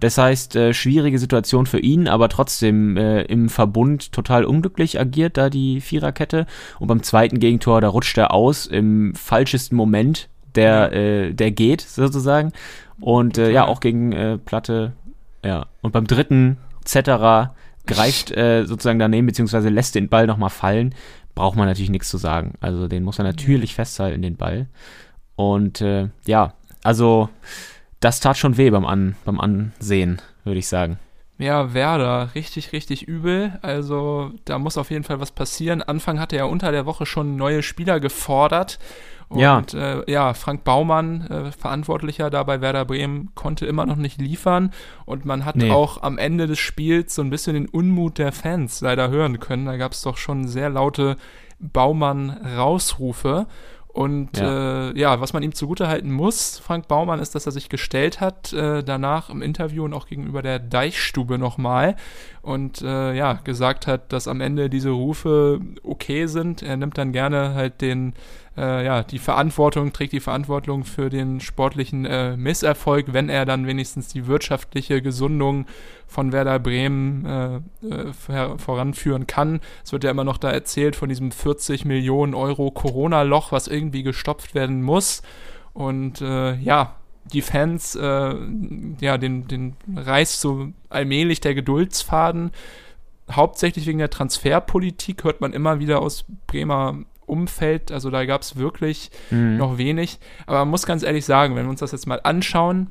Das 0.00 0.16
heißt, 0.16 0.56
äh, 0.56 0.72
schwierige 0.72 1.18
Situation 1.18 1.66
für 1.66 1.78
ihn, 1.78 2.08
aber 2.08 2.28
trotzdem 2.28 2.96
äh, 2.96 3.22
im 3.22 3.48
Verbund 3.48 4.12
total 4.12 4.44
unglücklich 4.44 4.98
agiert 4.98 5.36
da 5.36 5.50
die 5.50 5.80
Viererkette. 5.80 6.46
Und 6.78 6.88
beim 6.88 7.02
zweiten 7.02 7.38
Gegentor, 7.38 7.80
da 7.80 7.88
rutscht 7.88 8.16
er 8.16 8.32
aus 8.32 8.66
im 8.66 9.14
falschesten 9.14 9.76
Moment, 9.76 10.28
der, 10.54 10.92
äh, 10.92 11.34
der 11.34 11.50
geht 11.50 11.82
sozusagen. 11.82 12.52
Und 12.98 13.38
äh, 13.38 13.52
ja, 13.52 13.66
auch 13.66 13.80
gegen 13.80 14.12
äh, 14.12 14.38
Platte, 14.38 14.92
ja. 15.44 15.66
Und 15.82 15.92
beim 15.92 16.06
dritten, 16.06 16.56
Zetterer 16.84 17.54
greift 17.86 18.30
äh, 18.30 18.64
sozusagen 18.64 18.98
daneben, 18.98 19.26
beziehungsweise 19.26 19.68
lässt 19.68 19.94
den 19.94 20.08
Ball 20.08 20.26
nochmal 20.26 20.50
fallen. 20.50 20.94
Braucht 21.34 21.56
man 21.56 21.66
natürlich 21.66 21.90
nichts 21.90 22.08
zu 22.08 22.18
sagen. 22.18 22.54
Also 22.60 22.88
den 22.88 23.04
muss 23.04 23.18
er 23.18 23.24
natürlich 23.24 23.74
festhalten, 23.74 24.22
den 24.22 24.36
Ball. 24.36 24.66
Und 25.36 25.80
äh, 25.80 26.08
ja, 26.26 26.54
also 26.82 27.28
das 28.00 28.20
tat 28.20 28.36
schon 28.38 28.56
weh 28.56 28.70
beim, 28.70 28.86
An 28.86 29.14
beim 29.24 29.40
Ansehen, 29.40 30.20
würde 30.44 30.58
ich 30.58 30.68
sagen. 30.68 30.98
Ja, 31.38 31.72
Werder, 31.72 32.30
richtig, 32.34 32.72
richtig 32.72 33.04
übel. 33.08 33.58
Also 33.62 34.32
da 34.44 34.58
muss 34.58 34.76
auf 34.76 34.90
jeden 34.90 35.04
Fall 35.04 35.20
was 35.20 35.30
passieren. 35.32 35.80
Anfang 35.82 36.20
hatte 36.20 36.36
er 36.36 36.48
unter 36.50 36.70
der 36.70 36.84
Woche 36.84 37.06
schon 37.06 37.36
neue 37.36 37.62
Spieler 37.62 37.98
gefordert. 37.98 38.78
Und 39.30 39.38
Ja. 39.40 39.62
äh, 39.72 40.10
ja, 40.10 40.34
Frank 40.34 40.64
Baumann, 40.64 41.26
äh, 41.28 41.52
Verantwortlicher 41.52 42.28
da 42.30 42.42
bei 42.42 42.60
Werder 42.60 42.84
Bremen, 42.84 43.30
konnte 43.36 43.64
immer 43.64 43.86
noch 43.86 43.96
nicht 43.96 44.20
liefern. 44.20 44.70
Und 45.06 45.24
man 45.24 45.44
hat 45.46 45.56
Nee. 45.56 45.70
auch 45.70 46.02
am 46.02 46.18
Ende 46.18 46.46
des 46.46 46.58
Spiels 46.58 47.14
so 47.14 47.22
ein 47.22 47.30
bisschen 47.30 47.54
den 47.54 47.68
Unmut 47.68 48.18
der 48.18 48.32
Fans 48.32 48.80
leider 48.82 49.08
hören 49.08 49.38
können. 49.40 49.64
Da 49.66 49.76
gab 49.78 49.92
es 49.92 50.02
doch 50.02 50.18
schon 50.18 50.46
sehr 50.46 50.68
laute 50.68 51.16
Baumann-Rausrufe. 51.60 53.46
Und 53.92 54.38
ja. 54.38 54.90
Äh, 54.90 54.98
ja, 54.98 55.20
was 55.20 55.32
man 55.32 55.42
ihm 55.42 55.52
zugutehalten 55.52 56.12
muss, 56.12 56.58
Frank 56.58 56.86
Baumann, 56.86 57.18
ist, 57.18 57.34
dass 57.34 57.46
er 57.46 57.52
sich 57.52 57.68
gestellt 57.68 58.20
hat, 58.20 58.52
äh, 58.52 58.84
danach 58.84 59.30
im 59.30 59.42
Interview 59.42 59.84
und 59.84 59.94
auch 59.94 60.06
gegenüber 60.06 60.42
der 60.42 60.60
Deichstube 60.60 61.38
nochmal 61.38 61.96
und 62.42 62.82
äh, 62.82 63.14
ja, 63.14 63.34
gesagt 63.34 63.86
hat, 63.86 64.12
dass 64.12 64.28
am 64.28 64.40
Ende 64.40 64.70
diese 64.70 64.90
Rufe 64.90 65.60
okay 65.82 66.26
sind. 66.26 66.62
Er 66.62 66.76
nimmt 66.76 66.98
dann 66.98 67.12
gerne 67.12 67.54
halt 67.54 67.80
den, 67.80 68.14
äh, 68.60 68.84
ja, 68.84 69.02
die 69.02 69.18
Verantwortung, 69.18 69.92
trägt 69.92 70.12
die 70.12 70.20
Verantwortung 70.20 70.84
für 70.84 71.08
den 71.08 71.40
sportlichen 71.40 72.04
äh, 72.04 72.36
Misserfolg, 72.36 73.12
wenn 73.12 73.30
er 73.30 73.46
dann 73.46 73.66
wenigstens 73.66 74.08
die 74.08 74.26
wirtschaftliche 74.26 75.00
Gesundung 75.00 75.66
von 76.06 76.32
Werder 76.32 76.58
Bremen 76.58 77.24
äh, 77.24 77.56
äh, 77.86 78.12
voranführen 78.58 79.26
kann. 79.26 79.60
Es 79.82 79.92
wird 79.92 80.04
ja 80.04 80.10
immer 80.10 80.24
noch 80.24 80.36
da 80.36 80.50
erzählt 80.50 80.94
von 80.94 81.08
diesem 81.08 81.32
40 81.32 81.86
Millionen 81.86 82.34
Euro 82.34 82.70
Corona-Loch, 82.70 83.50
was 83.50 83.66
irgendwie 83.66 84.02
gestopft 84.02 84.54
werden 84.54 84.82
muss. 84.82 85.22
Und 85.72 86.20
äh, 86.20 86.54
ja, 86.56 86.96
die 87.32 87.42
Fans, 87.42 87.94
äh, 87.94 88.34
ja, 89.00 89.16
den, 89.16 89.48
den 89.48 89.76
reißt 89.96 90.40
so 90.40 90.68
allmählich 90.90 91.40
der 91.40 91.54
Geduldsfaden. 91.54 92.50
Hauptsächlich 93.30 93.86
wegen 93.86 94.00
der 94.00 94.10
Transferpolitik 94.10 95.24
hört 95.24 95.40
man 95.40 95.52
immer 95.52 95.78
wieder 95.78 96.02
aus 96.02 96.24
Bremer 96.46 96.98
Umfeld. 97.30 97.92
Also 97.92 98.10
da 98.10 98.24
gab 98.24 98.42
es 98.42 98.56
wirklich 98.56 99.10
mhm. 99.30 99.56
noch 99.56 99.78
wenig. 99.78 100.18
Aber 100.46 100.58
man 100.60 100.68
muss 100.70 100.86
ganz 100.86 101.02
ehrlich 101.02 101.24
sagen, 101.24 101.56
wenn 101.56 101.64
wir 101.64 101.70
uns 101.70 101.80
das 101.80 101.92
jetzt 101.92 102.06
mal 102.06 102.20
anschauen, 102.22 102.88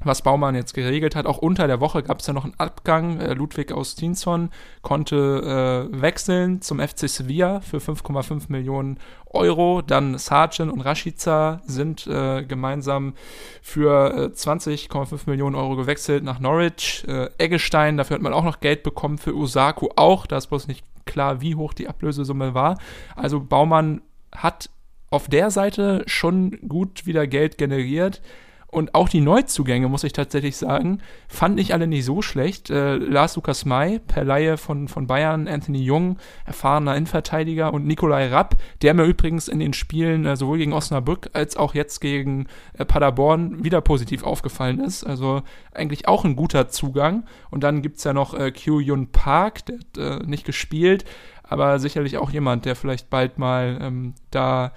was 0.00 0.22
Baumann 0.22 0.54
jetzt 0.54 0.74
geregelt 0.74 1.16
hat. 1.16 1.26
Auch 1.26 1.38
unter 1.38 1.66
der 1.66 1.80
Woche 1.80 2.02
gab 2.02 2.20
es 2.20 2.26
ja 2.26 2.32
noch 2.32 2.44
einen 2.44 2.54
Abgang. 2.58 3.20
Äh, 3.20 3.34
Ludwig 3.34 3.72
Austinsson 3.72 4.50
konnte 4.82 5.88
äh, 5.92 6.00
wechseln 6.00 6.62
zum 6.62 6.78
FC 6.78 7.08
Sevilla 7.08 7.60
für 7.60 7.78
5,5 7.78 8.44
Millionen 8.48 8.98
Euro. 9.26 9.82
Dann 9.82 10.16
Sargent 10.18 10.72
und 10.72 10.80
Rashica 10.80 11.60
sind 11.66 12.06
äh, 12.06 12.44
gemeinsam 12.44 13.14
für 13.60 14.30
20,5 14.34 15.22
Millionen 15.26 15.56
Euro 15.56 15.76
gewechselt 15.76 16.22
nach 16.22 16.38
Norwich. 16.38 17.04
Äh, 17.08 17.30
Eggestein, 17.38 17.96
dafür 17.96 18.16
hat 18.16 18.22
man 18.22 18.32
auch 18.32 18.44
noch 18.44 18.60
Geld 18.60 18.82
bekommen 18.82 19.18
für 19.18 19.34
Osako 19.34 19.92
auch. 19.96 20.26
Da 20.26 20.36
ist 20.36 20.46
bloß 20.46 20.68
nicht 20.68 20.84
klar, 21.08 21.40
wie 21.40 21.56
hoch 21.56 21.74
die 21.74 21.88
Ablösesumme 21.88 22.54
war. 22.54 22.78
Also 23.16 23.40
Baumann 23.40 24.02
hat 24.32 24.70
auf 25.10 25.28
der 25.28 25.50
Seite 25.50 26.04
schon 26.06 26.58
gut 26.68 27.06
wieder 27.06 27.26
Geld 27.26 27.58
generiert. 27.58 28.22
Und 28.70 28.94
auch 28.94 29.08
die 29.08 29.22
Neuzugänge, 29.22 29.88
muss 29.88 30.04
ich 30.04 30.12
tatsächlich 30.12 30.58
sagen, 30.58 31.00
fand 31.26 31.58
ich 31.58 31.72
alle 31.72 31.86
nicht 31.86 32.04
so 32.04 32.20
schlecht. 32.20 32.68
Äh, 32.68 32.96
Lars 32.96 33.34
Lukas 33.34 33.64
May, 33.64 33.98
per 33.98 34.24
Laie 34.24 34.58
von, 34.58 34.88
von 34.88 35.06
Bayern, 35.06 35.48
Anthony 35.48 35.82
Jung, 35.82 36.18
erfahrener 36.44 36.94
Innenverteidiger 36.94 37.72
und 37.72 37.86
Nikolai 37.86 38.28
Rapp, 38.28 38.56
der 38.82 38.92
mir 38.92 39.04
übrigens 39.04 39.48
in 39.48 39.58
den 39.58 39.72
Spielen 39.72 40.26
äh, 40.26 40.36
sowohl 40.36 40.58
gegen 40.58 40.74
Osnabrück 40.74 41.30
als 41.32 41.56
auch 41.56 41.74
jetzt 41.74 42.00
gegen 42.00 42.46
äh, 42.74 42.84
Paderborn 42.84 43.64
wieder 43.64 43.80
positiv 43.80 44.22
aufgefallen 44.22 44.80
ist. 44.80 45.02
Also 45.02 45.40
eigentlich 45.72 46.06
auch 46.06 46.26
ein 46.26 46.36
guter 46.36 46.68
Zugang. 46.68 47.24
Und 47.50 47.64
dann 47.64 47.80
gibt's 47.80 48.04
ja 48.04 48.12
noch 48.12 48.34
äh, 48.34 48.50
Kyu 48.50 48.80
Yun 48.80 49.10
Park, 49.12 49.64
der 49.64 49.78
hat 49.78 49.96
äh, 49.96 50.26
nicht 50.26 50.44
gespielt, 50.44 51.06
aber 51.42 51.78
sicherlich 51.78 52.18
auch 52.18 52.30
jemand, 52.30 52.66
der 52.66 52.76
vielleicht 52.76 53.08
bald 53.08 53.38
mal 53.38 53.78
ähm, 53.80 54.14
da 54.30 54.72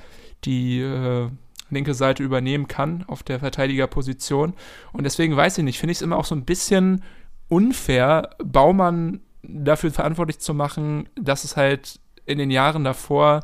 die 0.45 0.79
äh, 0.79 1.29
linke 1.71 1.93
Seite 1.93 2.23
übernehmen 2.23 2.67
kann 2.67 3.03
auf 3.07 3.23
der 3.23 3.39
Verteidigerposition. 3.39 4.53
Und 4.93 5.03
deswegen 5.03 5.35
weiß 5.35 5.57
ich 5.57 5.63
nicht, 5.63 5.79
finde 5.79 5.91
ich 5.91 5.97
es 5.97 6.01
immer 6.01 6.17
auch 6.17 6.25
so 6.25 6.35
ein 6.35 6.45
bisschen 6.45 7.03
unfair, 7.47 8.35
Baumann 8.43 9.21
dafür 9.43 9.91
verantwortlich 9.91 10.39
zu 10.39 10.53
machen, 10.53 11.09
dass 11.15 11.43
es 11.43 11.57
halt 11.57 11.99
in 12.25 12.37
den 12.37 12.51
Jahren 12.51 12.83
davor 12.83 13.41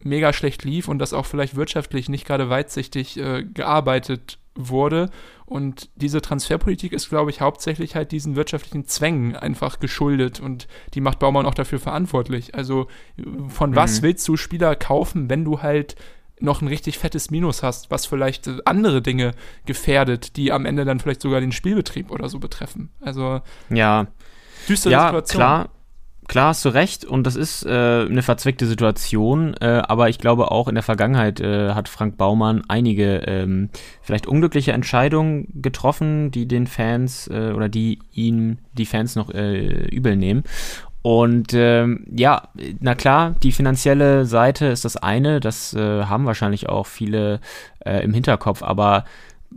mega 0.00 0.32
schlecht 0.32 0.64
lief 0.64 0.88
und 0.88 0.98
dass 0.98 1.12
auch 1.12 1.26
vielleicht 1.26 1.56
wirtschaftlich 1.56 2.08
nicht 2.08 2.26
gerade 2.26 2.50
weitsichtig 2.50 3.18
äh, 3.18 3.44
gearbeitet 3.44 4.38
wurde. 4.54 5.10
Und 5.46 5.90
diese 5.96 6.20
Transferpolitik 6.20 6.92
ist, 6.92 7.08
glaube 7.08 7.30
ich, 7.30 7.40
hauptsächlich 7.40 7.94
halt 7.94 8.12
diesen 8.12 8.36
wirtschaftlichen 8.36 8.86
Zwängen 8.86 9.36
einfach 9.36 9.80
geschuldet 9.80 10.40
und 10.40 10.66
die 10.94 11.00
macht 11.00 11.18
Baumann 11.18 11.46
auch 11.46 11.54
dafür 11.54 11.78
verantwortlich. 11.78 12.54
Also 12.54 12.86
von 13.48 13.70
mhm. 13.70 13.76
was 13.76 14.02
willst 14.02 14.26
du 14.28 14.36
Spieler 14.36 14.74
kaufen, 14.76 15.30
wenn 15.30 15.44
du 15.44 15.62
halt 15.62 15.96
noch 16.42 16.60
ein 16.60 16.68
richtig 16.68 16.98
fettes 16.98 17.30
Minus 17.30 17.62
hast, 17.62 17.90
was 17.90 18.06
vielleicht 18.06 18.46
äh, 18.46 18.58
andere 18.64 19.02
Dinge 19.02 19.32
gefährdet, 19.64 20.36
die 20.36 20.52
am 20.52 20.66
Ende 20.66 20.84
dann 20.84 21.00
vielleicht 21.00 21.22
sogar 21.22 21.40
den 21.40 21.52
Spielbetrieb 21.52 22.10
oder 22.10 22.28
so 22.28 22.38
betreffen. 22.38 22.90
Also 23.00 23.40
Ja, 23.70 24.08
düstere 24.68 24.92
ja, 24.92 25.06
Situation. 25.06 25.38
klar. 25.38 25.68
Klar 26.28 26.48
hast 26.48 26.64
du 26.64 26.68
recht 26.68 27.04
und 27.04 27.26
das 27.26 27.34
ist 27.34 27.66
äh, 27.66 27.68
eine 27.68 28.22
verzwickte 28.22 28.66
Situation, 28.66 29.54
äh, 29.60 29.82
aber 29.86 30.08
ich 30.08 30.18
glaube 30.18 30.52
auch 30.52 30.68
in 30.68 30.76
der 30.76 30.84
Vergangenheit 30.84 31.40
äh, 31.40 31.70
hat 31.70 31.88
Frank 31.88 32.16
Baumann 32.16 32.62
einige 32.68 33.24
ähm, 33.26 33.70
vielleicht 34.02 34.28
unglückliche 34.28 34.72
Entscheidungen 34.72 35.48
getroffen, 35.60 36.30
die 36.30 36.46
den 36.46 36.68
Fans 36.68 37.26
äh, 37.26 37.52
oder 37.54 37.68
die 37.68 37.98
ihn 38.12 38.58
die 38.72 38.86
Fans 38.86 39.16
noch 39.16 39.34
äh, 39.34 39.84
übel 39.88 40.16
nehmen. 40.16 40.44
Und 41.02 41.52
ähm, 41.52 42.04
ja, 42.14 42.48
na 42.80 42.94
klar, 42.94 43.34
die 43.42 43.50
finanzielle 43.50 44.24
Seite 44.24 44.66
ist 44.66 44.84
das 44.84 44.96
eine, 44.96 45.40
das 45.40 45.74
äh, 45.74 46.04
haben 46.04 46.26
wahrscheinlich 46.26 46.68
auch 46.68 46.86
viele 46.86 47.40
äh, 47.84 48.04
im 48.04 48.14
Hinterkopf, 48.14 48.62
aber 48.62 49.04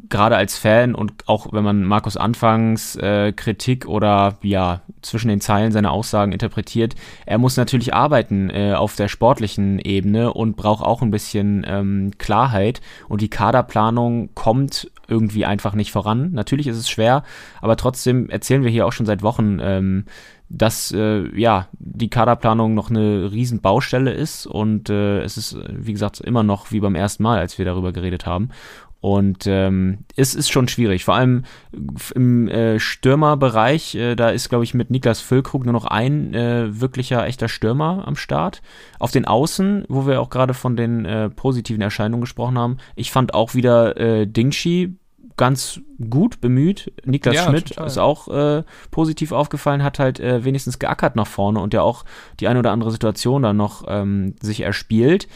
gerade 0.09 0.35
als 0.35 0.57
Fan 0.57 0.95
und 0.95 1.13
auch 1.27 1.53
wenn 1.53 1.63
man 1.63 1.83
Markus 1.83 2.17
Anfangs 2.17 2.95
äh, 2.97 3.31
Kritik 3.31 3.87
oder 3.87 4.37
ja 4.41 4.81
zwischen 5.01 5.27
den 5.29 5.41
Zeilen 5.41 5.71
seine 5.71 5.91
Aussagen 5.91 6.31
interpretiert, 6.31 6.95
er 7.25 7.37
muss 7.37 7.57
natürlich 7.57 7.93
arbeiten 7.93 8.49
äh, 8.49 8.73
auf 8.73 8.95
der 8.95 9.07
sportlichen 9.07 9.79
Ebene 9.79 10.33
und 10.33 10.57
braucht 10.57 10.83
auch 10.83 11.01
ein 11.01 11.11
bisschen 11.11 11.65
ähm, 11.67 12.11
Klarheit 12.17 12.81
und 13.07 13.21
die 13.21 13.29
Kaderplanung 13.29 14.29
kommt 14.33 14.91
irgendwie 15.07 15.45
einfach 15.45 15.75
nicht 15.75 15.91
voran. 15.91 16.31
Natürlich 16.33 16.67
ist 16.67 16.77
es 16.77 16.89
schwer, 16.89 17.23
aber 17.61 17.77
trotzdem 17.77 18.29
erzählen 18.29 18.63
wir 18.63 18.71
hier 18.71 18.85
auch 18.85 18.93
schon 18.93 19.05
seit 19.05 19.21
Wochen, 19.21 19.59
ähm, 19.61 20.05
dass 20.49 20.91
äh, 20.91 21.27
ja 21.39 21.67
die 21.73 22.09
Kaderplanung 22.09 22.73
noch 22.73 22.89
eine 22.89 23.31
riesen 23.31 23.61
Baustelle 23.61 24.13
ist 24.13 24.45
und 24.45 24.89
äh, 24.89 25.21
es 25.21 25.37
ist 25.37 25.57
wie 25.69 25.93
gesagt 25.93 26.19
immer 26.19 26.43
noch 26.43 26.71
wie 26.71 26.79
beim 26.79 26.95
ersten 26.95 27.23
Mal, 27.23 27.39
als 27.39 27.57
wir 27.57 27.65
darüber 27.65 27.91
geredet 27.91 28.25
haben 28.25 28.49
und 29.05 29.45
ähm, 29.45 29.99
es 30.15 30.33
ist 30.33 30.49
schon 30.49 30.67
schwierig, 30.67 31.05
vor 31.05 31.13
allem 31.13 31.43
im 32.15 32.47
äh, 32.47 32.79
Stürmerbereich, 32.79 33.93
äh, 33.93 34.15
da 34.15 34.31
ist, 34.31 34.49
glaube 34.49 34.63
ich, 34.63 34.73
mit 34.73 34.89
Niklas 34.89 35.21
Füllkrug 35.21 35.63
nur 35.63 35.73
noch 35.73 35.85
ein 35.85 36.33
äh, 36.33 36.81
wirklicher, 36.81 37.23
echter 37.27 37.47
Stürmer 37.47 38.07
am 38.07 38.15
Start. 38.15 38.63
Auf 38.97 39.11
den 39.11 39.25
Außen, 39.25 39.85
wo 39.89 40.07
wir 40.07 40.19
auch 40.19 40.31
gerade 40.31 40.55
von 40.55 40.75
den 40.75 41.05
äh, 41.05 41.29
positiven 41.29 41.83
Erscheinungen 41.83 42.21
gesprochen 42.21 42.57
haben, 42.57 42.77
ich 42.95 43.11
fand 43.11 43.35
auch 43.35 43.53
wieder 43.53 43.95
äh, 43.95 44.25
Dingshi 44.25 44.95
ganz 45.38 45.81
gut 46.09 46.39
bemüht. 46.41 46.91
Niklas 47.05 47.36
Ja, 47.36 47.43
Schmidt 47.45 47.69
total. 47.69 47.88
ist 47.88 47.97
auch 47.97 48.27
äh, 48.27 48.63
positiv 48.91 49.31
aufgefallen, 49.31 49.83
hat 49.83 49.99
halt 49.99 50.19
äh, 50.19 50.43
wenigstens 50.45 50.79
geackert 50.79 51.15
nach 51.15 51.27
vorne 51.27 51.59
und 51.59 51.73
ja 51.73 51.81
auch 51.81 52.05
die 52.39 52.47
eine 52.47 52.59
oder 52.59 52.71
andere 52.71 52.91
Situation 52.91 53.41
dann 53.43 53.57
noch 53.57 53.83
ähm, 53.88 54.36
sich 54.41 54.61
erspielt. 54.61 55.27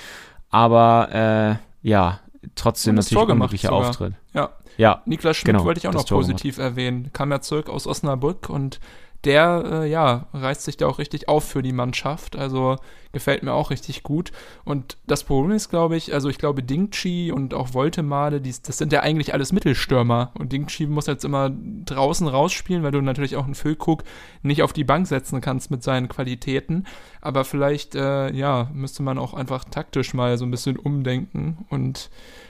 Aber 0.50 1.60
äh, 1.82 1.88
ja, 1.88 2.20
trotzdem 2.56 2.96
natürlich 2.96 3.12
gemacht 3.28 3.32
unglücklicher. 3.32 3.72
Auftritt. 3.74 4.14
Ja, 4.34 4.50
Ja, 4.78 5.02
Niklas 5.06 5.38
Schmidt 5.38 5.54
Genau, 5.56 5.66
wollte 5.66 5.80
ich 5.80 5.88
auch 5.88 5.94
noch 5.94 6.06
Tor 6.06 6.20
positiv 6.20 6.58
erwähnen. 6.58 7.10
Kam 7.14 7.32
ja 7.32 7.42
zurück 7.42 7.70
aus 7.70 7.86
Osnabrück 7.86 8.50
und 8.50 8.80
der, 9.26 9.64
äh, 9.84 9.90
ja, 9.90 10.28
reißt 10.34 10.64
sich 10.64 10.78
da 10.78 10.88
auch 10.88 10.98
richtig 10.98 11.28
auf 11.28 11.44
für 11.44 11.62
die 11.62 11.74
Mannschaft. 11.74 12.38
Also 12.38 12.78
gefällt 13.12 13.44
mir 13.44 13.54
auch 13.54 13.72
richtig 13.72 14.04
gut. 14.04 14.32
Und 14.64 14.98
das 15.08 15.24
Problem 15.24 15.52
ist, 15.52 15.70
glaube 15.70 15.98
ich, 15.98 16.14
also 16.14 16.30
ich 16.30 16.38
glaube, 16.38 16.62
Dingchi 16.64 17.32
und 17.32 17.54
auch 17.54 17.74
Voltemade, 17.74 18.40
dies, 18.40 18.62
das 18.62 18.78
sind 18.78 18.94
ja 18.94 19.02
eigentlich 19.02 19.34
alles 19.34 19.52
Mittelstürmer. 19.52 20.32
Und 20.38 20.54
Dingchi 20.54 20.86
muss 20.86 21.08
jetzt 21.08 21.26
immer 21.26 21.52
draußen 21.86 22.28
rausspielen, 22.28 22.84
weil 22.84 22.92
du 22.92 23.02
natürlich 23.02 23.36
auch 23.36 23.46
einen 23.46 23.56
Füllkrug 23.56 24.04
nicht 24.44 24.62
auf 24.62 24.74
die 24.74 24.84
Bank 24.84 25.08
setzen 25.08 25.42
kannst 25.42 25.72
mit 25.72 25.84
seinen 25.84 26.08
Qualitäten. 26.08 26.86
Aber 27.20 27.46
vielleicht, 27.46 27.96
äh, 27.96 28.32
ja, 28.32 28.70
müsste 28.74 29.04
man 29.04 29.18
auch 29.18 29.34
einfach 29.34 29.66
taktisch 29.66 30.14
mal 30.14 30.38
so 30.38 30.46
ein 30.46 30.52
bisschen 30.52 30.78
umdenken 30.78 31.66
und 31.70 32.10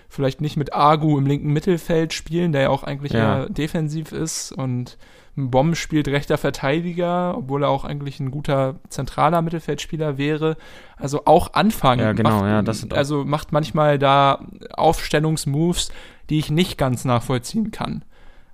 vielleicht 0.09 0.41
nicht 0.41 0.57
mit 0.57 0.73
Agu 0.73 1.17
im 1.17 1.25
linken 1.25 1.53
Mittelfeld 1.53 2.13
spielen, 2.13 2.51
der 2.51 2.63
ja 2.63 2.69
auch 2.69 2.83
eigentlich 2.83 3.13
Ja. 3.13 3.43
eher 3.43 3.49
defensiv 3.49 4.11
ist 4.11 4.51
und 4.51 4.97
Bomb 5.49 5.75
spielt 5.75 6.07
rechter 6.07 6.37
Verteidiger, 6.37 7.35
obwohl 7.37 7.63
er 7.63 7.69
auch 7.69 7.85
eigentlich 7.85 8.19
ein 8.19 8.31
guter 8.31 8.75
zentraler 8.89 9.41
Mittelfeldspieler 9.41 10.17
wäre. 10.17 10.57
Also 10.97 11.23
auch 11.25 11.53
anfangen. 11.53 12.01
Ja, 12.01 12.11
genau, 12.13 12.41
macht, 12.41 12.45
ja, 12.45 12.61
das 12.61 12.81
sind 12.81 12.93
also 12.93 13.23
macht 13.25 13.51
manchmal 13.51 13.97
da 13.97 14.45
Aufstellungsmoves, 14.73 15.91
die 16.29 16.39
ich 16.39 16.51
nicht 16.51 16.77
ganz 16.77 17.05
nachvollziehen 17.05 17.71
kann. 17.71 18.03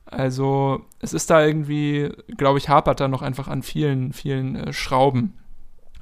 Also 0.05 0.81
es 0.99 1.13
ist 1.13 1.29
da 1.29 1.43
irgendwie, 1.43 2.11
glaube 2.37 2.59
ich, 2.59 2.69
hapert 2.69 2.99
da 2.99 3.07
noch 3.07 3.21
einfach 3.23 3.47
an 3.47 3.63
vielen, 3.63 4.13
vielen 4.13 4.55
äh, 4.55 4.73
Schrauben, 4.73 5.33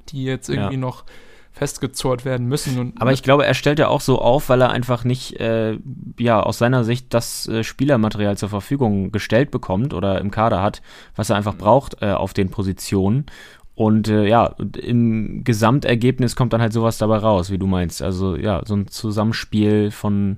die 0.10 0.26
jetzt 0.26 0.50
irgendwie 0.50 0.74
Ja. 0.74 0.80
noch 0.80 1.06
festgezurrt 1.54 2.26
werden 2.26 2.48
müssen. 2.48 2.80
Und 2.80 3.02
Aber 3.02 3.14
ich 3.14 3.24
glaube, 3.24 3.46
er 3.46 3.54
stellt 3.54 3.80
ja 3.80 3.88
auch 3.88 4.02
so 4.02 4.20
auf, 4.20 4.50
weil 4.50 4.62
er 4.62 4.72
einfach 4.72 5.04
nicht, 5.04 5.40
äh, 5.40 5.78
ja, 6.20 6.42
aus 6.42 6.58
seiner 6.58 6.84
Sicht 6.84 7.14
das 7.14 7.48
äh, 7.48 7.64
Spielermaterial 7.64 8.38
zur 8.38 8.50
Verfügung 8.50 9.12
gestellt 9.12 9.52
bekommt 9.52 9.94
oder 9.94 10.20
im 10.20 10.32
Kader 10.32 10.62
hat, 10.62 10.82
was 11.16 11.30
er 11.30 11.36
einfach 11.36 11.56
braucht 11.56 12.02
äh, 12.02 12.12
auf 12.12 12.34
den 12.34 12.50
Positionen. 12.50 13.28
Und 13.76 14.08
äh, 14.08 14.28
ja, 14.28 14.46
und 14.46 14.78
im 14.78 15.44
Gesamtergebnis 15.44 16.36
kommt 16.36 16.54
dann 16.54 16.62
halt 16.62 16.74
sowas 16.74 16.98
dabei 16.98 17.18
raus, 17.18 17.50
wie 17.52 17.58
du 17.58 17.68
meinst. 17.68 18.02
Also 18.02 18.36
ja, 18.36 18.62
so 18.66 18.76
ein 18.76 18.88
Zusammenspiel 18.88 19.92
von, 19.92 20.38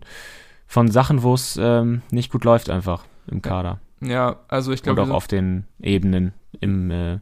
von 0.68 0.90
Sachen, 0.92 1.24
wo 1.24 1.34
es 1.34 1.58
ähm, 1.62 2.02
nicht 2.12 2.32
gut 2.32 2.44
läuft 2.44 2.70
einfach 2.70 3.06
im 3.28 3.42
Kader. 3.42 3.80
ja, 4.02 4.38
also 4.48 4.72
ich 4.72 4.84
Und 4.88 4.96
glaube, 4.96 5.04
auch 5.04 5.10
auf 5.10 5.28
den 5.28 5.66
Ebenen 5.82 6.34
im, 6.60 6.92
äh, 6.92 7.20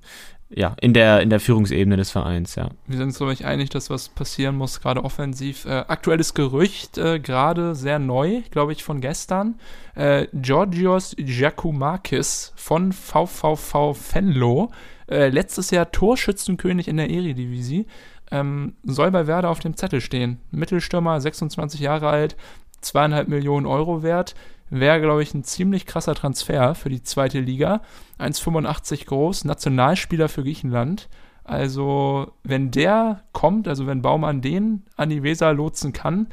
ja, 0.56 0.76
in 0.80 0.94
der, 0.94 1.22
in 1.22 1.30
der 1.30 1.40
Führungsebene 1.40 1.98
des 1.98 2.12
Vereins, 2.12 2.56
ja. 2.56 2.70
wir 2.88 2.98
sind 2.98 3.08
uns, 3.08 3.18
glaube 3.18 3.34
ich, 3.34 3.46
einig, 3.46 3.70
dass 3.70 3.90
was 3.90 4.10
passieren 4.10 4.56
muss, 4.56 4.82
gerade 4.82 5.04
offensiv. 5.04 5.66
Äh, 5.66 5.86
aktuelles 5.88 6.34
Gerücht, 6.34 6.98
äh, 6.98 7.20
gerade 7.20 7.76
sehr 7.76 8.00
neu, 8.00 8.42
glaube 8.52 8.72
ich, 8.72 8.84
von 8.84 9.02
gestern. 9.02 9.56
Äh, 9.96 10.28
Georgios 10.34 11.16
Giacomakis 11.18 12.54
von 12.56 12.92
VVV 12.92 13.96
Venlo, 14.14 14.72
äh, 15.10 15.30
letztes 15.30 15.72
Jahr 15.72 15.92
Torschützenkönig 15.92 16.88
in 16.88 16.98
der 16.98 17.10
Eredivisie, 17.10 17.86
ähm, 18.32 18.76
soll 18.84 19.12
bei 19.12 19.28
Werder 19.28 19.50
auf 19.50 19.60
dem 19.60 19.76
Zettel 19.76 20.02
stehen. 20.02 20.40
Mittelstürmer, 20.52 21.20
26 21.20 21.80
Jahre 21.80 22.10
alt, 22.10 22.36
zweieinhalb 22.82 23.28
Millionen 23.28 23.66
Euro 23.66 24.04
wert. 24.04 24.36
Wäre, 24.70 25.02
glaube 25.02 25.24
ich, 25.24 25.34
ein 25.34 25.44
ziemlich 25.44 25.86
krasser 25.86 26.16
Transfer 26.16 26.76
für 26.76 26.90
die 26.90 27.04
zweite 27.04 27.40
Liga. 27.40 27.82
1,85 28.20 29.06
groß, 29.06 29.46
Nationalspieler 29.46 30.30
für 30.30 30.44
Griechenland. 30.44 31.10
Also, 31.44 32.32
wenn 32.44 32.72
der 32.72 33.24
kommt, 33.34 33.68
also 33.68 33.86
wenn 33.86 34.02
Baumann 34.02 34.42
den 34.42 34.84
an 34.96 35.10
die 35.10 35.24
Weser 35.24 35.54
lotsen 35.54 35.92
kann, 35.92 36.28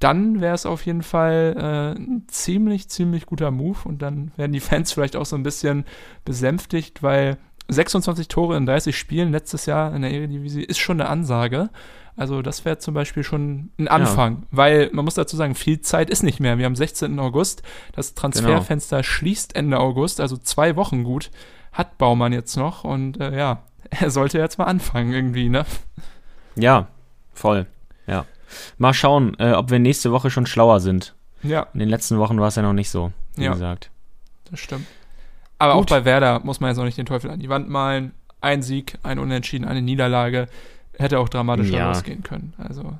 dann 0.00 0.40
wäre 0.40 0.54
es 0.54 0.66
auf 0.66 0.86
jeden 0.86 1.02
Fall 1.02 1.54
äh, 1.56 2.00
ein 2.00 2.24
ziemlich, 2.28 2.88
ziemlich 2.88 3.26
guter 3.26 3.50
Move 3.50 3.78
und 3.84 4.00
dann 4.02 4.32
werden 4.36 4.52
die 4.52 4.60
Fans 4.60 4.92
vielleicht 4.94 5.14
auch 5.14 5.26
so 5.26 5.36
ein 5.36 5.42
bisschen 5.42 5.84
besänftigt, 6.24 7.02
weil 7.02 7.36
26 7.72 8.28
Tore 8.28 8.56
in 8.56 8.66
30 8.66 8.96
Spielen 8.96 9.32
letztes 9.32 9.66
Jahr 9.66 9.94
in 9.94 10.02
der 10.02 10.10
Eredivisie 10.12 10.62
ist 10.62 10.78
schon 10.78 11.00
eine 11.00 11.08
Ansage. 11.10 11.70
Also 12.16 12.42
das 12.42 12.64
wäre 12.64 12.78
zum 12.78 12.92
Beispiel 12.94 13.22
schon 13.22 13.70
ein 13.78 13.88
Anfang, 13.88 14.42
weil 14.50 14.90
man 14.92 15.04
muss 15.04 15.14
dazu 15.14 15.36
sagen, 15.36 15.54
viel 15.54 15.80
Zeit 15.80 16.10
ist 16.10 16.22
nicht 16.22 16.40
mehr. 16.40 16.58
Wir 16.58 16.66
haben 16.66 16.76
16. 16.76 17.18
August, 17.18 17.62
das 17.92 18.14
Transferfenster 18.14 19.02
schließt 19.02 19.54
Ende 19.56 19.78
August, 19.78 20.20
also 20.20 20.36
zwei 20.36 20.76
Wochen 20.76 21.04
gut 21.04 21.30
hat 21.72 21.98
Baumann 21.98 22.32
jetzt 22.32 22.56
noch 22.56 22.84
und 22.84 23.20
äh, 23.20 23.36
ja, 23.38 23.62
er 23.90 24.10
sollte 24.10 24.38
jetzt 24.38 24.58
mal 24.58 24.64
anfangen 24.64 25.12
irgendwie, 25.12 25.48
ne? 25.48 25.64
Ja, 26.56 26.88
voll. 27.32 27.66
Ja. 28.06 28.26
Mal 28.76 28.92
schauen, 28.92 29.36
äh, 29.38 29.52
ob 29.52 29.70
wir 29.70 29.78
nächste 29.78 30.10
Woche 30.12 30.30
schon 30.30 30.46
schlauer 30.46 30.80
sind. 30.80 31.14
Ja, 31.42 31.68
In 31.72 31.80
den 31.80 31.88
letzten 31.88 32.18
Wochen 32.18 32.38
war 32.40 32.48
es 32.48 32.56
ja 32.56 32.62
noch 32.62 32.72
nicht 32.72 32.90
so, 32.90 33.12
wie 33.36 33.44
Ja. 33.44 33.52
gesagt. 33.52 33.90
das 34.50 34.60
stimmt. 34.60 34.86
Aber 35.60 35.74
Gut. 35.74 35.84
auch 35.84 35.86
bei 35.90 36.04
Werder 36.04 36.40
muss 36.40 36.58
man 36.60 36.70
jetzt 36.70 36.78
auch 36.78 36.84
nicht 36.84 36.98
den 36.98 37.06
Teufel 37.06 37.30
an 37.30 37.38
die 37.38 37.48
Wand 37.48 37.68
malen. 37.68 38.12
Ein 38.40 38.62
Sieg, 38.62 38.98
ein 39.02 39.18
Unentschieden, 39.18 39.66
eine 39.68 39.82
Niederlage 39.82 40.48
hätte 40.98 41.18
auch 41.18 41.28
dramatischer 41.28 41.76
Ja. 41.76 41.90
ausgehen 41.90 42.22
können. 42.22 42.54
Also 42.58 42.94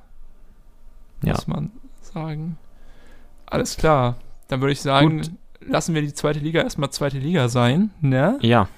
Ja. 1.23 1.33
muss 1.33 1.47
man 1.47 1.71
sagen. 2.03 2.59
Alles 3.47 3.77
klar. 3.77 4.17
Dann 4.49 4.61
würde 4.61 4.73
ich 4.73 4.81
sagen, 4.83 5.19
Gut. 5.23 5.31
lassen 5.61 5.95
wir 5.95 6.03
die 6.03 6.13
zweite 6.13 6.39
Liga 6.39 6.61
erstmal 6.63 6.91
zweite 6.91 7.19
Liga 7.19 7.49
sein, 7.49 7.91
ne? 8.01 8.39
Ja, 8.43 8.69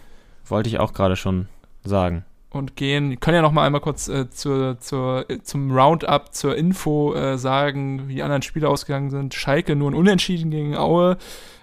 wollte 0.47 0.69
ich 0.69 0.79
auch 0.79 0.93
gerade 0.93 1.17
schon 1.17 1.49
sagen. 1.85 2.25
Und 2.53 2.77
gehen, 2.77 3.19
können 3.19 3.37
ja 3.37 3.43
noch 3.43 3.53
mal 3.53 3.65
einmal 3.67 3.81
kurz 3.81 4.09
äh, 4.09 4.29
zur, 4.29 4.79
zur, 4.79 5.25
äh, 5.31 5.41
zum 5.43 5.73
Roundup, 5.73 6.35
zur 6.35 6.55
Info 6.55 7.15
äh, 7.15 7.39
sagen, 7.39 8.09
wie 8.09 8.17
die 8.17 8.23
anderen 8.23 8.43
Spiele 8.43 8.69
ausgegangen 8.69 9.09
sind. 9.11 9.33
Schalke 9.33 9.75
nur 9.75 9.91
ein 9.91 9.95
Unentschieden 9.95 10.51
gegen 10.51 10.77
Aue, 10.77 11.17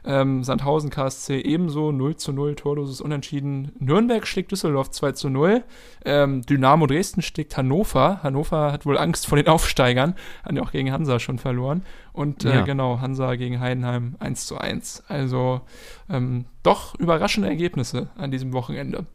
ähm, 0.04 0.44
Sandhausen 0.44 0.90
KSC 0.90 1.42
ebenso, 1.42 1.92
0 1.92 2.16
zu 2.16 2.34
0, 2.34 2.56
torloses 2.56 3.02
Unentschieden. 3.02 3.72
Nürnberg 3.78 4.26
schlägt 4.26 4.52
Düsseldorf 4.52 4.90
2 4.90 5.12
zu 5.12 5.30
0. 5.30 5.64
Ähm, 6.06 6.42
Dynamo 6.42 6.88
Dresden 6.88 7.22
schlägt 7.22 7.56
Hannover. 7.56 8.24
Hannover 8.24 8.72
hat 8.72 8.88
wohl 8.88 8.98
Angst 8.98 9.28
vor 9.28 9.38
den 9.38 9.48
Aufsteigern, 9.48 10.16
haben 10.44 10.58
ja 10.58 10.64
auch 10.64 10.72
gegen 10.72 10.92
Hansa 10.92 11.20
schon 11.20 11.38
verloren. 11.38 11.84
Und 12.14 12.46
äh, 12.46 12.56
Ja. 12.56 12.62
genau, 12.62 13.00
Hansa 13.00 13.36
gegen 13.36 13.60
Heidenheim 13.60 14.16
1 14.20 14.48
zu 14.48 14.58
1. 14.58 15.04
Also 15.08 15.62
ähm, 16.10 16.46
doch 16.64 16.96
überraschende 16.96 17.48
Ergebnisse 17.48 18.10
an 18.18 18.32
diesem 18.32 18.54
Wochenende. 18.54 19.06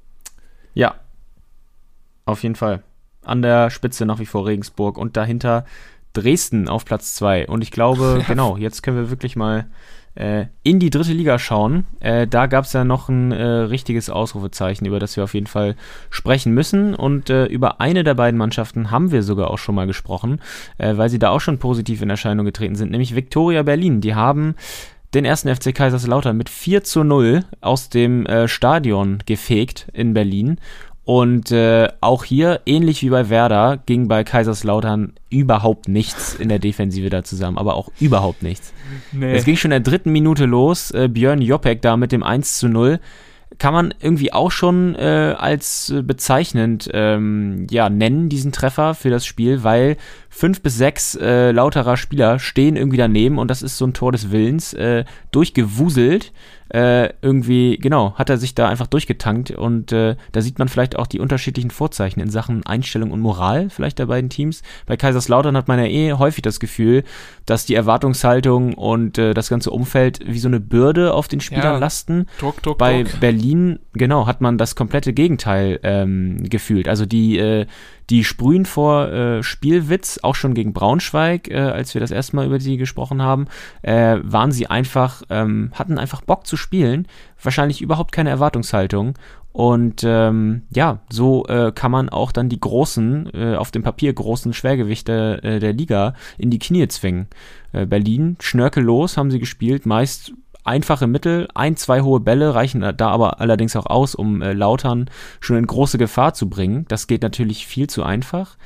Ja, 0.74 0.96
auf 2.26 2.42
jeden 2.42 2.56
Fall. 2.56 2.82
An 3.24 3.42
der 3.42 3.70
Spitze 3.70 4.06
nach 4.06 4.18
wie 4.18 4.26
vor 4.26 4.46
Regensburg 4.46 4.98
und 4.98 5.16
dahinter 5.16 5.64
Dresden 6.12 6.68
auf 6.68 6.84
Platz 6.84 7.14
2. 7.14 7.48
Und 7.48 7.62
ich 7.62 7.70
glaube, 7.70 8.24
genau, 8.28 8.56
jetzt 8.56 8.82
können 8.82 8.96
wir 8.96 9.10
wirklich 9.10 9.36
mal 9.36 9.66
äh, 10.14 10.46
in 10.62 10.78
die 10.78 10.90
dritte 10.90 11.12
Liga 11.12 11.38
schauen. 11.38 11.86
Äh, 12.00 12.26
da 12.26 12.46
gab 12.46 12.64
es 12.64 12.72
ja 12.72 12.84
noch 12.84 13.08
ein 13.08 13.32
äh, 13.32 13.44
richtiges 13.44 14.10
Ausrufezeichen, 14.10 14.86
über 14.86 15.00
das 15.00 15.16
wir 15.16 15.24
auf 15.24 15.34
jeden 15.34 15.46
Fall 15.46 15.76
sprechen 16.10 16.54
müssen. 16.54 16.94
Und 16.94 17.30
äh, 17.30 17.46
über 17.46 17.80
eine 17.80 18.04
der 18.04 18.14
beiden 18.14 18.38
Mannschaften 18.38 18.90
haben 18.90 19.10
wir 19.10 19.22
sogar 19.22 19.50
auch 19.50 19.58
schon 19.58 19.74
mal 19.74 19.86
gesprochen, 19.86 20.40
äh, 20.78 20.96
weil 20.96 21.08
sie 21.08 21.18
da 21.18 21.30
auch 21.30 21.40
schon 21.40 21.58
positiv 21.58 22.00
in 22.00 22.10
Erscheinung 22.10 22.46
getreten 22.46 22.76
sind, 22.76 22.90
nämlich 22.90 23.16
Viktoria 23.16 23.62
Berlin. 23.62 24.00
Die 24.00 24.14
haben 24.14 24.54
den 25.14 25.24
ersten 25.24 25.54
FC 25.54 25.74
Kaiserslautern 25.74 26.36
mit 26.36 26.48
4 26.48 26.82
zu 26.82 27.04
0 27.04 27.44
aus 27.60 27.88
dem 27.88 28.26
äh, 28.26 28.48
Stadion 28.48 29.18
gefegt 29.26 29.86
in 29.92 30.12
Berlin 30.12 30.58
und 31.04 31.50
äh, 31.50 31.88
auch 32.00 32.24
hier, 32.24 32.60
ähnlich 32.64 33.02
wie 33.02 33.10
bei 33.10 33.28
Werder, 33.28 33.78
ging 33.84 34.08
bei 34.08 34.24
Kaiserslautern 34.24 35.12
überhaupt 35.28 35.86
nichts 35.88 36.34
in 36.34 36.48
der 36.48 36.58
Defensive 36.58 37.10
da 37.10 37.22
zusammen, 37.22 37.58
aber 37.58 37.74
auch 37.74 37.90
überhaupt 38.00 38.42
nichts. 38.42 38.72
Nee. 39.12 39.34
Es 39.34 39.44
ging 39.44 39.56
schon 39.56 39.70
in 39.70 39.82
der 39.82 39.92
dritten 39.92 40.12
Minute 40.12 40.46
los. 40.46 40.90
Äh, 40.92 41.08
Björn 41.08 41.42
Jopek 41.42 41.82
da 41.82 41.96
mit 41.96 42.12
dem 42.12 42.22
1 42.22 42.58
zu 42.58 42.68
0 42.68 43.00
kann 43.58 43.74
man 43.74 43.94
irgendwie 44.00 44.32
auch 44.32 44.50
schon 44.50 44.94
äh, 44.96 45.34
als 45.38 45.90
äh, 45.90 46.02
bezeichnend 46.02 46.90
ähm, 46.92 47.66
ja, 47.70 47.88
nennen, 47.88 48.28
diesen 48.28 48.52
Treffer 48.52 48.94
für 48.94 49.10
das 49.10 49.26
Spiel, 49.26 49.62
weil 49.62 49.96
fünf 50.34 50.62
bis 50.62 50.76
sechs 50.76 51.14
äh, 51.14 51.52
lauterer 51.52 51.96
Spieler 51.96 52.40
stehen 52.40 52.74
irgendwie 52.74 52.96
daneben 52.96 53.38
und 53.38 53.48
das 53.48 53.62
ist 53.62 53.78
so 53.78 53.86
ein 53.86 53.94
Tor 53.94 54.10
des 54.10 54.32
Willens, 54.32 54.74
äh, 54.74 55.04
durchgewuselt 55.30 56.32
äh, 56.74 57.10
irgendwie, 57.22 57.78
genau, 57.78 58.14
hat 58.16 58.30
er 58.30 58.36
sich 58.36 58.56
da 58.56 58.68
einfach 58.68 58.88
durchgetankt 58.88 59.52
und 59.52 59.92
äh, 59.92 60.16
da 60.32 60.40
sieht 60.40 60.58
man 60.58 60.68
vielleicht 60.68 60.96
auch 60.96 61.06
die 61.06 61.20
unterschiedlichen 61.20 61.70
Vorzeichen 61.70 62.18
in 62.18 62.30
Sachen 62.30 62.66
Einstellung 62.66 63.12
und 63.12 63.20
Moral 63.20 63.70
vielleicht 63.70 64.00
der 64.00 64.06
beiden 64.06 64.28
Teams. 64.28 64.62
Bei 64.86 64.96
Kaiserslautern 64.96 65.56
hat 65.56 65.68
man 65.68 65.78
ja 65.78 65.84
eh 65.84 66.14
häufig 66.14 66.42
das 66.42 66.58
Gefühl, 66.58 67.04
dass 67.46 67.64
die 67.64 67.76
Erwartungshaltung 67.76 68.74
und 68.74 69.18
äh, 69.18 69.34
das 69.34 69.50
ganze 69.50 69.70
Umfeld 69.70 70.20
wie 70.26 70.40
so 70.40 70.48
eine 70.48 70.58
Bürde 70.58 71.14
auf 71.14 71.28
den 71.28 71.40
Spielern 71.40 71.74
ja, 71.74 71.78
lasten. 71.78 72.26
Druck, 72.40 72.60
Druck, 72.60 72.78
Bei 72.78 73.04
Druck. 73.04 73.20
Berlin, 73.20 73.78
genau, 73.92 74.26
hat 74.26 74.40
man 74.40 74.58
das 74.58 74.74
komplette 74.74 75.12
Gegenteil 75.12 75.78
ähm, 75.84 76.38
gefühlt. 76.42 76.88
Also 76.88 77.06
die 77.06 77.38
äh, 77.38 77.66
die 78.10 78.24
sprühen 78.24 78.66
vor 78.66 79.08
äh, 79.08 79.42
Spielwitz, 79.42 80.18
auch 80.22 80.34
schon 80.34 80.54
gegen 80.54 80.72
Braunschweig, 80.72 81.48
äh, 81.48 81.56
als 81.56 81.94
wir 81.94 82.00
das 82.00 82.10
erste 82.10 82.36
Mal 82.36 82.46
über 82.46 82.60
sie 82.60 82.76
gesprochen 82.76 83.22
haben, 83.22 83.46
äh, 83.82 84.18
waren 84.22 84.52
sie 84.52 84.66
einfach, 84.66 85.22
ähm, 85.30 85.70
hatten 85.74 85.98
einfach 85.98 86.22
Bock 86.22 86.46
zu 86.46 86.56
spielen, 86.56 87.06
wahrscheinlich 87.42 87.80
überhaupt 87.80 88.12
keine 88.12 88.30
Erwartungshaltung. 88.30 89.14
Und 89.52 90.02
ähm, 90.04 90.62
ja, 90.74 90.98
so 91.08 91.46
äh, 91.46 91.70
kann 91.72 91.92
man 91.92 92.08
auch 92.08 92.32
dann 92.32 92.48
die 92.48 92.58
großen, 92.58 93.30
äh, 93.32 93.54
auf 93.54 93.70
dem 93.70 93.84
Papier 93.84 94.12
großen 94.12 94.52
Schwergewichte 94.52 95.40
äh, 95.44 95.60
der 95.60 95.72
Liga 95.72 96.14
in 96.38 96.50
die 96.50 96.58
Knie 96.58 96.88
zwingen. 96.88 97.28
Äh, 97.72 97.86
Berlin, 97.86 98.36
schnörkellos 98.40 99.16
haben 99.16 99.30
sie 99.30 99.38
gespielt, 99.38 99.86
meist 99.86 100.32
einfache 100.64 101.06
Mittel. 101.06 101.48
Ein, 101.54 101.76
zwei 101.76 102.00
hohe 102.00 102.20
Bälle 102.20 102.54
reichen 102.54 102.80
da 102.96 103.08
aber 103.08 103.40
allerdings 103.40 103.76
auch 103.76 103.86
aus, 103.86 104.14
um 104.14 104.42
äh, 104.42 104.52
Lautern 104.52 105.10
schon 105.40 105.56
in 105.56 105.66
große 105.66 105.98
Gefahr 105.98 106.34
zu 106.34 106.48
bringen. 106.48 106.86
Das 106.88 107.06
geht 107.06 107.22
natürlich 107.22 107.66
viel 107.66 107.88
zu 107.88 108.02
einfach. 108.02 108.56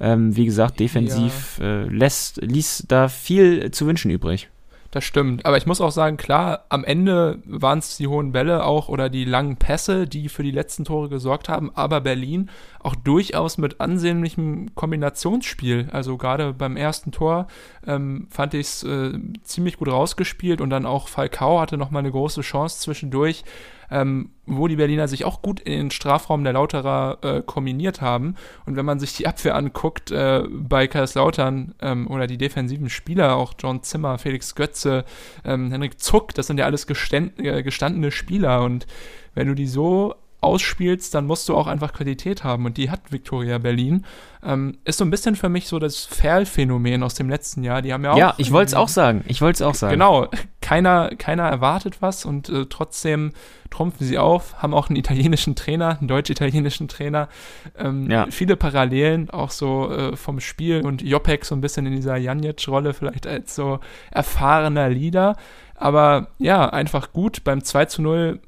Ähm, 0.00 0.36
wie 0.36 0.44
gesagt, 0.44 0.78
defensiv 0.80 1.58
ja. 1.60 1.82
äh, 1.82 1.84
lässt, 1.84 2.40
ließ 2.40 2.84
da 2.88 3.08
viel 3.08 3.70
zu 3.72 3.86
wünschen 3.86 4.10
übrig. 4.10 4.48
Das 4.90 5.04
stimmt. 5.04 5.44
Aber 5.44 5.58
ich 5.58 5.66
muss 5.66 5.82
auch 5.82 5.90
sagen, 5.90 6.16
klar, 6.16 6.64
am 6.70 6.82
Ende 6.82 7.42
waren 7.44 7.78
es 7.78 7.98
die 7.98 8.06
hohen 8.06 8.32
Bälle 8.32 8.64
auch 8.64 8.88
oder 8.88 9.10
die 9.10 9.26
langen 9.26 9.56
Pässe, 9.56 10.06
die 10.06 10.30
für 10.30 10.42
die 10.42 10.50
letzten 10.50 10.86
Tore 10.86 11.10
gesorgt 11.10 11.50
haben. 11.50 11.70
Aber 11.74 12.00
Berlin 12.00 12.48
auch 12.80 12.94
durchaus 12.94 13.58
mit 13.58 13.82
ansehnlichem 13.82 14.74
Kombinationsspiel. 14.74 15.88
Also 15.92 16.16
gerade 16.16 16.54
beim 16.54 16.78
ersten 16.78 17.12
Tor 17.12 17.48
ähm, 17.86 18.28
fand 18.30 18.54
ich 18.54 18.66
es 18.66 18.82
äh, 18.82 19.18
ziemlich 19.42 19.76
gut 19.76 19.88
rausgespielt 19.88 20.62
und 20.62 20.70
dann 20.70 20.86
auch 20.86 21.08
Falcao 21.08 21.60
hatte 21.60 21.76
nochmal 21.76 22.00
eine 22.00 22.10
große 22.10 22.40
Chance 22.40 22.80
zwischendurch 22.80 23.44
ähm, 23.90 24.30
wo 24.46 24.68
die 24.68 24.76
Berliner 24.76 25.08
sich 25.08 25.24
auch 25.24 25.42
gut 25.42 25.60
in 25.60 25.78
den 25.78 25.90
Strafraum 25.90 26.44
der 26.44 26.52
Lauterer 26.52 27.18
äh, 27.22 27.42
kombiniert 27.42 28.00
haben. 28.00 28.34
Und 28.66 28.76
wenn 28.76 28.84
man 28.84 28.98
sich 28.98 29.14
die 29.14 29.26
Abwehr 29.28 29.54
anguckt, 29.54 30.10
äh, 30.10 30.44
bei 30.48 30.86
Kaiserslautern 30.86 31.74
ähm, 31.80 32.08
oder 32.08 32.26
die 32.26 32.38
defensiven 32.38 32.90
Spieler, 32.90 33.36
auch 33.36 33.54
John 33.58 33.82
Zimmer, 33.82 34.18
Felix 34.18 34.54
Götze, 34.54 35.04
ähm, 35.44 35.70
Henrik 35.70 36.00
Zuck, 36.00 36.34
das 36.34 36.46
sind 36.46 36.58
ja 36.58 36.66
alles 36.66 36.86
äh, 36.88 37.62
gestandene 37.62 38.10
Spieler. 38.10 38.62
Und 38.62 38.86
wenn 39.34 39.48
du 39.48 39.54
die 39.54 39.66
so 39.66 40.14
ausspielst, 40.40 41.14
dann 41.14 41.26
musst 41.26 41.48
du 41.48 41.56
auch 41.56 41.66
einfach 41.66 41.92
Qualität 41.92 42.44
haben. 42.44 42.64
Und 42.64 42.76
die 42.76 42.90
hat 42.90 43.10
Victoria 43.10 43.58
Berlin. 43.58 44.04
Ähm, 44.44 44.78
ist 44.84 44.98
so 44.98 45.04
ein 45.04 45.10
bisschen 45.10 45.34
für 45.34 45.48
mich 45.48 45.66
so 45.66 45.80
das 45.80 46.04
Ferl-Phänomen 46.04 47.02
aus 47.02 47.14
dem 47.14 47.28
letzten 47.28 47.64
Jahr. 47.64 47.82
Die 47.82 47.92
haben 47.92 48.04
ja 48.04 48.12
auch. 48.12 48.18
Ja, 48.18 48.34
ich 48.38 48.52
wollte 48.52 48.68
es 48.68 48.74
auch 48.74 48.88
sagen. 48.88 49.24
Ich 49.26 49.40
wollte 49.40 49.56
es 49.56 49.62
auch 49.62 49.74
sagen. 49.74 49.92
Genau. 49.92 50.28
Keiner, 50.60 51.10
keiner 51.16 51.44
erwartet 51.44 52.00
was 52.00 52.24
und 52.24 52.48
äh, 52.50 52.66
trotzdem 52.66 53.32
trumpfen 53.70 54.06
sie 54.06 54.18
auf, 54.18 54.62
haben 54.62 54.74
auch 54.74 54.88
einen 54.88 54.96
italienischen 54.96 55.54
Trainer, 55.56 55.98
einen 55.98 56.08
deutsch-italienischen 56.08 56.88
Trainer. 56.88 57.28
Ähm, 57.76 58.10
ja. 58.10 58.26
Viele 58.30 58.56
Parallelen, 58.56 59.30
auch 59.30 59.50
so 59.50 59.90
äh, 59.90 60.16
vom 60.16 60.40
Spiel 60.40 60.84
und 60.84 61.02
Jopek 61.02 61.44
so 61.44 61.54
ein 61.54 61.60
bisschen 61.60 61.86
in 61.86 61.96
dieser 61.96 62.16
Janic-Rolle, 62.16 62.94
vielleicht 62.94 63.26
als 63.26 63.54
so 63.54 63.80
erfahrener 64.10 64.88
Leader. 64.88 65.36
Aber 65.74 66.28
ja, 66.38 66.68
einfach 66.68 67.12
gut. 67.12 67.44
Beim 67.44 67.62
2 67.62 67.84
zu 67.86 68.02
0 68.02 68.40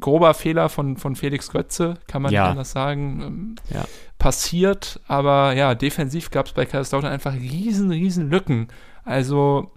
grober 0.00 0.34
Fehler 0.34 0.68
von, 0.68 0.96
von 0.96 1.16
Felix 1.16 1.50
Götze, 1.50 1.94
kann 2.06 2.22
man 2.22 2.32
ja. 2.32 2.42
nicht 2.42 2.50
anders 2.50 2.70
sagen. 2.72 3.22
Ähm, 3.22 3.54
ja. 3.70 3.84
Passiert, 4.18 5.00
aber 5.06 5.52
ja, 5.52 5.74
defensiv 5.74 6.30
gab 6.30 6.46
es 6.46 6.52
bei 6.52 6.66
Kaiserslautern 6.66 7.12
einfach 7.12 7.34
riesen, 7.34 7.90
riesen 7.90 8.30
Lücken. 8.30 8.68
Also, 9.04 9.70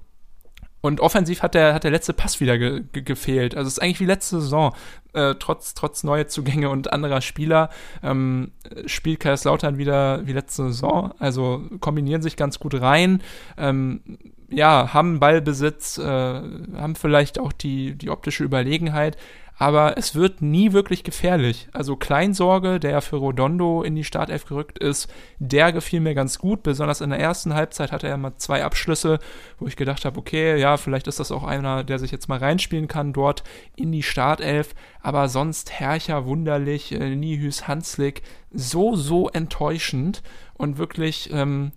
und 0.82 1.02
offensiv 1.02 1.42
hat 1.42 1.56
der, 1.56 1.74
hat 1.74 1.84
der 1.84 1.92
letzte 1.92 2.14
Pass 2.14 2.40
wieder 2.40 2.58
ge, 2.58 2.84
ge, 2.94 3.04
gefehlt. 3.04 3.56
Also 3.56 3.68
es 3.68 3.74
ist 3.74 3.80
eigentlich 3.80 4.00
wie 4.00 4.06
letzte 4.06 4.40
Saison. 4.40 4.74
Äh, 5.14 5.36
trotz, 5.40 5.74
trotz 5.74 6.04
neuer 6.04 6.28
Zugänge 6.28 6.70
und 6.70 6.94
anderer 6.94 7.22
Spieler 7.22 7.70
ähm, 8.02 8.52
spielt 8.86 9.20
Kaiserslautern 9.20 9.78
wieder 9.78 10.26
wie 10.26 10.34
letzte 10.34 10.64
Saison. 10.68 11.14
Also 11.20 11.64
kombinieren 11.82 12.22
sich 12.22 12.38
ganz 12.38 12.60
gut 12.60 12.80
rein. 12.80 13.22
Ähm, 13.58 14.02
ja, 14.50 14.94
haben 14.94 15.20
Ballbesitz, 15.20 15.98
äh, 15.98 16.04
haben 16.04 16.96
vielleicht 16.96 17.40
auch 17.40 17.52
die, 17.52 17.96
die 17.96 18.10
optische 18.10 18.44
Überlegenheit, 18.44 19.18
aber 19.60 19.98
es 19.98 20.16
wird 20.16 20.42
nie 20.42 20.72
wirklich 20.72 21.04
gefährlich. 21.04 21.68
Also 21.74 21.98
Kleinsorge, 21.98 22.80
der 22.80 22.92
ja 22.92 23.02
für 23.02 23.18
Rodondo 23.18 23.84
in 23.84 23.94
die 23.94 24.06
Startelf 24.06 24.46
gerückt 24.46 24.80
ist, 24.80 25.12
der 25.38 25.74
gefiel 25.74 26.00
mir 26.00 26.16
ganz 26.16 26.40
gut. 26.40 26.64
Besonders 26.64 27.02
in 27.02 27.10
der 27.10 27.20
ersten 27.20 27.54
Halbzeit 27.54 27.92
hatte 27.92 28.08
er 28.08 28.16
mal 28.16 28.38
zwei 28.38 28.64
Abschlüsse, 28.64 29.20
wo 29.60 29.68
ich 29.68 29.76
gedacht 29.76 30.06
habe, 30.06 30.18
okay, 30.18 30.58
ja, 30.58 30.78
vielleicht 30.78 31.08
ist 31.08 31.20
das 31.20 31.34
auch 31.34 31.44
einer, 31.44 31.84
der 31.84 32.00
sich 32.00 32.10
jetzt 32.10 32.30
mal 32.30 32.40
reinspielen 32.40 32.88
kann 32.88 33.12
dort 33.12 33.44
in 33.76 33.92
die 33.92 34.02
Startelf. 34.02 34.74
Aber 35.02 35.28
sonst 35.28 35.72
Herrcher, 35.72 36.26
Wunderlich, 36.26 36.94
äh, 36.94 37.52
Hanslik, 37.68 38.22
so, 38.52 38.96
so 38.96 39.28
enttäuschend 39.28 40.24
und 40.54 40.78
wirklich 40.78 41.32
ähm, 41.34 41.74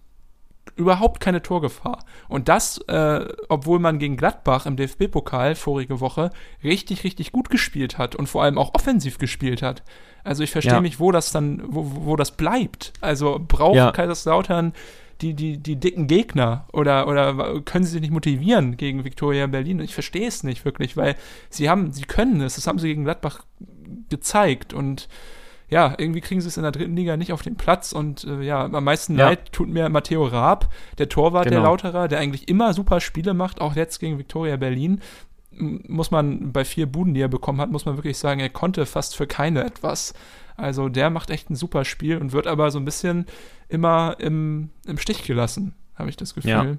überhaupt 0.77 1.21
keine 1.21 1.43
Torgefahr. 1.43 2.05
Und 2.29 2.49
das, 2.49 2.79
äh, 2.89 3.27
obwohl 3.49 3.79
man 3.79 3.99
gegen 3.99 4.17
Gladbach 4.17 4.67
im 4.67 4.77
DFB-Pokal 4.77 5.55
vorige 5.55 6.01
Woche 6.01 6.31
richtig, 6.65 7.05
richtig 7.05 7.33
gut 7.33 7.51
gespielt 7.51 7.99
hat 7.99 8.15
und 8.17 8.29
vor 8.29 8.43
allem 8.43 8.59
auch 8.59 8.75
offensiv 8.75 9.19
gespielt 9.19 9.63
hat. 9.63 9.83
Also 10.25 10.43
ich 10.43 10.51
verstehe 10.51 10.75
ja. 10.75 10.81
nicht, 10.81 11.01
wo 11.01 11.11
das 11.11 11.33
dann, 11.33 11.63
wo, 11.67 12.07
wo 12.07 12.17
das 12.17 12.33
bleibt. 12.33 12.93
Also 13.01 13.41
braucht 13.47 13.77
ja. 13.77 13.91
Kaiserslautern 13.91 14.73
die, 15.23 15.35
die, 15.35 15.59
die 15.59 15.77
dicken 15.77 16.07
Gegner 16.09 16.67
oder, 16.73 17.07
oder 17.07 17.61
können 17.61 17.85
sie 17.85 17.93
sich 17.93 18.01
nicht 18.01 18.13
motivieren 18.13 18.77
gegen 18.77 19.05
Viktoria 19.05 19.47
Berlin? 19.47 19.81
Ich 19.81 19.95
verstehe 19.95 20.27
es 20.27 20.43
nicht 20.43 20.65
wirklich, 20.65 20.97
weil 20.97 21.15
sie 21.49 21.71
haben, 21.71 21.93
sie 21.93 22.03
können 22.03 22.41
es, 22.41 22.57
das 22.57 22.67
haben 22.67 22.79
sie 22.79 22.89
gegen 22.89 23.05
Gladbach 23.05 23.45
gezeigt 24.09 24.73
und 24.73 25.09
ja, 25.73 25.95
irgendwie 25.97 26.21
kriegen 26.21 26.43
sie 26.43 26.49
es 26.49 26.59
in 26.59 26.65
der 26.65 26.71
dritten 26.71 26.95
Liga 26.95 27.17
nicht 27.17 27.33
auf 27.33 27.41
den 27.41 27.57
Platz 27.57 27.93
und 27.93 28.25
äh, 28.25 28.43
ja, 28.43 28.67
am 28.67 28.85
meisten 28.85 29.17
ja. 29.17 29.29
leid 29.29 29.53
tut 29.53 29.71
mir 29.71 29.89
Matteo 29.89 30.27
Raab, 30.27 30.71
der 30.99 31.09
Torwart 31.09 31.45
genau. 31.45 31.57
der 31.57 31.63
Lauterer, 31.63 32.09
der 32.09 32.19
eigentlich 32.19 32.47
immer 32.49 32.75
super 32.75 33.01
Spiele 33.01 33.33
macht, 33.33 33.63
auch 33.63 33.75
jetzt 33.75 33.99
gegen 33.99 34.19
Viktoria 34.19 34.57
Berlin. 34.57 35.01
Muss 35.51 36.11
man 36.11 36.53
bei 36.53 36.67
vier 36.67 36.85
Buden, 36.85 37.15
die 37.15 37.23
er 37.23 37.29
bekommen 37.29 37.59
hat, 37.59 37.71
muss 37.71 37.87
man 37.87 37.97
wirklich 37.97 38.19
sagen, 38.19 38.41
er 38.41 38.51
konnte 38.51 38.85
fast 38.85 39.17
für 39.17 39.27
keine 39.27 39.65
etwas. 39.65 40.13
Also 40.59 40.91
der 40.91 41.09
macht 41.09 41.31
echt 41.31 41.49
ein 41.49 41.57
super 41.57 41.87
Spiel 41.87 42.19
und 42.19 42.33
wird 42.33 42.47
aber 42.47 42.71
so 42.71 42.79
ein 42.79 42.85
bisschen 42.85 43.25
immer 43.71 44.17
im, 44.19 44.69
im 44.87 44.99
Stich 44.99 45.25
gelassen, 45.25 45.75
habe 45.95 46.11
ich 46.11 46.19
das 46.19 46.35
Gefühl. 46.35 46.51
Ja. 46.51 46.77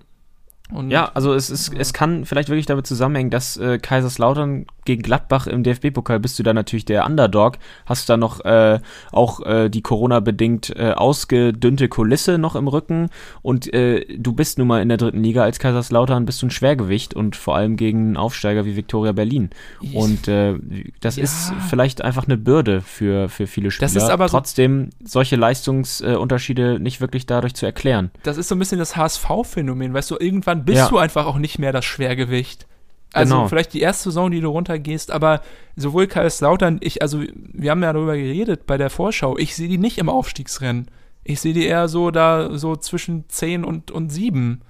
Und 0.71 0.91
ja, 0.91 1.11
also 1.15 1.33
es, 1.33 1.49
ist, 1.49 1.73
es 1.73 1.93
kann 1.93 2.25
vielleicht 2.25 2.49
wirklich 2.49 2.67
damit 2.67 2.87
zusammenhängen, 2.87 3.31
dass 3.31 3.57
äh, 3.57 3.79
Kaiserslautern 3.79 4.67
gegen 4.85 5.01
Gladbach 5.01 5.47
im 5.47 5.63
DFB-Pokal 5.63 6.19
bist 6.19 6.37
du 6.39 6.43
da 6.43 6.53
natürlich 6.53 6.85
der 6.85 7.05
Underdog, 7.05 7.57
hast 7.85 8.09
da 8.09 8.17
noch 8.17 8.43
äh, 8.45 8.79
auch 9.11 9.39
äh, 9.45 9.69
die 9.69 9.81
Corona-bedingt 9.81 10.75
äh, 10.75 10.91
ausgedünnte 10.91 11.87
Kulisse 11.89 12.37
noch 12.37 12.55
im 12.55 12.67
Rücken 12.67 13.09
und 13.41 13.73
äh, 13.73 14.05
du 14.17 14.33
bist 14.33 14.57
nun 14.57 14.67
mal 14.67 14.81
in 14.81 14.89
der 14.89 14.97
dritten 14.97 15.23
Liga 15.23 15.43
als 15.43 15.59
Kaiserslautern 15.59 16.25
bist 16.25 16.41
du 16.41 16.47
ein 16.47 16.51
Schwergewicht 16.51 17.13
und 17.13 17.35
vor 17.35 17.55
allem 17.55 17.75
gegen 17.77 17.99
einen 17.99 18.17
Aufsteiger 18.17 18.65
wie 18.65 18.75
Viktoria 18.75 19.11
Berlin. 19.11 19.49
Und 19.93 20.27
äh, 20.27 20.55
das 21.01 21.15
Ja. 21.17 21.23
ist 21.23 21.53
vielleicht 21.69 22.01
einfach 22.01 22.25
eine 22.27 22.37
Bürde 22.37 22.81
für, 22.81 23.29
für 23.29 23.47
viele 23.47 23.71
Spieler. 23.71 23.87
Das 23.87 23.95
ist 23.95 24.09
aber 24.09 24.27
Trotzdem 24.27 24.89
solche 25.03 25.35
Leistungsunterschiede 25.35 26.79
nicht 26.79 27.01
wirklich 27.01 27.25
dadurch 27.25 27.53
zu 27.55 27.65
erklären. 27.65 28.11
das 28.23 28.37
ist 28.37 28.47
so 28.47 28.55
ein 28.55 28.59
bisschen 28.59 28.79
das 28.79 28.95
HSV-Phänomen, 28.95 29.93
weißt 29.93 30.11
du, 30.11 30.17
irgendwann 30.19 30.65
bist 30.65 30.77
Ja. 30.77 30.89
du 30.89 30.97
einfach 30.97 31.25
auch 31.25 31.37
nicht 31.37 31.59
mehr 31.59 31.71
das 31.71 31.85
Schwergewicht. 31.85 32.67
Also 33.13 33.35
Genau. 33.35 33.47
vielleicht 33.47 33.73
die 33.73 33.81
erste 33.81 34.05
Saison, 34.05 34.31
die 34.31 34.41
du 34.41 34.49
runtergehst, 34.49 35.11
aber 35.11 35.41
sowohl 35.75 36.07
Kaiserslautern, 36.07 36.79
ich, 36.81 37.01
also 37.01 37.21
wir 37.53 37.71
haben 37.71 37.83
ja 37.83 37.93
darüber 37.93 38.17
geredet 38.17 38.65
bei 38.65 38.77
der 38.77 38.89
Vorschau, 38.89 39.37
ich 39.37 39.55
sehe 39.55 39.67
die 39.69 39.77
nicht 39.77 39.97
im 39.99 40.09
Aufstiegsrennen. 40.09 40.87
Ich 41.23 41.39
sehe 41.39 41.53
die 41.53 41.65
eher 41.65 41.87
so 41.87 42.11
da, 42.11 42.57
so 42.57 42.75
zwischen 42.75 43.29
10 43.29 43.63
und, 43.63 43.91
und 43.91 44.09
7. 44.11 44.61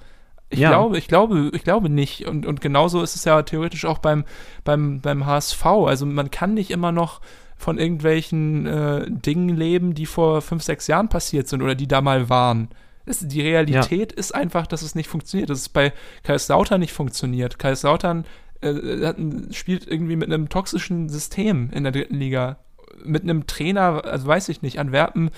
Ich 0.50 0.60
Ja. 0.60 0.70
glaube, 0.70 0.98
ich 1.00 1.08
glaube, 1.08 1.50
ich 1.54 1.64
glaube 1.64 1.90
nicht. 1.90 2.28
Und, 2.28 2.46
und 2.46 2.62
genauso 2.62 3.02
ist 3.02 3.16
es 3.16 3.26
ja 3.26 3.42
theoretisch 3.42 3.86
auch 3.86 3.98
beim, 3.98 4.24
beim, 4.64 5.00
beim 5.02 5.26
HSV. 5.26 5.66
Also 5.66 6.06
man 6.06 6.30
kann 6.30 6.54
nicht 6.54 6.70
immer 6.70 6.92
noch 6.92 7.22
von 7.58 7.80
irgendwelchen 7.80 8.66
äh, 8.68 9.06
Dingen 9.10 9.50
leben, 9.56 9.94
die 9.96 10.06
vor 10.06 10.42
fünf, 10.42 10.62
sechs 10.64 10.86
Jahren 10.88 11.08
passiert 11.10 11.48
sind 11.48 11.62
oder 11.64 11.74
die 11.76 11.88
da 11.88 12.02
mal 12.02 12.30
waren. 12.30 12.68
Es, 13.06 13.20
die 13.20 13.42
Realität 13.42 14.12
ist 14.14 14.34
einfach, 14.34 14.68
dass 14.68 14.82
es 14.82 14.96
nicht 14.96 15.08
funktioniert. 15.08 15.50
Dass 15.50 15.60
es 15.60 15.70
bei 15.70 15.94
Kaiserslautern 16.24 16.80
nicht 16.80 16.94
funktioniert. 16.94 17.60
Kaiserslautern 17.60 18.26
äh, 18.62 19.06
hat 19.06 19.18
spielt 19.52 19.88
irgendwie 19.88 20.16
mit 20.16 20.32
einem 20.32 20.50
toxischen 20.50 21.10
System 21.10 21.70
in 21.72 21.84
der 21.84 21.92
dritten 21.92 22.16
Liga. 22.16 22.58
Mit 23.04 23.24
einem 23.24 23.48
Trainer, 23.48 24.06
also 24.06 24.28
weiß 24.28 24.50
ich 24.50 24.62
nicht, 24.62 24.80
Antwerpen 24.80 25.32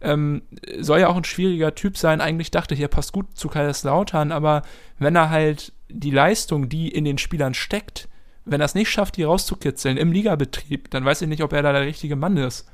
ähm, 0.00 0.42
soll 0.80 1.00
ja 1.00 1.08
auch 1.08 1.16
ein 1.16 1.24
schwieriger 1.24 1.74
Typ 1.74 1.96
sein. 1.96 2.20
Eigentlich 2.20 2.50
dachte 2.50 2.74
ich, 2.74 2.80
er 2.80 2.88
passt 2.88 3.12
gut 3.12 3.36
zu 3.36 3.48
Kaiserslautern, 3.48 4.32
aber 4.32 4.62
wenn 4.98 5.14
er 5.14 5.30
halt 5.30 5.72
die 5.88 6.10
Leistung, 6.10 6.68
die 6.68 6.88
in 6.88 7.04
den 7.04 7.18
Spielern 7.18 7.54
steckt, 7.54 8.08
wenn 8.44 8.60
er 8.60 8.64
es 8.64 8.74
nicht 8.74 8.90
schafft, 8.90 9.16
die 9.16 9.24
rauszukitzeln 9.24 9.98
im 9.98 10.10
Ligabetrieb, 10.10 10.90
dann 10.90 11.04
weiß 11.04 11.22
ich 11.22 11.28
nicht, 11.28 11.42
ob 11.42 11.52
er 11.52 11.62
da 11.62 11.72
der 11.72 11.82
richtige 11.82 12.16
Mann 12.16 12.36
ist. 12.36 12.66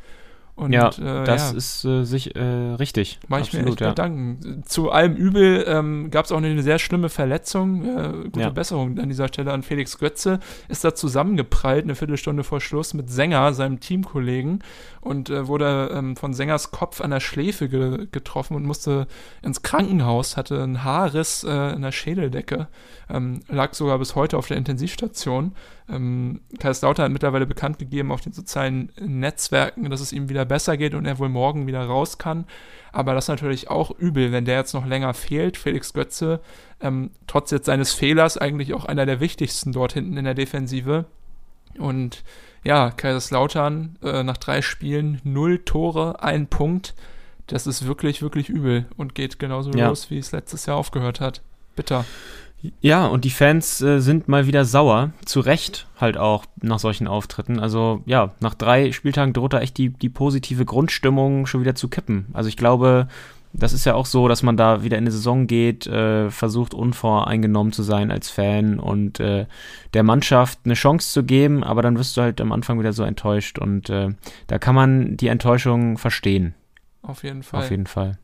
Und, 0.59 0.73
ja, 0.73 0.89
äh, 0.89 1.25
das 1.25 1.53
ja. 1.53 1.57
ist 1.57 1.85
äh, 1.85 2.03
sich 2.03 2.35
äh, 2.35 2.43
richtig. 2.43 3.21
Mach 3.29 3.39
ich 3.39 3.53
mir 3.53 3.65
echt 3.65 3.81
ja. 3.81 3.91
Gedanken. 3.91 4.65
Zu 4.67 4.91
allem 4.91 5.15
Übel 5.15 5.65
ähm, 5.69 6.11
gab 6.11 6.25
es 6.25 6.33
auch 6.33 6.39
eine 6.39 6.63
sehr 6.65 6.81
schlimme 6.81 7.11
Verletzung. 7.11 7.85
Äh, 7.85 8.13
gute 8.25 8.41
Ja. 8.41 8.51
Besserung 8.51 8.99
an 8.99 9.09
dieser 9.09 9.29
Stelle 9.29 9.53
an 9.53 9.63
Felix 9.63 9.99
Götze. 9.99 10.41
Ist 10.67 10.83
da 10.83 10.97
zusammengeprallt, 10.97 11.85
eine 11.85 11.95
Viertelstunde 11.95 12.43
vor 12.43 12.61
Schluss, 12.61 12.93
mit 12.93 13.09
Sänger, 13.09 13.53
seinem 13.53 13.79
Teamkollegen. 13.79 14.65
Und 15.01 15.31
äh, 15.31 15.47
wurde 15.47 15.91
ähm, 15.95 16.17
von 16.17 16.35
Sängers 16.35 16.73
Kopf 16.73 17.01
an 17.01 17.13
der 17.13 17.21
Schläfe 17.21 17.69
ge 17.69 18.09
getroffen 18.11 18.57
und 18.57 18.65
musste 18.65 19.07
ins 19.43 19.63
Krankenhaus, 19.63 20.37
hatte 20.37 20.61
einen 20.61 20.83
Haarriss 20.83 21.45
äh, 21.45 21.73
in 21.73 21.83
der 21.83 21.93
Schädeldecke. 21.93 22.67
Ähm, 23.09 23.43
lag 23.49 23.75
sogar 23.75 23.99
bis 24.01 24.17
heute 24.17 24.37
auf 24.37 24.49
der 24.49 24.57
Intensivstation. 24.57 25.53
Ähm, 25.89 26.41
Kaiserslautern 26.59 27.05
hat 27.05 27.13
mittlerweile 27.13 27.47
bekannt 27.47 27.79
gegeben 27.79 28.13
auf 28.13 28.21
den 28.21 28.33
sozialen 28.33 28.93
Netzwerken, 29.01 29.89
dass 29.89 30.01
es 30.01 30.13
ihm 30.13 30.29
wieder 30.29 30.48
besser 30.49 30.77
geht 30.77 30.95
und 30.95 31.07
er 31.07 31.19
wohl 31.19 31.29
morgen 31.29 31.67
wieder 31.67 31.85
raus 31.85 32.19
kann. 32.19 32.47
Aber 32.91 33.15
das 33.15 33.25
ist 33.27 33.29
natürlich 33.29 33.71
auch 33.71 33.91
übel, 33.93 34.33
wenn 34.33 34.45
der 34.47 34.57
jetzt 34.57 34.73
noch 34.75 34.87
länger 34.87 35.15
fehlt. 35.15 35.57
Felix 35.57 35.93
Götze, 35.93 36.41
ähm, 36.81 37.11
trotz 37.27 37.51
jetzt 37.51 37.67
seines 37.67 37.93
Fehlers, 37.93 38.39
eigentlich 38.39 38.75
auch 38.75 38.87
einer 38.87 39.07
der 39.07 39.21
wichtigsten 39.21 39.73
dort 39.73 39.93
hinten 39.93 40.17
in 40.17 40.25
der 40.25 40.35
Defensive. 40.35 41.05
Und 41.79 42.25
ja, 42.65 42.91
Kaiserslautern 42.91 43.99
äh, 44.03 44.23
nach 44.25 44.39
drei 44.39 44.63
Spielen 44.63 45.21
null 45.23 45.59
Tore, 45.65 46.23
ein 46.23 46.49
Punkt. 46.49 46.95
Das 47.47 47.67
ist 47.67 47.87
wirklich, 47.87 48.21
wirklich 48.21 48.49
übel 48.49 48.87
und 48.97 49.15
geht 49.15 49.39
genauso 49.39 49.71
Ja. 49.73 49.89
los, 49.89 50.11
wie 50.11 50.19
es 50.19 50.33
letztes 50.33 50.67
Jahr 50.67 50.77
aufgehört 50.77 51.21
hat. 51.21 51.43
Bitter. 51.77 52.05
Ja, 52.81 53.07
und 53.07 53.25
die 53.25 53.31
Fans 53.31 53.81
äh, 53.81 54.01
sind 54.01 54.29
mal 54.29 54.47
wieder 54.47 54.65
sauer. 54.65 55.13
Zu 55.25 55.41
Recht 55.41 55.87
halt 55.97 56.17
auch 56.17 56.45
nach 56.61 56.79
solchen 56.79 57.07
Auftritten. 57.07 57.61
Also 57.61 58.03
ja, 58.05 58.35
nach 58.41 58.55
drei 58.55 58.93
Spieltagen 58.93 59.33
droht 59.33 59.53
da 59.53 59.61
echt 59.61 59.79
die, 59.79 59.91
die 59.91 60.09
positive 60.09 60.65
Grundstimmung 60.65 61.47
schon 61.47 61.61
wieder 61.61 61.77
zu 61.77 61.89
kippen. 61.89 62.27
Also 62.33 62.49
ich 62.49 62.57
glaube, 62.57 63.09
das 63.53 63.73
ist 63.73 63.85
ja 63.85 63.95
auch 63.95 64.07
so, 64.07 64.29
dass 64.29 64.43
man 64.43 64.57
da 64.57 64.83
wieder 64.83 64.99
in 64.99 65.05
eine 65.05 65.11
Saison 65.11 65.47
geht, 65.47 65.87
äh, 65.87 66.31
versucht 66.31 66.75
unvoreingenommen 66.75 67.73
zu 67.73 67.83
sein 67.83 68.11
als 68.11 68.29
Fan 68.29 68.79
und 68.79 69.21
äh, 69.21 69.47
der 69.95 70.03
Mannschaft 70.03 70.61
eine 70.65 70.75
Chance 70.75 71.13
zu 71.13 71.25
geben, 71.25 71.65
aber 71.65 71.83
dann 71.83 71.97
wirst 71.97 72.17
du 72.17 72.23
halt 72.23 72.41
am 72.41 72.53
Anfang 72.53 72.79
wieder 72.79 72.93
so 72.93 73.05
enttäuscht 73.05 73.59
und 73.59 73.89
äh, 73.89 74.11
da 74.49 74.59
kann 74.59 74.75
man 74.75 75.17
die 75.17 75.29
Enttäuschung 75.29 75.97
verstehen. 75.97 76.55
Auf 77.03 77.23
jeden 77.23 77.43
Fall. 77.43 77.63
Auf 77.63 77.71
jeden 77.71 77.87
Fall. 77.87 78.19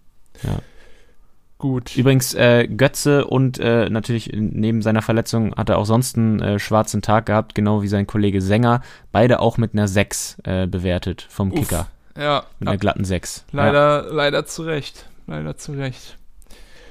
Gut. 1.64 1.96
Übrigens, 1.96 2.34
äh, 2.34 2.68
Götze 2.68 3.24
und 3.24 3.58
äh, 3.58 3.88
natürlich 3.88 4.30
neben 4.34 4.82
seiner 4.82 5.00
Verletzung 5.00 5.54
hat 5.54 5.70
er 5.70 5.78
auch 5.78 5.86
sonst 5.86 6.18
einen 6.18 6.38
äh, 6.42 6.58
schwarzen 6.58 7.00
Tag 7.00 7.24
gehabt, 7.24 7.54
genau 7.54 7.80
wie 7.80 7.88
sein 7.88 8.06
Kollege 8.06 8.42
Sänger. 8.42 8.82
Beide 9.12 9.40
auch 9.40 9.56
mit 9.56 9.72
einer 9.72 9.88
6 9.88 10.40
äh, 10.44 10.66
bewertet 10.66 11.26
vom 11.30 11.50
Uff. 11.52 11.60
Kicker. 11.60 11.86
Ja, 12.18 12.44
Mit 12.58 12.68
einer 12.68 12.76
glatten 12.76 13.06
6. 13.06 13.46
leider, 13.52 14.12
leider 14.12 14.44
zu 14.44 14.64
Recht. 14.64 15.06
Leider 15.26 15.56
zu 15.56 15.72
Recht. 15.72 16.18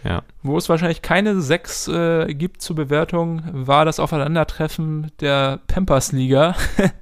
Ja. 0.03 0.24
Wo 0.41 0.57
es 0.57 0.67
wahrscheinlich 0.69 1.03
keine 1.03 1.39
sechs 1.39 1.88
äh, 1.88 2.34
gibt 2.34 2.63
zur 2.63 2.76
Bewertung, 2.76 3.43
war 3.51 3.86
das 3.86 3.99
Aufeinandertreffen 3.99 5.11
der 5.21 5.59
Pampers-Liga. 5.67 6.55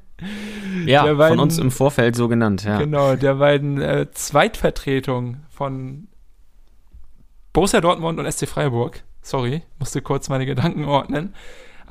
Ja, 0.85 1.03
Der 1.03 1.11
von 1.13 1.17
beiden- 1.17 1.39
uns 1.39 1.57
im 1.57 1.71
Vorfeld 1.71 2.15
so 2.15 2.27
genannt, 2.27 2.63
ja. 2.63 2.77
Genau, 2.79 3.15
der 3.15 3.35
beiden 3.35 3.81
äh, 3.81 4.05
Zweitvertretungen 4.11 5.45
von 5.49 6.07
Borussia 7.53 7.81
Dortmund 7.81 8.19
und 8.19 8.31
SC 8.31 8.47
Freiburg. 8.47 9.03
Sorry, 9.21 9.63
musste 9.77 10.01
kurz 10.01 10.29
meine 10.29 10.45
Gedanken 10.45 10.85
ordnen. 10.85 11.33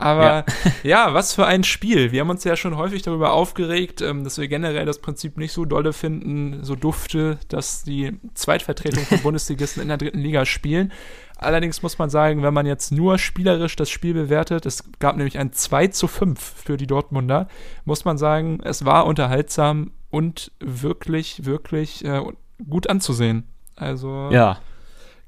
Aber 0.01 0.47
ja. 0.83 1.13
was 1.13 1.35
für 1.35 1.47
ein 1.47 1.63
Spiel. 1.63 2.11
Wir 2.11 2.23
haben 2.23 2.31
uns 2.31 2.45
ja 2.45 2.57
schon 2.57 2.77
häufig 2.77 3.03
darüber 3.03 3.35
aufgeregt, 3.35 4.01
ähm, 4.01 4.25
dass 4.25 4.39
wir 4.39 4.49
generell 4.49 4.87
das 4.87 5.01
Prinzip 5.01 5.37
nicht 5.37 5.53
so 5.53 5.67
dolle 5.67 5.93
finden, 5.93 6.65
so 6.65 6.75
dufte, 6.75 7.39
dass 7.49 7.85
die 7.85 8.19
Zweitvertretung 8.33 9.05
von 9.05 9.19
Bundesligisten 9.23 9.83
in 9.83 9.89
der 9.89 9.99
dritten 9.99 10.21
Liga 10.21 10.47
spielen. 10.47 10.91
Allerdings 11.37 11.83
muss 11.83 11.99
man 11.99 12.09
sagen, 12.09 12.43
wenn 12.43 12.55
man 12.55 12.65
jetzt 12.65 12.93
nur 12.93 13.19
spielerisch 13.19 13.77
das 13.77 13.91
Spiel 13.91 14.15
bewertet, 14.15 14.65
es 14.65 14.85
gab 14.99 15.17
nämlich 15.17 15.39
ein 15.39 15.53
2 15.53 15.89
zu 15.89 16.09
5 16.09 16.41
für 16.41 16.79
die 16.79 16.87
Dortmunder, 16.87 17.49
muss 17.85 18.07
man 18.07 18.17
sagen, 18.17 18.61
es 18.63 18.87
war 18.87 19.05
unterhaltsam 19.07 19.93
und 20.09 20.53
wirklich, 20.61 21.45
wirklich 21.45 22.05
äh, 22.05 22.23
gut 22.69 22.89
anzusehen. 22.89 23.45
Also 23.77 24.29
Ja, 24.31 24.59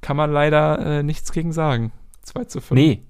kann 0.02 0.16
man 0.16 0.30
leider 0.30 0.78
äh, 0.78 1.02
nichts 1.02 1.32
gegen 1.32 1.52
sagen. 1.52 1.92
2 2.22 2.44
zu 2.44 2.60
5. 2.60 2.70
nee. 2.78 3.02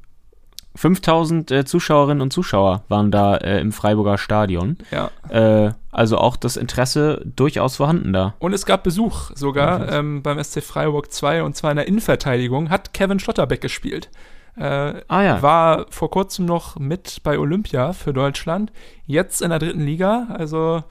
5000 0.75 1.51
äh, 1.51 1.65
Zuschauerinnen 1.67 2.23
und 2.23 2.33
Zuschauer 2.33 2.85
waren 2.89 3.11
da 3.11 3.37
äh, 3.37 3.61
im 3.61 3.73
Freiburger 3.73 4.17
Stadion. 4.17 4.79
Ja. 4.91 5.11
Äh, 5.29 5.73
also 5.91 6.17
auch 6.17 6.37
das 6.37 6.57
Interesse 6.57 7.21
durchaus 7.27 7.77
vorhanden 7.77 8.15
da. 8.15 8.35
Und 8.39 8.55
es 8.55 8.65
gab 8.65 8.83
Besuch 8.83 9.33
sogar 9.35 9.93
ähm, 9.93 10.23
beim 10.23 10.43
SC 10.43 10.63
Freiburg 10.63 11.13
2 11.13 11.43
und 11.43 11.57
zwar 11.57 11.73
in 11.73 11.77
der 11.77 11.89
Innenverteidigung 11.89 12.71
hat 12.71 12.95
Kevin 12.95 13.19
Schlotterbeck 13.19 13.61
gespielt. 13.61 14.09
Äh, 14.57 14.95
Ah 15.09 15.23
ja. 15.23 15.43
War 15.43 15.87
vor 15.91 16.11
kurzem 16.11 16.47
noch 16.47 16.77
mit 16.79 17.23
bei 17.23 17.39
Olympia 17.39 17.93
für 17.93 18.15
Deutschland. 18.15 18.73
Jetzt 19.07 19.43
in 19.43 19.51
der 19.51 19.59
dritten 19.59 19.85
Liga. 19.85 20.29
Also 20.31 20.85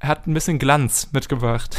hat 0.00 0.26
ein 0.26 0.34
bisschen 0.34 0.58
Glanz 0.58 1.10
mitgebracht. 1.12 1.76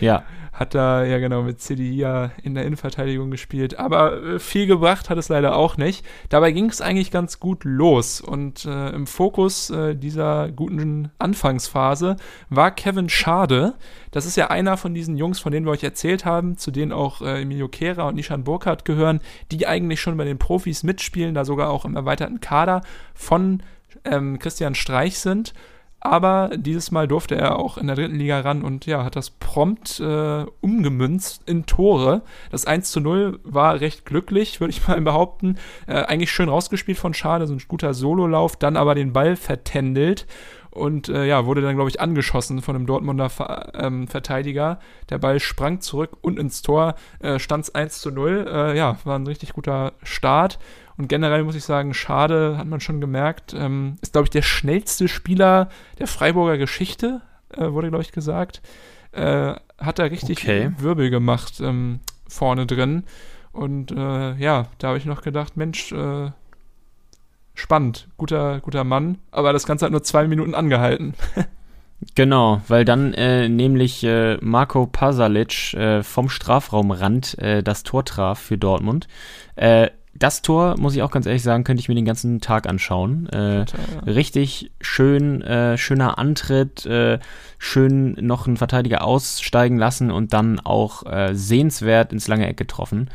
Ja, 0.00 0.22
hat 0.54 0.74
da 0.74 1.04
ja 1.04 1.18
genau 1.18 1.42
mit 1.42 1.60
CDI 1.60 2.30
in 2.42 2.54
der 2.54 2.64
Innenverteidigung 2.64 3.30
gespielt. 3.30 3.78
Aber 3.78 4.22
äh, 4.22 4.38
viel 4.38 4.66
gebracht 4.66 5.10
hat 5.10 5.18
es 5.18 5.28
leider 5.28 5.56
auch 5.56 5.76
nicht. 5.76 6.06
Dabei 6.28 6.52
ging 6.52 6.70
es 6.70 6.80
eigentlich 6.80 7.10
ganz 7.10 7.40
gut 7.40 7.64
los. 7.64 8.20
Und 8.20 8.64
äh, 8.64 8.90
im 8.90 9.08
Fokus 9.08 9.70
äh, 9.70 9.96
dieser 9.96 10.50
guten 10.52 11.10
Anfangsphase 11.18 12.16
war 12.50 12.70
Kevin 12.70 13.08
Schade. 13.08 13.74
Das 14.12 14.26
ist 14.26 14.36
ja 14.36 14.48
einer 14.48 14.76
von 14.76 14.94
diesen 14.94 15.16
Jungs, 15.16 15.40
von 15.40 15.50
denen 15.50 15.66
wir 15.66 15.72
euch 15.72 15.82
erzählt 15.82 16.24
haben, 16.24 16.56
zu 16.56 16.70
denen 16.70 16.92
auch 16.92 17.20
äh, 17.20 17.42
Emilio 17.42 17.66
Kehrer 17.66 18.06
und 18.06 18.14
Nishan 18.14 18.44
Burkhardt 18.44 18.84
gehören, 18.84 19.20
die 19.50 19.66
eigentlich 19.66 20.00
schon 20.00 20.16
bei 20.16 20.24
den 20.24 20.38
Profis 20.38 20.84
mitspielen, 20.84 21.34
da 21.34 21.44
sogar 21.44 21.68
auch 21.68 21.84
im 21.84 21.96
erweiterten 21.96 22.40
Kader 22.40 22.82
von 23.12 23.60
ähm, 24.04 24.38
Christian 24.38 24.76
Streich 24.76 25.18
sind. 25.18 25.52
Aber 26.06 26.50
dieses 26.54 26.90
Mal 26.90 27.08
durfte 27.08 27.34
er 27.34 27.58
auch 27.58 27.78
in 27.78 27.86
der 27.86 27.96
dritten 27.96 28.16
Liga 28.16 28.40
ran 28.40 28.62
und 28.62 28.84
ja, 28.84 29.04
hat 29.04 29.16
das 29.16 29.30
prompt 29.30 30.00
äh, 30.00 30.44
umgemünzt 30.60 31.42
in 31.46 31.64
Tore. 31.64 32.20
Das 32.50 32.66
1 32.66 32.90
zu 32.90 33.00
0 33.00 33.40
war 33.42 33.80
recht 33.80 34.04
glücklich, 34.04 34.60
würde 34.60 34.72
ich 34.72 34.86
mal 34.86 35.00
behaupten. 35.00 35.56
Äh, 35.86 36.02
eigentlich 36.02 36.30
schön 36.30 36.50
rausgespielt 36.50 36.98
von 36.98 37.14
Schade, 37.14 37.46
so 37.46 37.54
ein 37.54 37.62
guter 37.66 37.94
Sololauf, 37.94 38.56
dann 38.56 38.76
aber 38.76 38.94
den 38.94 39.14
Ball 39.14 39.34
vertändelt 39.34 40.26
und 40.74 41.08
äh, 41.08 41.24
ja, 41.24 41.46
wurde 41.46 41.62
dann, 41.62 41.76
glaube 41.76 41.88
ich, 41.88 42.00
angeschossen 42.00 42.60
von 42.60 42.74
einem 42.74 42.86
Dortmunder 42.86 43.30
Ver 43.30 43.72
ähm, 43.74 44.08
Verteidiger. 44.08 44.80
Der 45.08 45.18
Ball 45.18 45.40
sprang 45.40 45.80
zurück 45.80 46.18
und 46.20 46.38
ins 46.38 46.62
Tor, 46.62 46.96
äh, 47.20 47.38
stand 47.38 47.64
es 47.64 47.74
1 47.74 48.00
zu 48.00 48.10
0. 48.10 48.46
Äh, 48.46 48.76
ja, 48.76 48.98
war 49.04 49.16
ein 49.16 49.26
richtig 49.26 49.52
guter 49.52 49.92
Start. 50.02 50.58
Und 50.96 51.08
generell 51.08 51.42
muss 51.42 51.56
ich 51.56 51.64
sagen, 51.64 51.92
schade, 51.94 52.56
hat 52.56 52.66
man 52.66 52.80
schon 52.80 53.00
gemerkt. 53.00 53.54
Ähm, 53.54 53.96
ist, 54.00 54.12
glaube 54.12 54.26
ich, 54.26 54.30
der 54.30 54.42
schnellste 54.42 55.08
Spieler 55.08 55.68
der 55.98 56.06
Freiburger 56.06 56.58
Geschichte, 56.58 57.20
äh, 57.52 57.72
wurde, 57.72 57.88
glaube 57.88 58.02
ich, 58.02 58.12
gesagt. 58.12 58.62
Äh, 59.12 59.54
hat 59.78 59.98
da 59.98 60.04
richtig 60.04 60.38
Okay. 60.42 60.72
Wirbel 60.78 61.10
gemacht 61.10 61.60
ähm, 61.60 62.00
vorne 62.28 62.66
drin. 62.66 63.04
Und 63.52 63.92
äh, 63.92 64.34
ja, 64.34 64.66
da 64.78 64.88
habe 64.88 64.98
ich 64.98 65.04
noch 65.04 65.22
gedacht, 65.22 65.56
Mensch, 65.56 65.92
äh, 65.92 66.30
spannend, 67.54 68.08
guter, 68.16 68.60
guter 68.60 68.84
Mann. 68.84 69.18
Aber 69.30 69.52
das 69.52 69.66
Ganze 69.66 69.84
hat 69.84 69.92
nur 69.92 70.02
zwei 70.02 70.26
Minuten 70.26 70.54
angehalten. 70.54 71.14
Genau, 72.14 72.60
weil 72.68 72.84
dann 72.84 73.14
äh, 73.14 73.48
nämlich 73.48 74.04
äh, 74.04 74.36
Marco 74.42 74.86
Pasalic 74.86 75.72
äh, 75.74 76.02
vom 76.02 76.28
Strafraumrand 76.28 77.38
äh, 77.38 77.62
das 77.62 77.82
Tor 77.82 78.04
traf 78.04 78.38
für 78.38 78.58
Dortmund. 78.58 79.08
Das 80.16 80.42
Tor, 80.42 80.76
muss 80.78 80.94
ich 80.94 81.02
auch 81.02 81.10
ganz 81.10 81.26
ehrlich 81.26 81.42
sagen, 81.42 81.64
könnte 81.64 81.80
ich 81.80 81.88
mir 81.88 81.96
den 81.96 82.04
ganzen 82.04 82.40
Tag 82.40 82.68
anschauen. 82.68 83.28
Äh, 83.30 83.64
richtig 84.06 84.70
schön, 84.80 85.42
äh, 85.42 85.76
schöner 85.76 86.18
Antritt, 86.18 86.86
äh, 86.86 87.18
schön 87.58 88.16
noch 88.20 88.46
einen 88.46 88.56
Verteidiger 88.56 89.02
aussteigen 89.04 89.76
lassen 89.76 90.10
und 90.12 90.32
dann 90.32 90.60
auch 90.60 91.04
äh, 91.06 91.34
sehenswert 91.34 92.12
ins 92.12 92.28
lange 92.28 92.46
Eck 92.46 92.56
getroffen. 92.56 93.08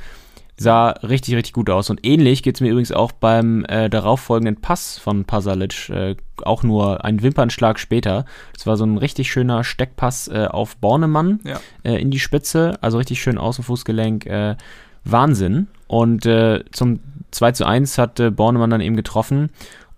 Sah 0.58 0.90
richtig, 0.90 1.36
richtig 1.36 1.54
gut 1.54 1.70
aus. 1.70 1.90
Und 1.90 2.06
ähnlich 2.06 2.44
geht 2.44 2.56
es 2.56 2.62
mir 2.62 2.70
übrigens 2.70 2.92
auch 2.92 3.14
beim 3.14 3.64
äh, 3.70 3.90
darauffolgenden 3.90 4.60
Pass 4.60 4.98
von 4.98 5.24
Pasalic, 5.24 5.88
äh, 5.90 6.18
auch 6.44 6.64
nur 6.64 7.06
ein 7.06 7.22
Wimpernschlag 7.22 7.80
später. 7.80 8.26
Das 8.52 8.68
war 8.68 8.76
so 8.76 8.84
ein 8.86 8.98
richtig 8.98 9.32
schöner 9.32 9.64
Steckpass 9.64 10.28
auf 10.30 10.76
Bornemann 10.76 11.40
Ja. 11.46 11.60
in 11.84 12.12
die 12.12 12.20
Spitze, 12.20 12.78
also 12.82 12.98
richtig 12.98 13.22
schön 13.22 13.38
aus 13.38 13.56
dem 13.56 13.64
Fußgelenk. 13.64 14.26
Äh, 14.26 14.58
Wahnsinn. 15.06 15.68
Und 15.90 16.26
äh, 16.28 16.64
zum 16.72 17.00
2 17.32 17.52
zu 17.54 17.66
1 17.66 17.98
hat 17.98 18.20
äh, 18.20 18.30
Bornemann 18.30 18.70
dann 18.70 18.80
eben 18.80 18.96
getroffen. 18.96 19.50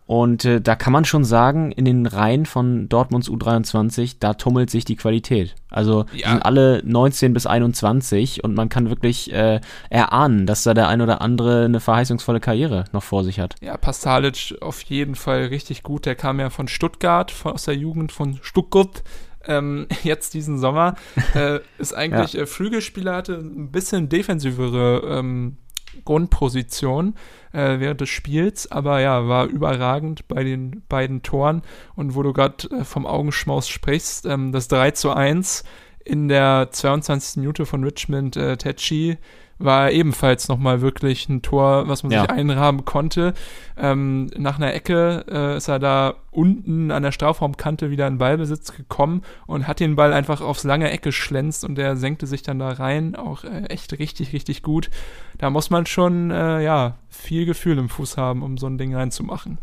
Und 0.07 0.43
äh, 0.45 0.59
da 0.59 0.75
kann 0.75 0.91
man 0.91 1.05
schon 1.05 1.23
sagen, 1.23 1.71
in 1.71 1.85
den 1.85 2.05
Reihen 2.05 2.45
von 2.45 2.89
Dortmunds 2.89 3.29
U23, 3.29 4.17
da 4.19 4.33
tummelt 4.33 4.69
sich 4.69 4.83
die 4.83 4.95
Qualität. 4.95 5.55
Also 5.69 6.03
die 6.13 6.19
Ja. 6.21 6.31
sind 6.31 6.41
alle 6.45 6.81
19 6.83 7.33
bis 7.33 7.45
21 7.45 8.43
und 8.43 8.55
man 8.55 8.67
kann 8.69 8.89
wirklich 8.89 9.31
äh, 9.33 9.61
erahnen, 9.89 10.45
dass 10.47 10.63
da 10.63 10.73
der 10.73 10.87
ein 10.89 11.01
oder 11.01 11.21
andere 11.21 11.65
eine 11.65 11.79
verheißungsvolle 11.79 12.39
Karriere 12.41 12.85
noch 12.91 13.03
vor 13.03 13.23
sich 13.23 13.39
hat. 13.39 13.55
Ja, 13.61 13.77
Pastalic 13.77 14.55
auf 14.59 14.81
jeden 14.83 15.15
Fall 15.15 15.45
richtig 15.45 15.83
gut. 15.83 16.05
Der 16.05 16.15
kam 16.15 16.39
ja 16.39 16.49
von 16.49 16.67
Stuttgart, 16.67 17.31
von, 17.31 17.53
aus 17.53 17.63
der 17.63 17.75
Jugend 17.75 18.11
von 18.11 18.39
Stuttgart. 18.41 19.03
Ähm, 19.45 19.87
jetzt 20.03 20.33
diesen 20.33 20.57
Sommer. 20.57 20.95
Äh, 21.35 21.59
ist 21.77 21.93
eigentlich 21.95 22.37
äh, 22.37 22.45
Flügelspieler, 22.47 23.15
hatte 23.15 23.35
ein 23.35 23.71
bisschen 23.71 24.09
defensivere 24.09 25.03
ähm, 25.19 25.57
Grundposition 26.05 27.15
äh, 27.53 27.79
während 27.79 28.01
des 28.01 28.09
Spiels, 28.09 28.71
aber 28.71 28.99
ja, 28.99 29.27
war 29.27 29.45
überragend 29.45 30.27
bei 30.27 30.43
den 30.43 30.83
beiden 30.87 31.21
Toren. 31.21 31.61
Und 31.95 32.15
wo 32.15 32.23
du 32.23 32.33
gerade 32.33 32.69
äh, 32.69 32.83
vom 32.83 33.05
Augenschmaus 33.05 33.67
sprichst, 33.67 34.25
ähm, 34.25 34.51
das 34.51 34.67
3 34.67 34.91
zu 34.91 35.11
1 35.11 35.63
in 36.03 36.27
der 36.27 36.69
22. 36.71 37.37
Minute 37.37 37.65
von 37.65 37.83
Richmond 37.83 38.35
äh, 38.35 38.57
Tetschi 38.57 39.17
war 39.63 39.91
ebenfalls 39.91 40.47
nochmal 40.47 40.81
wirklich 40.81 41.27
ein 41.29 41.41
Tor, 41.41 41.87
was 41.87 42.03
man 42.03 42.11
Ja. 42.11 42.21
sich 42.21 42.29
einrahmen 42.31 42.85
konnte. 42.85 43.33
Ähm, 43.77 44.27
nach 44.37 44.57
einer 44.57 44.73
Ecke 44.73 45.25
äh, 45.29 45.57
ist 45.57 45.67
er 45.67 45.79
da 45.79 46.15
unten 46.31 46.91
an 46.91 47.03
der 47.03 47.11
Strafraumkante 47.11 47.89
wieder 47.89 48.07
in 48.07 48.17
Ballbesitz 48.17 48.73
gekommen 48.75 49.21
und 49.47 49.67
hat 49.67 49.79
den 49.79 49.95
Ball 49.95 50.13
einfach 50.13 50.41
aufs 50.41 50.63
lange 50.63 50.89
Eck 50.91 51.01
geschlänzt 51.01 51.63
und 51.65 51.75
der 51.75 51.95
senkte 51.97 52.27
sich 52.27 52.41
dann 52.41 52.59
da 52.59 52.69
rein. 52.69 53.15
Auch 53.15 53.43
äh, 53.43 53.65
echt 53.65 53.97
richtig, 53.99 54.33
richtig 54.33 54.63
gut. 54.63 54.89
Da 55.37 55.49
muss 55.49 55.69
man 55.69 55.85
schon, 55.85 56.31
äh, 56.31 56.61
ja, 56.63 56.97
viel 57.09 57.45
Gefühl 57.45 57.77
im 57.77 57.89
Fuß 57.89 58.17
haben, 58.17 58.43
um 58.43 58.57
so 58.57 58.67
ein 58.67 58.77
Ding 58.77 58.95
reinzumachen. 58.95 59.57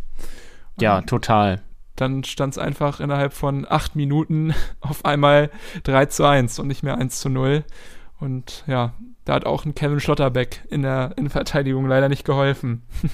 Ja, 0.81 1.01
total. 1.03 1.63
Dann 1.97 2.23
stand 2.23 2.55
es 2.55 2.59
einfach 2.59 3.01
innerhalb 3.01 3.33
von 3.33 3.67
acht 3.69 3.97
Minuten 3.97 4.55
auf 4.81 5.05
einmal 5.05 5.51
3 5.83 6.07
zu 6.07 6.25
1 6.25 6.59
und 6.61 6.69
nicht 6.69 6.83
mehr 6.85 6.97
1 6.97 7.19
zu 7.21 7.29
0. 7.29 7.65
Und 8.21 8.65
ja, 8.67 8.95
da 9.25 9.35
hat 9.35 9.47
auch 9.47 9.65
ein 9.65 9.75
Kevin 9.75 10.01
Schlotterbeck 10.01 10.65
in 10.71 10.83
der 10.83 11.13
Innenverteidigung 11.17 11.87
leider 11.87 12.09
nicht 12.09 12.25
geholfen. 12.25 12.83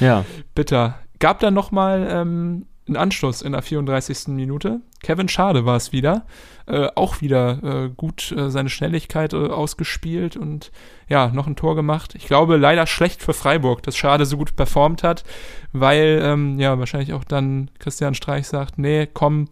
Ja. 0.00 0.24
Bitter. 0.54 0.98
Gab 1.18 1.40
dann 1.40 1.52
nochmal 1.52 2.08
ähm, 2.10 2.64
einen 2.86 2.96
Anschluss 2.96 3.42
in 3.42 3.52
der 3.52 3.62
34. 3.62 4.28
Minute. 4.28 4.80
Kevin 5.02 5.28
Schade 5.28 5.64
war 5.64 5.76
es 5.76 5.92
wieder. 5.92 6.26
Äh, 6.66 6.88
auch 6.94 7.20
wieder 7.20 7.62
äh, 7.62 7.90
gut 7.90 8.32
äh, 8.32 8.50
seine 8.50 8.68
Schnelligkeit 8.68 9.32
äh, 9.32 9.48
ausgespielt 9.48 10.36
und 10.36 10.72
ja, 11.08 11.28
noch 11.28 11.46
ein 11.46 11.56
Tor 11.56 11.76
gemacht. 11.76 12.14
Ich 12.14 12.26
glaube, 12.26 12.56
leider 12.56 12.86
schlecht 12.86 13.22
für 13.22 13.34
Freiburg, 13.34 13.82
dass 13.82 13.96
Schade 13.96 14.24
so 14.24 14.36
gut 14.36 14.56
performt 14.56 15.02
hat, 15.02 15.24
weil 15.72 16.20
ähm, 16.22 16.58
ja, 16.58 16.78
wahrscheinlich 16.78 17.12
auch 17.12 17.24
dann 17.24 17.70
Christian 17.78 18.14
Streich 18.14 18.46
sagt, 18.46 18.78
nee, 18.78 19.06
komm, 19.06 19.48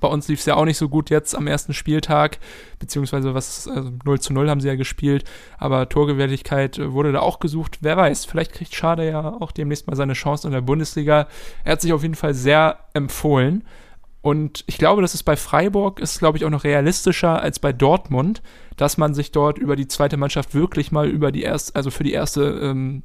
bei 0.00 0.08
uns 0.08 0.28
lief 0.28 0.40
es 0.40 0.46
ja 0.46 0.56
auch 0.56 0.64
nicht 0.64 0.78
so 0.78 0.88
gut 0.88 1.10
jetzt 1.10 1.34
am 1.34 1.46
ersten 1.46 1.74
Spieltag, 1.74 2.38
beziehungsweise 2.78 3.34
was 3.34 3.68
also 3.68 3.92
0 4.04 4.20
zu 4.20 4.32
0 4.32 4.48
haben 4.50 4.60
sie 4.60 4.68
ja 4.68 4.74
gespielt, 4.74 5.24
aber 5.58 5.88
Torgewaltigkeit 5.88 6.78
äh, 6.78 6.92
wurde 6.92 7.12
da 7.12 7.20
auch 7.20 7.38
gesucht. 7.38 7.78
Wer 7.80 7.96
weiß, 7.96 8.24
vielleicht 8.24 8.52
kriegt 8.52 8.74
Schade 8.74 9.08
ja 9.08 9.36
auch 9.40 9.52
demnächst 9.52 9.86
mal 9.86 9.96
seine 9.96 10.14
Chance 10.14 10.46
in 10.46 10.52
der 10.52 10.60
Bundesliga. 10.62 11.28
Er 11.64 11.72
hat 11.72 11.80
sich 11.80 11.92
auf 11.92 12.02
jeden 12.02 12.14
Fall 12.14 12.34
sehr 12.34 12.78
empfohlen. 12.94 13.64
Und 14.22 14.64
ich 14.66 14.76
glaube, 14.76 15.00
das 15.00 15.14
ist 15.14 15.22
bei 15.22 15.36
Freiburg, 15.36 15.98
ist 15.98 16.18
glaube 16.18 16.36
ich 16.36 16.44
auch 16.44 16.50
noch 16.50 16.64
realistischer 16.64 17.40
als 17.40 17.58
bei 17.58 17.72
Dortmund, 17.72 18.42
dass 18.76 18.98
man 18.98 19.14
sich 19.14 19.32
dort 19.32 19.58
über 19.58 19.76
die 19.76 19.88
zweite 19.88 20.18
Mannschaft 20.18 20.54
wirklich 20.54 20.92
mal 20.92 21.08
über 21.08 21.32
die 21.32 21.42
erste, 21.42 21.74
also 21.74 21.90
für 21.90 22.04
die 22.04 22.12
erste 22.12 22.42
ähm, 22.42 23.02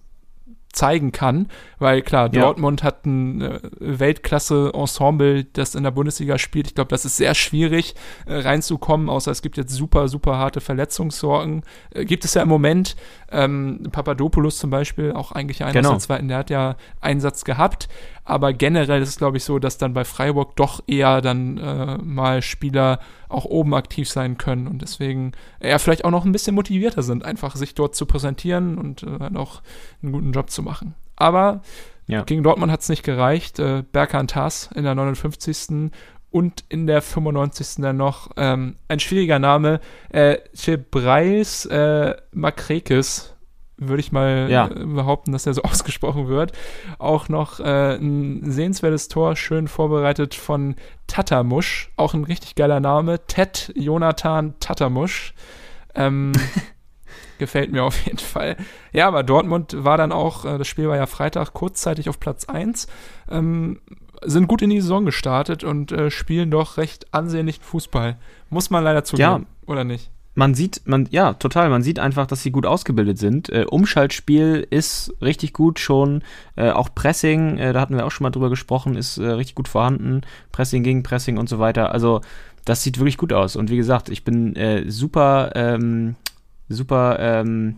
zeigen 0.75 1.11
kann, 1.11 1.47
weil 1.79 2.01
klar, 2.01 2.29
Ja. 2.33 2.41
Dortmund 2.41 2.83
hat 2.83 3.05
ein 3.05 3.41
äh, 3.41 3.59
Weltklasse-Ensemble, 3.79 5.45
das 5.45 5.75
in 5.75 5.83
der 5.83 5.91
Bundesliga 5.91 6.37
spielt. 6.37 6.67
Ich 6.67 6.75
glaube, 6.75 6.89
das 6.89 7.05
ist 7.05 7.17
sehr 7.17 7.33
schwierig 7.33 7.95
äh, 8.25 8.35
reinzukommen, 8.35 9.09
außer 9.09 9.31
es 9.31 9.41
gibt 9.41 9.57
jetzt 9.57 9.73
super, 9.73 10.07
super 10.07 10.37
harte 10.37 10.61
Verletzungssorgen. 10.61 11.63
Äh, 11.91 12.05
gibt 12.05 12.25
es 12.25 12.33
ja 12.33 12.41
im 12.41 12.49
Moment. 12.49 12.95
Ähm, 13.31 13.87
Papadopoulos 13.91 14.57
zum 14.59 14.69
Beispiel, 14.69 15.11
auch 15.13 15.31
eigentlich 15.31 15.63
einer 15.63 15.73
Genau. 15.73 15.89
aus 15.89 16.03
der 16.03 16.07
zweiten, 16.07 16.27
der 16.27 16.37
hat 16.37 16.49
ja 16.49 16.75
Einsatz 17.01 17.43
gehabt. 17.43 17.89
Aber 18.23 18.53
generell 18.53 19.01
ist 19.03 19.09
es, 19.09 19.17
glaube 19.17 19.37
ich, 19.37 19.43
so, 19.43 19.59
dass 19.59 19.77
dann 19.77 19.93
bei 19.93 20.03
Freiburg 20.03 20.55
doch 20.55 20.81
eher 20.87 21.21
dann 21.21 21.57
äh, 21.57 21.97
mal 21.99 22.41
Spieler 22.41 22.99
auch 23.29 23.45
oben 23.45 23.73
aktiv 23.75 24.09
sein 24.09 24.37
können 24.37 24.67
und 24.67 24.81
deswegen 24.81 25.33
eher 25.59 25.77
vielleicht 25.77 26.05
auch 26.05 26.11
noch 26.11 26.25
ein 26.25 26.31
bisschen 26.31 26.55
motivierter 26.55 27.03
sind, 27.03 27.23
einfach 27.25 27.55
sich 27.55 27.75
dort 27.75 27.95
zu 27.95 28.05
präsentieren 28.05 28.77
und 28.77 29.03
äh, 29.03 29.17
dann 29.19 29.37
auch 29.37 29.61
einen 30.01 30.11
guten 30.11 30.31
Job 30.31 30.49
zu 30.49 30.63
machen. 30.65 30.95
Aber 31.15 31.61
Ja. 32.07 32.23
gegen 32.23 32.43
Dortmund 32.43 32.71
hat 32.71 32.81
es 32.81 32.89
nicht 32.89 33.03
gereicht. 33.03 33.59
Äh, 33.59 33.83
Berkan 33.91 34.27
Tass 34.27 34.69
in 34.75 34.83
der 34.83 34.93
59. 34.95 35.91
und 36.31 36.65
in 36.67 36.85
der 36.87 37.01
95. 37.01 37.81
dann 37.81 37.95
noch 37.97 38.29
ähm, 38.35 38.75
ein 38.89 38.99
schwieriger 38.99 39.39
Name, 39.39 39.79
äh, 40.09 40.37
äh, 41.71 42.15
Makrekis, 42.33 43.31
würde 43.77 43.99
ich 44.01 44.11
mal 44.11 44.47
Ja. 44.49 44.67
äh, 44.67 44.85
behaupten, 44.85 45.31
dass 45.31 45.45
er 45.47 45.53
so 45.53 45.61
ausgesprochen 45.63 46.27
wird. 46.27 46.51
Auch 46.99 47.29
noch 47.29 47.59
äh, 47.61 47.95
ein 47.95 48.51
sehenswertes 48.51 49.07
Tor, 49.07 49.35
schön 49.35 49.67
vorbereitet 49.69 50.35
von 50.35 50.75
Tatamusch, 51.07 51.91
auch 51.97 52.13
ein 52.13 52.23
richtig 52.25 52.55
geiler 52.55 52.79
Name, 52.81 53.25
Ted 53.27 53.71
Jonathan 53.75 54.53
Tatamusch. 54.59 55.33
Ähm, 55.95 56.33
gefällt 57.37 57.71
mir 57.71 57.83
auf 57.83 58.05
jeden 58.05 58.17
Fall. 58.17 58.57
Ja, 58.91 59.07
aber 59.07 59.23
Dortmund 59.23 59.75
war 59.83 59.97
dann 59.97 60.11
auch, 60.11 60.45
äh, 60.45 60.57
das 60.57 60.67
Spiel 60.67 60.87
war 60.87 60.97
ja 60.97 61.05
Freitag, 61.05 61.53
kurzzeitig 61.53 62.09
auf 62.09 62.19
Platz 62.19 62.45
1. 62.45 62.87
Ähm, 63.29 63.79
sind 64.23 64.47
gut 64.47 64.61
in 64.61 64.69
die 64.69 64.81
Saison 64.81 65.05
gestartet 65.05 65.63
und 65.63 65.91
äh, 65.91 66.09
spielen 66.09 66.51
doch 66.51 66.77
recht 66.77 67.13
ansehnlichen 67.13 67.63
Fußball. 67.63 68.17
Muss 68.49 68.69
man 68.69 68.83
leider 68.83 69.03
zugeben, 69.03 69.47
oder 69.65 69.83
nicht? 69.83 70.09
Man 70.37 70.53
sieht, 70.53 70.81
man, 70.83 71.07
ja, 71.11 71.33
total, 71.33 71.69
man 71.69 71.81
sieht 71.81 71.97
einfach, 71.97 72.27
dass 72.27 72.43
sie 72.43 72.51
gut 72.51 72.65
ausgebildet 72.65 73.17
sind. 73.17 73.47
Äh, 73.49 73.65
Umschaltspiel 73.69 74.67
ist 74.69 75.13
richtig 75.21 75.53
gut 75.53 75.79
schon. 75.79 76.23
Äh, 76.57 76.71
auch 76.71 76.89
Pressing, 76.93 77.57
äh, 77.57 77.71
da 77.71 77.79
hatten 77.79 77.95
wir 77.95 78.05
auch 78.05 78.11
schon 78.11 78.25
mal 78.25 78.31
drüber 78.31 78.49
gesprochen, 78.49 78.97
ist 78.97 79.17
äh, 79.17 79.27
richtig 79.27 79.55
gut 79.55 79.69
vorhanden. 79.69 80.21
Pressing 80.51 80.83
gegen 80.83 81.03
Pressing 81.03 81.37
und 81.37 81.47
so 81.47 81.59
weiter. 81.59 81.93
Also, 81.93 82.19
das 82.65 82.83
sieht 82.83 82.99
wirklich 82.99 83.17
gut 83.17 83.31
aus. 83.31 83.55
Und 83.55 83.69
wie 83.69 83.77
gesagt, 83.77 84.09
ich 84.09 84.25
bin 84.25 84.57
äh, 84.57 84.89
super, 84.91 85.51
ähm, 85.55 86.15
super, 86.69 87.17
ähm, 87.19 87.77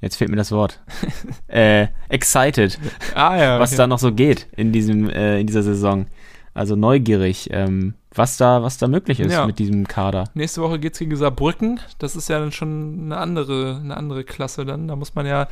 jetzt 0.00 0.16
fehlt 0.16 0.30
mir 0.30 0.36
das 0.36 0.52
Wort. 0.52 0.80
äh, 1.48 1.88
excited, 2.08 2.78
Ah 3.14 3.36
ja, 3.36 3.60
was 3.60 3.70
okay. 3.70 3.78
da 3.78 3.86
noch 3.86 3.98
so 3.98 4.12
geht 4.12 4.46
in 4.56 4.72
diesem, 4.72 5.08
äh, 5.10 5.40
in 5.40 5.46
dieser 5.46 5.62
Saison. 5.62 6.06
Also 6.54 6.74
neugierig, 6.74 7.48
ähm, 7.52 7.94
was 8.12 8.36
da, 8.36 8.62
was 8.62 8.78
da 8.78 8.88
möglich 8.88 9.20
ist 9.20 9.32
Ja. 9.32 9.46
mit 9.46 9.58
diesem 9.60 9.86
Kader. 9.86 10.24
Nächste 10.34 10.60
Woche 10.60 10.80
geht's 10.80 10.98
gegen 10.98 11.14
Saarbrücken. 11.14 11.78
Das 11.98 12.16
ist 12.16 12.28
ja 12.28 12.40
dann 12.40 12.50
schon 12.50 13.02
eine 13.04 13.16
andere, 13.18 13.78
eine 13.82 13.96
andere 13.96 14.24
Klasse 14.24 14.64
dann. 14.64 14.88
Da 14.88 14.96
muss 14.96 15.14
man 15.14 15.24
ja 15.26 15.46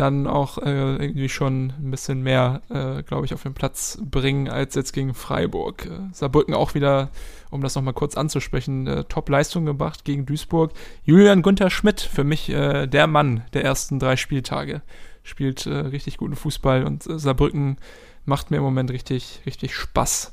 dann 0.00 0.26
auch 0.26 0.58
äh, 0.58 0.96
irgendwie 0.96 1.28
schon 1.28 1.72
ein 1.78 1.90
bisschen 1.90 2.22
mehr, 2.22 2.62
äh, 2.70 3.02
glaube 3.02 3.26
ich, 3.26 3.34
auf 3.34 3.42
den 3.42 3.54
Platz 3.54 3.98
bringen 4.02 4.48
als 4.48 4.74
jetzt 4.74 4.92
gegen 4.92 5.14
Freiburg. 5.14 5.86
Äh, 5.86 6.12
Saarbrücken 6.12 6.54
auch 6.54 6.74
wieder, 6.74 7.10
um 7.50 7.60
das 7.60 7.74
nochmal 7.74 7.94
kurz 7.94 8.16
anzusprechen, 8.16 8.86
äh, 8.86 9.04
Top-Leistung 9.04 9.64
gebracht 9.64 10.04
gegen 10.04 10.26
Duisburg. 10.26 10.72
Julian 11.04 11.42
Günther 11.42 11.70
Schmidt, 11.70 12.00
für 12.00 12.24
mich 12.24 12.48
äh, 12.50 12.86
der 12.86 13.06
Mann 13.06 13.42
der 13.52 13.64
ersten 13.64 13.98
drei 13.98 14.16
Spieltage. 14.16 14.82
spielt 15.22 15.66
äh, 15.66 15.74
richtig 15.74 16.16
guten 16.16 16.36
Fußball 16.36 16.84
und 16.84 17.02
Saarbrücken 17.02 17.78
macht 18.24 18.50
mir 18.50 18.58
im 18.58 18.62
Moment 18.62 18.90
richtig, 18.90 19.42
richtig 19.46 19.74
Spaß. 19.74 20.32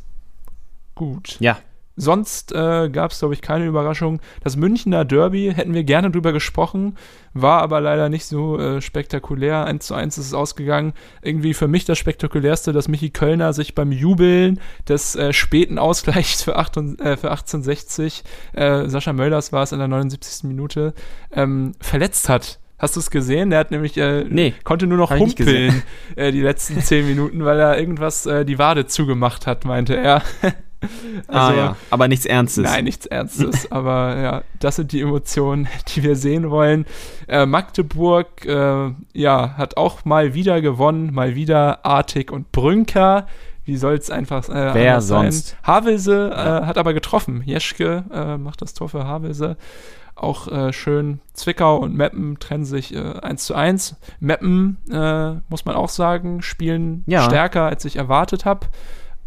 Gut. 0.95 1.37
Ja. 1.39 1.57
Sonst 1.97 2.51
äh, 2.51 2.89
gab 2.89 3.11
es, 3.11 3.19
glaube 3.19 3.33
ich, 3.33 3.41
keine 3.41 3.65
Überraschung. 3.65 4.19
Das 4.43 4.57
Münchner 4.57 5.05
Derby 5.05 5.53
hätten 5.55 5.73
wir 5.73 5.83
gerne 5.83 6.11
drüber 6.11 6.33
gesprochen, 6.33 6.97
war 7.33 7.61
aber 7.61 7.79
leider 7.79 8.09
nicht 8.09 8.25
so 8.25 8.59
äh, 8.59 8.81
spektakulär. 8.81 9.65
1 9.65 9.87
zu 9.87 9.95
1 9.95 10.17
ist 10.17 10.27
es 10.27 10.33
ausgegangen. 10.33 10.93
Irgendwie 11.21 11.53
für 11.53 11.67
mich 11.67 11.85
das 11.85 11.97
spektakulärste, 11.97 12.73
dass 12.73 12.87
Michi 12.87 13.11
Kölner 13.11 13.53
sich 13.53 13.75
beim 13.75 13.91
Jubeln 13.91 14.59
des 14.89 15.15
äh, 15.15 15.31
späten 15.31 15.79
Ausgleichs 15.79 16.43
für, 16.43 16.57
8 16.57 16.77
und, 16.77 17.01
äh, 17.01 17.15
für 17.15 17.31
1860, 17.31 18.23
äh, 18.53 18.89
Sascha 18.89 19.13
Mölders 19.13 19.53
war 19.53 19.63
es 19.63 19.71
in 19.71 19.79
der 19.79 19.87
79. 19.87 20.49
Minute, 20.49 20.93
ähm, 21.31 21.73
verletzt 21.79 22.27
hat. 22.27 22.59
Hast 22.77 22.97
du 22.97 22.99
es 22.99 23.09
gesehen? 23.09 23.51
Der 23.51 23.59
hat 23.59 23.71
nämlich 23.71 23.95
äh, 23.97 24.25
Nee, 24.25 24.53
konnte 24.65 24.85
nur 24.85 24.97
noch 24.97 25.11
humpeln 25.11 25.81
äh, 26.17 26.33
die 26.33 26.41
letzten 26.41 26.81
zehn 26.81 27.07
Minuten, 27.07 27.45
weil 27.45 27.57
er 27.57 27.79
irgendwas 27.79 28.25
äh, 28.25 28.43
die 28.43 28.59
Wade 28.59 28.85
zugemacht 28.85 29.47
hat, 29.47 29.63
meinte 29.63 29.95
er. 29.95 30.21
ah 31.27 31.53
ja, 31.53 31.75
aber 31.89 32.07
nichts 32.07 32.25
Ernstes. 32.25 32.63
Also 32.65 32.75
Nein, 32.75 32.83
nichts 32.85 33.05
Ernstes. 33.05 33.71
aber 33.71 34.17
ja, 34.17 34.43
das 34.59 34.77
sind 34.77 34.91
die 34.91 35.01
Emotionen, 35.01 35.67
die 35.95 36.03
wir 36.03 36.15
sehen 36.15 36.49
wollen. 36.49 36.85
Äh, 37.27 37.45
Magdeburg, 37.45 38.45
äh, 38.45 38.91
ja, 39.13 39.53
hat 39.57 39.77
auch 39.77 40.05
mal 40.05 40.33
wieder 40.33 40.61
gewonnen, 40.61 41.13
mal 41.13 41.35
wieder 41.35 41.85
Artig 41.85 42.31
und 42.31 42.51
Brünker. 42.51 43.27
Wie 43.65 43.77
soll 43.77 43.95
es 43.95 44.11
einfach 44.11 44.47
äh, 44.47 44.73
Wer 44.73 44.91
anders 44.93 45.07
sein? 45.07 45.31
sonst? 45.31 45.57
Havelse 45.63 46.31
äh, 46.31 46.65
hat 46.65 46.77
aber 46.77 46.93
getroffen. 46.93 47.41
Jeschke 47.45 48.03
äh, 48.13 48.37
macht 48.37 48.61
das 48.61 48.75
Tor 48.75 48.89
für 48.89 49.05
Havelse. 49.05 49.57
Auch 50.13 50.47
äh, 50.47 50.71
schön. 50.71 51.19
Zwickau 51.33 51.77
und 51.77 51.93
Meppen 51.95 52.39
trennen 52.39 52.63
sich 52.63 52.95
äh, 52.95 52.99
1 53.21 53.45
zu 53.45 53.53
1. 53.55 53.95
Meppen, 54.19 54.77
äh, 54.89 55.33
muss 55.49 55.65
man 55.65 55.75
auch 55.75 55.89
sagen, 55.89 56.41
spielen 56.41 57.03
Ja. 57.05 57.23
stärker, 57.23 57.63
als 57.63 57.83
ich 57.85 57.97
erwartet 57.97 58.45
habe. 58.45 58.67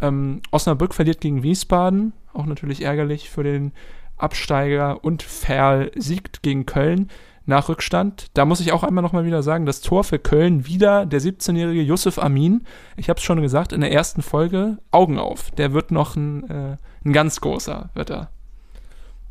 Ähm, 0.01 0.43
Osnabrück 0.51 0.95
verliert 0.95 1.21
gegen 1.21 1.43
Wiesbaden, 1.43 2.13
auch 2.33 2.47
natürlich 2.47 2.83
ärgerlich 2.83 3.31
für 3.31 3.43
den 3.43 3.73
Absteiger. 4.17 5.05
Und 5.05 5.23
Ferl 5.23 5.91
siegt 5.97 6.43
gegen 6.43 6.67
Köln 6.67 7.09
nach 7.47 7.69
Rückstand. 7.69 8.27
Da 8.35 8.45
muss 8.45 8.61
ich 8.61 8.73
auch 8.73 8.85
einmal 8.85 9.03
nochmal 9.03 9.25
wieder 9.25 9.43
sagen, 9.43 9.65
das 9.65 9.81
Tor 9.81 10.05
für 10.05 10.19
Köln 10.19 10.67
wieder 10.67 11.07
der 11.07 11.21
17-jährige 11.21 11.81
Yusuf 11.81 12.19
Amin. 12.19 12.65
Ich 12.97 13.09
habe 13.09 13.19
es 13.19 13.25
schon 13.25 13.41
gesagt 13.41 13.73
in 13.73 13.81
der 13.81 13.91
ersten 13.91 14.23
Folge. 14.23 14.79
Augen 14.91 15.19
auf, 15.19 15.51
der 15.53 15.73
wird 15.73 15.91
noch 15.91 16.15
ein, 16.15 16.49
äh, 16.51 16.77
ein 17.05 17.13
ganz 17.13 17.41
großer, 17.41 17.89
wird 17.95 18.11
er. 18.11 18.31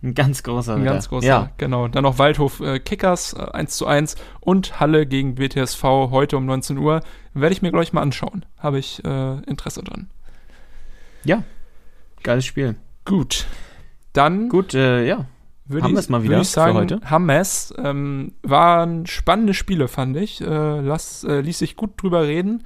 Ein 0.04 0.14
ganz 0.14 0.44
großer. 0.44 0.76
Ein 0.76 0.84
ganz 0.84 1.10
großer, 1.10 1.28
Ja, 1.28 1.50
genau. 1.58 1.88
Dann 1.88 2.04
noch 2.04 2.20
Waldhof 2.20 2.60
äh, 2.60 2.80
Kickers 2.80 3.34
äh, 3.34 3.52
1 3.52 3.78
zu 3.78 3.88
1 3.88 4.16
und 4.40 4.80
Halle 4.80 5.06
gegen 5.06 5.36
BTSV 5.36 5.84
heute 5.84 6.38
um 6.38 6.46
19 6.46 6.78
Uhr. 6.78 7.02
Werde 7.34 7.54
ich 7.54 7.62
mir 7.62 7.72
gleich 7.72 7.94
mal 7.94 8.02
anschauen. 8.02 8.46
Habe 8.58 8.80
ich 8.80 9.04
äh, 9.06 9.40
Interesse 9.44 9.84
dran. 9.84 10.10
Ja. 11.28 11.44
Geiles 12.24 12.46
Spiel. 12.46 12.76
Gut. 13.06 13.46
Dann 14.14 14.50
Gut, 14.50 14.74
äh, 14.74 15.06
ja. 15.06 15.26
würde 15.66 15.84
Haben 15.84 15.92
ich, 15.92 15.98
wir's 15.98 16.10
mal 16.10 16.24
wieder 16.24 16.42
ich 16.42 16.50
sagen, 16.50 16.74
für 16.74 16.80
heute? 16.80 17.02
haben 17.10 17.26
wir's. 17.28 17.74
Ähm, 17.78 18.34
waren 18.42 19.06
spannende 19.06 19.54
Spiele, 19.54 19.88
fand 19.88 20.18
ich. 20.18 20.42
Äh, 20.42 20.80
lass, 20.82 21.24
äh, 21.24 21.42
ließ 21.42 21.60
sich 21.60 21.76
gut 21.76 22.02
drüber 22.02 22.24
reden. 22.24 22.64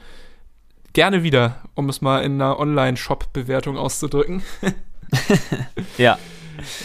Gerne 0.94 1.24
wieder, 1.24 1.58
um 1.76 1.90
es 1.90 2.02
mal 2.02 2.24
in 2.24 2.42
einer 2.42 2.60
Online-Shop-Bewertung 2.60 3.78
auszudrücken. 3.78 4.42
Ja, 5.98 6.18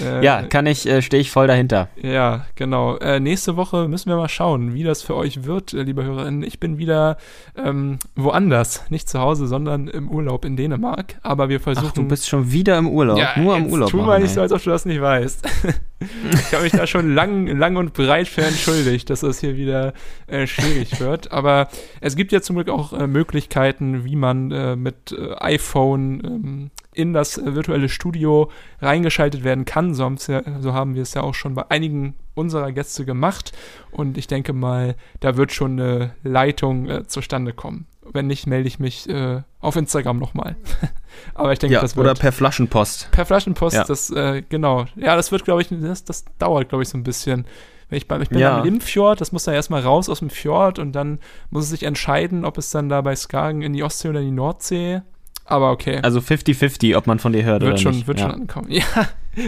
Äh, 0.02 0.24
ja, 0.24 0.42
kann 0.42 0.66
ich, 0.66 0.86
äh, 0.86 1.02
stehe 1.02 1.20
ich 1.20 1.30
voll 1.30 1.46
dahinter. 1.46 1.88
Ja, 2.00 2.46
genau. 2.54 2.96
Äh, 2.98 3.20
nächste 3.20 3.56
Woche 3.56 3.88
müssen 3.88 4.08
wir 4.08 4.16
mal 4.16 4.28
schauen, 4.28 4.74
wie 4.74 4.82
das 4.82 5.02
für 5.02 5.14
euch 5.14 5.44
wird, 5.44 5.72
äh, 5.72 5.82
liebe 5.82 6.04
Hörerinnen. 6.04 6.42
Ich 6.42 6.60
bin 6.60 6.78
wieder 6.78 7.16
ähm, 7.56 7.98
woanders, 8.14 8.84
nicht 8.90 9.08
zu 9.08 9.20
Hause, 9.20 9.46
sondern 9.46 9.88
im 9.88 10.10
Urlaub 10.10 10.44
in 10.44 10.56
Dänemark. 10.56 11.16
Aber 11.22 11.48
wir 11.48 11.60
versuchen. 11.60 11.88
Ach, 11.90 11.94
du 11.94 12.04
bist 12.04 12.28
schon 12.28 12.52
wieder 12.52 12.78
im 12.78 12.88
Urlaub. 12.88 13.18
ja, 13.18 13.32
Nur 13.36 13.56
im 13.56 13.64
jetzt 13.64 13.72
Urlaub. 13.72 13.90
Tu 13.90 13.96
mal 13.98 14.20
nicht 14.20 14.34
so, 14.34 14.40
als 14.40 14.52
ob 14.52 14.62
du 14.62 14.70
das 14.70 14.84
nicht 14.84 15.00
weißt. 15.00 15.46
ich 16.32 16.52
habe 16.52 16.64
mich 16.64 16.72
da 16.72 16.86
schon 16.86 17.14
lang, 17.14 17.46
lang 17.46 17.76
und 17.76 17.92
breit 17.92 18.28
für 18.28 18.42
entschuldigt, 18.42 19.10
dass 19.10 19.20
das 19.20 19.40
hier 19.40 19.56
wieder 19.56 19.92
äh, 20.26 20.46
schwierig 20.46 21.00
wird. 21.00 21.32
Aber 21.32 21.68
es 22.00 22.16
gibt 22.16 22.32
ja 22.32 22.40
zum 22.40 22.56
Glück 22.56 22.68
auch 22.68 22.92
äh, 22.92 23.06
Möglichkeiten, 23.06 24.04
wie 24.04 24.16
man 24.16 24.46
mit 24.76 25.14
iPhone 25.38 26.22
ähm, 26.24 26.70
in 26.96 27.12
das 27.12 27.38
äh, 27.38 27.54
virtuelle 27.54 27.88
Studio 27.88 28.50
reingeschaltet 28.80 29.44
werden 29.44 29.64
kann. 29.64 29.94
So, 29.94 30.08
ja, 30.28 30.42
so 30.60 30.72
haben 30.72 30.94
wir 30.94 31.02
es 31.02 31.14
ja 31.14 31.22
auch 31.22 31.34
schon 31.34 31.54
bei 31.54 31.64
einigen 31.70 32.14
unserer 32.34 32.72
Gäste 32.72 33.04
gemacht. 33.04 33.52
Und 33.90 34.18
ich 34.18 34.26
denke 34.26 34.52
mal, 34.52 34.94
da 35.20 35.36
wird 35.36 35.52
schon 35.52 35.78
eine 35.80 36.14
Leitung 36.22 36.88
äh, 36.88 37.06
zustande 37.06 37.52
kommen. 37.52 37.86
Wenn 38.12 38.26
nicht, 38.28 38.46
melde 38.46 38.68
ich 38.68 38.78
mich 38.78 39.08
äh, 39.08 39.42
auf 39.60 39.76
Instagram 39.76 40.18
nochmal. 40.18 40.56
Aber 41.34 41.52
ich 41.52 41.58
denke, 41.58 41.74
Ja, 41.74 41.80
das 41.80 41.96
oder 41.96 42.10
wird 42.10 42.20
per 42.20 42.32
Flaschenpost. 42.32 43.10
per 43.10 43.26
Flaschenpost, 43.26 43.74
Ja. 43.76 43.84
das, 43.84 44.10
äh, 44.10 44.42
genau. 44.48 44.86
Ja, 44.96 45.16
das 45.16 45.32
wird, 45.32 45.44
glaube 45.44 45.62
ich, 45.62 45.68
das, 45.70 46.04
das 46.04 46.24
dauert, 46.38 46.68
glaube 46.68 46.82
ich, 46.82 46.88
so 46.88 46.96
ein 46.98 47.02
bisschen. 47.04 47.46
Wenn 47.88 47.98
ich, 47.98 48.08
bei, 48.08 48.18
ich 48.20 48.28
bin 48.28 48.38
Ja. 48.38 48.58
am 48.58 48.64
Limfjord, 48.64 49.20
das 49.20 49.30
muss 49.32 49.44
dann 49.44 49.54
erstmal 49.54 49.80
raus 49.82 50.08
aus 50.08 50.18
dem 50.20 50.30
Fjord 50.30 50.78
und 50.78 50.92
dann 50.92 51.18
muss 51.50 51.64
es 51.64 51.70
sich 51.70 51.82
entscheiden, 51.84 52.44
ob 52.44 52.58
es 52.58 52.70
dann 52.70 52.88
da 52.88 53.00
bei 53.00 53.14
Skagen 53.14 53.62
in 53.62 53.72
die 53.72 53.82
Ostsee 53.84 54.08
oder 54.08 54.20
in 54.20 54.26
die 54.26 54.32
Nordsee. 54.32 55.02
Aber 55.46 55.70
okay. 55.70 56.00
Also 56.02 56.18
50-50, 56.20 56.96
ob 56.96 57.06
man 57.06 57.18
von 57.18 57.32
dir 57.32 57.44
hört 57.44 57.62
wird 57.62 57.72
oder 57.74 57.80
schon, 57.80 57.94
nicht. 57.94 58.06
wird 58.08 58.18
ja. 58.20 58.30
schon 58.30 58.40
ankommen. 58.42 58.68
Ja, 58.70 58.82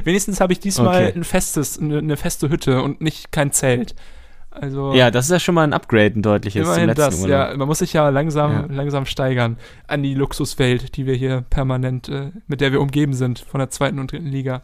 wenigstens 0.05 0.41
habe 0.41 0.53
ich 0.53 0.61
diesmal 0.61 1.07
Okay. 1.09 1.13
ein 1.19 1.25
festes, 1.25 1.79
eine, 1.79 1.99
eine 1.99 2.17
feste 2.17 2.51
Hütte 2.51 2.83
und 2.83 3.01
nicht 3.01 3.33
kein 3.33 3.53
Zelt. 3.53 3.95
Also 4.51 4.93
ja, 4.95 5.11
das 5.11 5.27
ist 5.27 5.31
ja 5.31 5.41
schon 5.41 5.55
mal 5.55 5.63
ein 5.65 5.73
Upgrade, 5.73 6.19
ein 6.19 6.23
deutliches 6.23 6.67
immerhin 6.67 6.95
das. 6.95 7.21
Urlaub. 7.23 7.31
Ja, 7.51 7.57
man 7.57 7.69
muss 7.69 7.79
sich 7.79 7.93
ja 7.93 8.09
langsam, 8.11 8.53
Ja. 8.53 8.67
langsam 8.69 9.07
steigern 9.07 9.57
an 9.87 10.03
die 10.03 10.15
Luxuswelt, 10.15 10.97
die 10.97 11.07
wir 11.07 11.15
hier 11.15 11.43
permanent, 11.49 12.09
äh, 12.09 12.33
mit 12.47 12.61
der 12.61 12.73
wir 12.73 12.81
umgeben 12.81 13.13
sind 13.15 13.39
von 13.39 13.59
der 13.61 13.71
zweiten 13.71 13.99
und 13.99 14.11
dritten 14.13 14.27
Liga. 14.27 14.63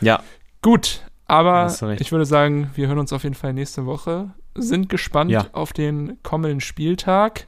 Ja. 0.00 0.22
Gut, 0.62 1.02
aber 1.26 1.72
ich 1.98 2.12
würde 2.12 2.24
sagen, 2.26 2.70
wir 2.74 2.88
hören 2.88 2.98
uns 2.98 3.12
auf 3.12 3.22
jeden 3.22 3.34
Fall 3.34 3.52
nächste 3.52 3.86
Woche. 3.86 4.30
Sind 4.54 4.88
gespannt 4.88 5.30
Ja. 5.30 5.46
auf 5.52 5.72
den 5.72 6.18
kommenden 6.22 6.60
Spieltag. 6.60 7.46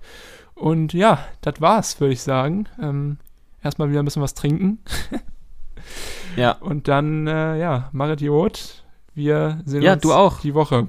Und 0.61 0.92
ja, 0.92 1.24
das 1.40 1.61
war's, 1.61 1.98
würde 2.00 2.12
ich 2.12 2.20
sagen. 2.22 2.66
Ähm, 2.80 3.16
erstmal 3.62 3.88
wieder 3.90 4.00
ein 4.02 4.04
bisschen 4.04 4.22
was 4.22 4.34
trinken. 4.34 4.78
Ja. 6.36 6.52
Und 6.52 6.86
dann, 6.86 7.26
äh, 7.26 7.58
ja, 7.58 7.88
Marit 7.92 8.20
Idiot. 8.20 8.84
Wir 9.14 9.61
sehen 9.64 9.82
Ja, 9.82 9.94
uns 9.94 10.02
du 10.02 10.12
auch. 10.12 10.38
die 10.40 10.54
Woche. 10.54 10.86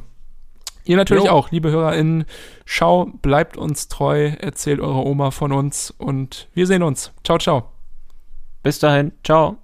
Ihr 0.84 0.97
natürlich 0.97 1.24
Jo. 1.26 1.32
auch, 1.32 1.49
liebe 1.49 1.72
HörerInnen. 1.72 2.26
Schau, 2.65 3.05
bleibt 3.22 3.57
uns 3.57 3.88
treu, 3.88 4.34
erzählt 4.39 4.80
eurer 4.80 5.03
Oma 5.05 5.32
von 5.32 5.51
uns 5.51 5.89
und 5.91 6.47
wir 6.53 6.67
sehen 6.67 6.84
uns. 6.84 7.11
Ciao, 7.24 7.39
ciao. 7.39 7.69
Bis 8.61 8.78
dahin. 8.78 9.13
Ciao. 9.24 9.61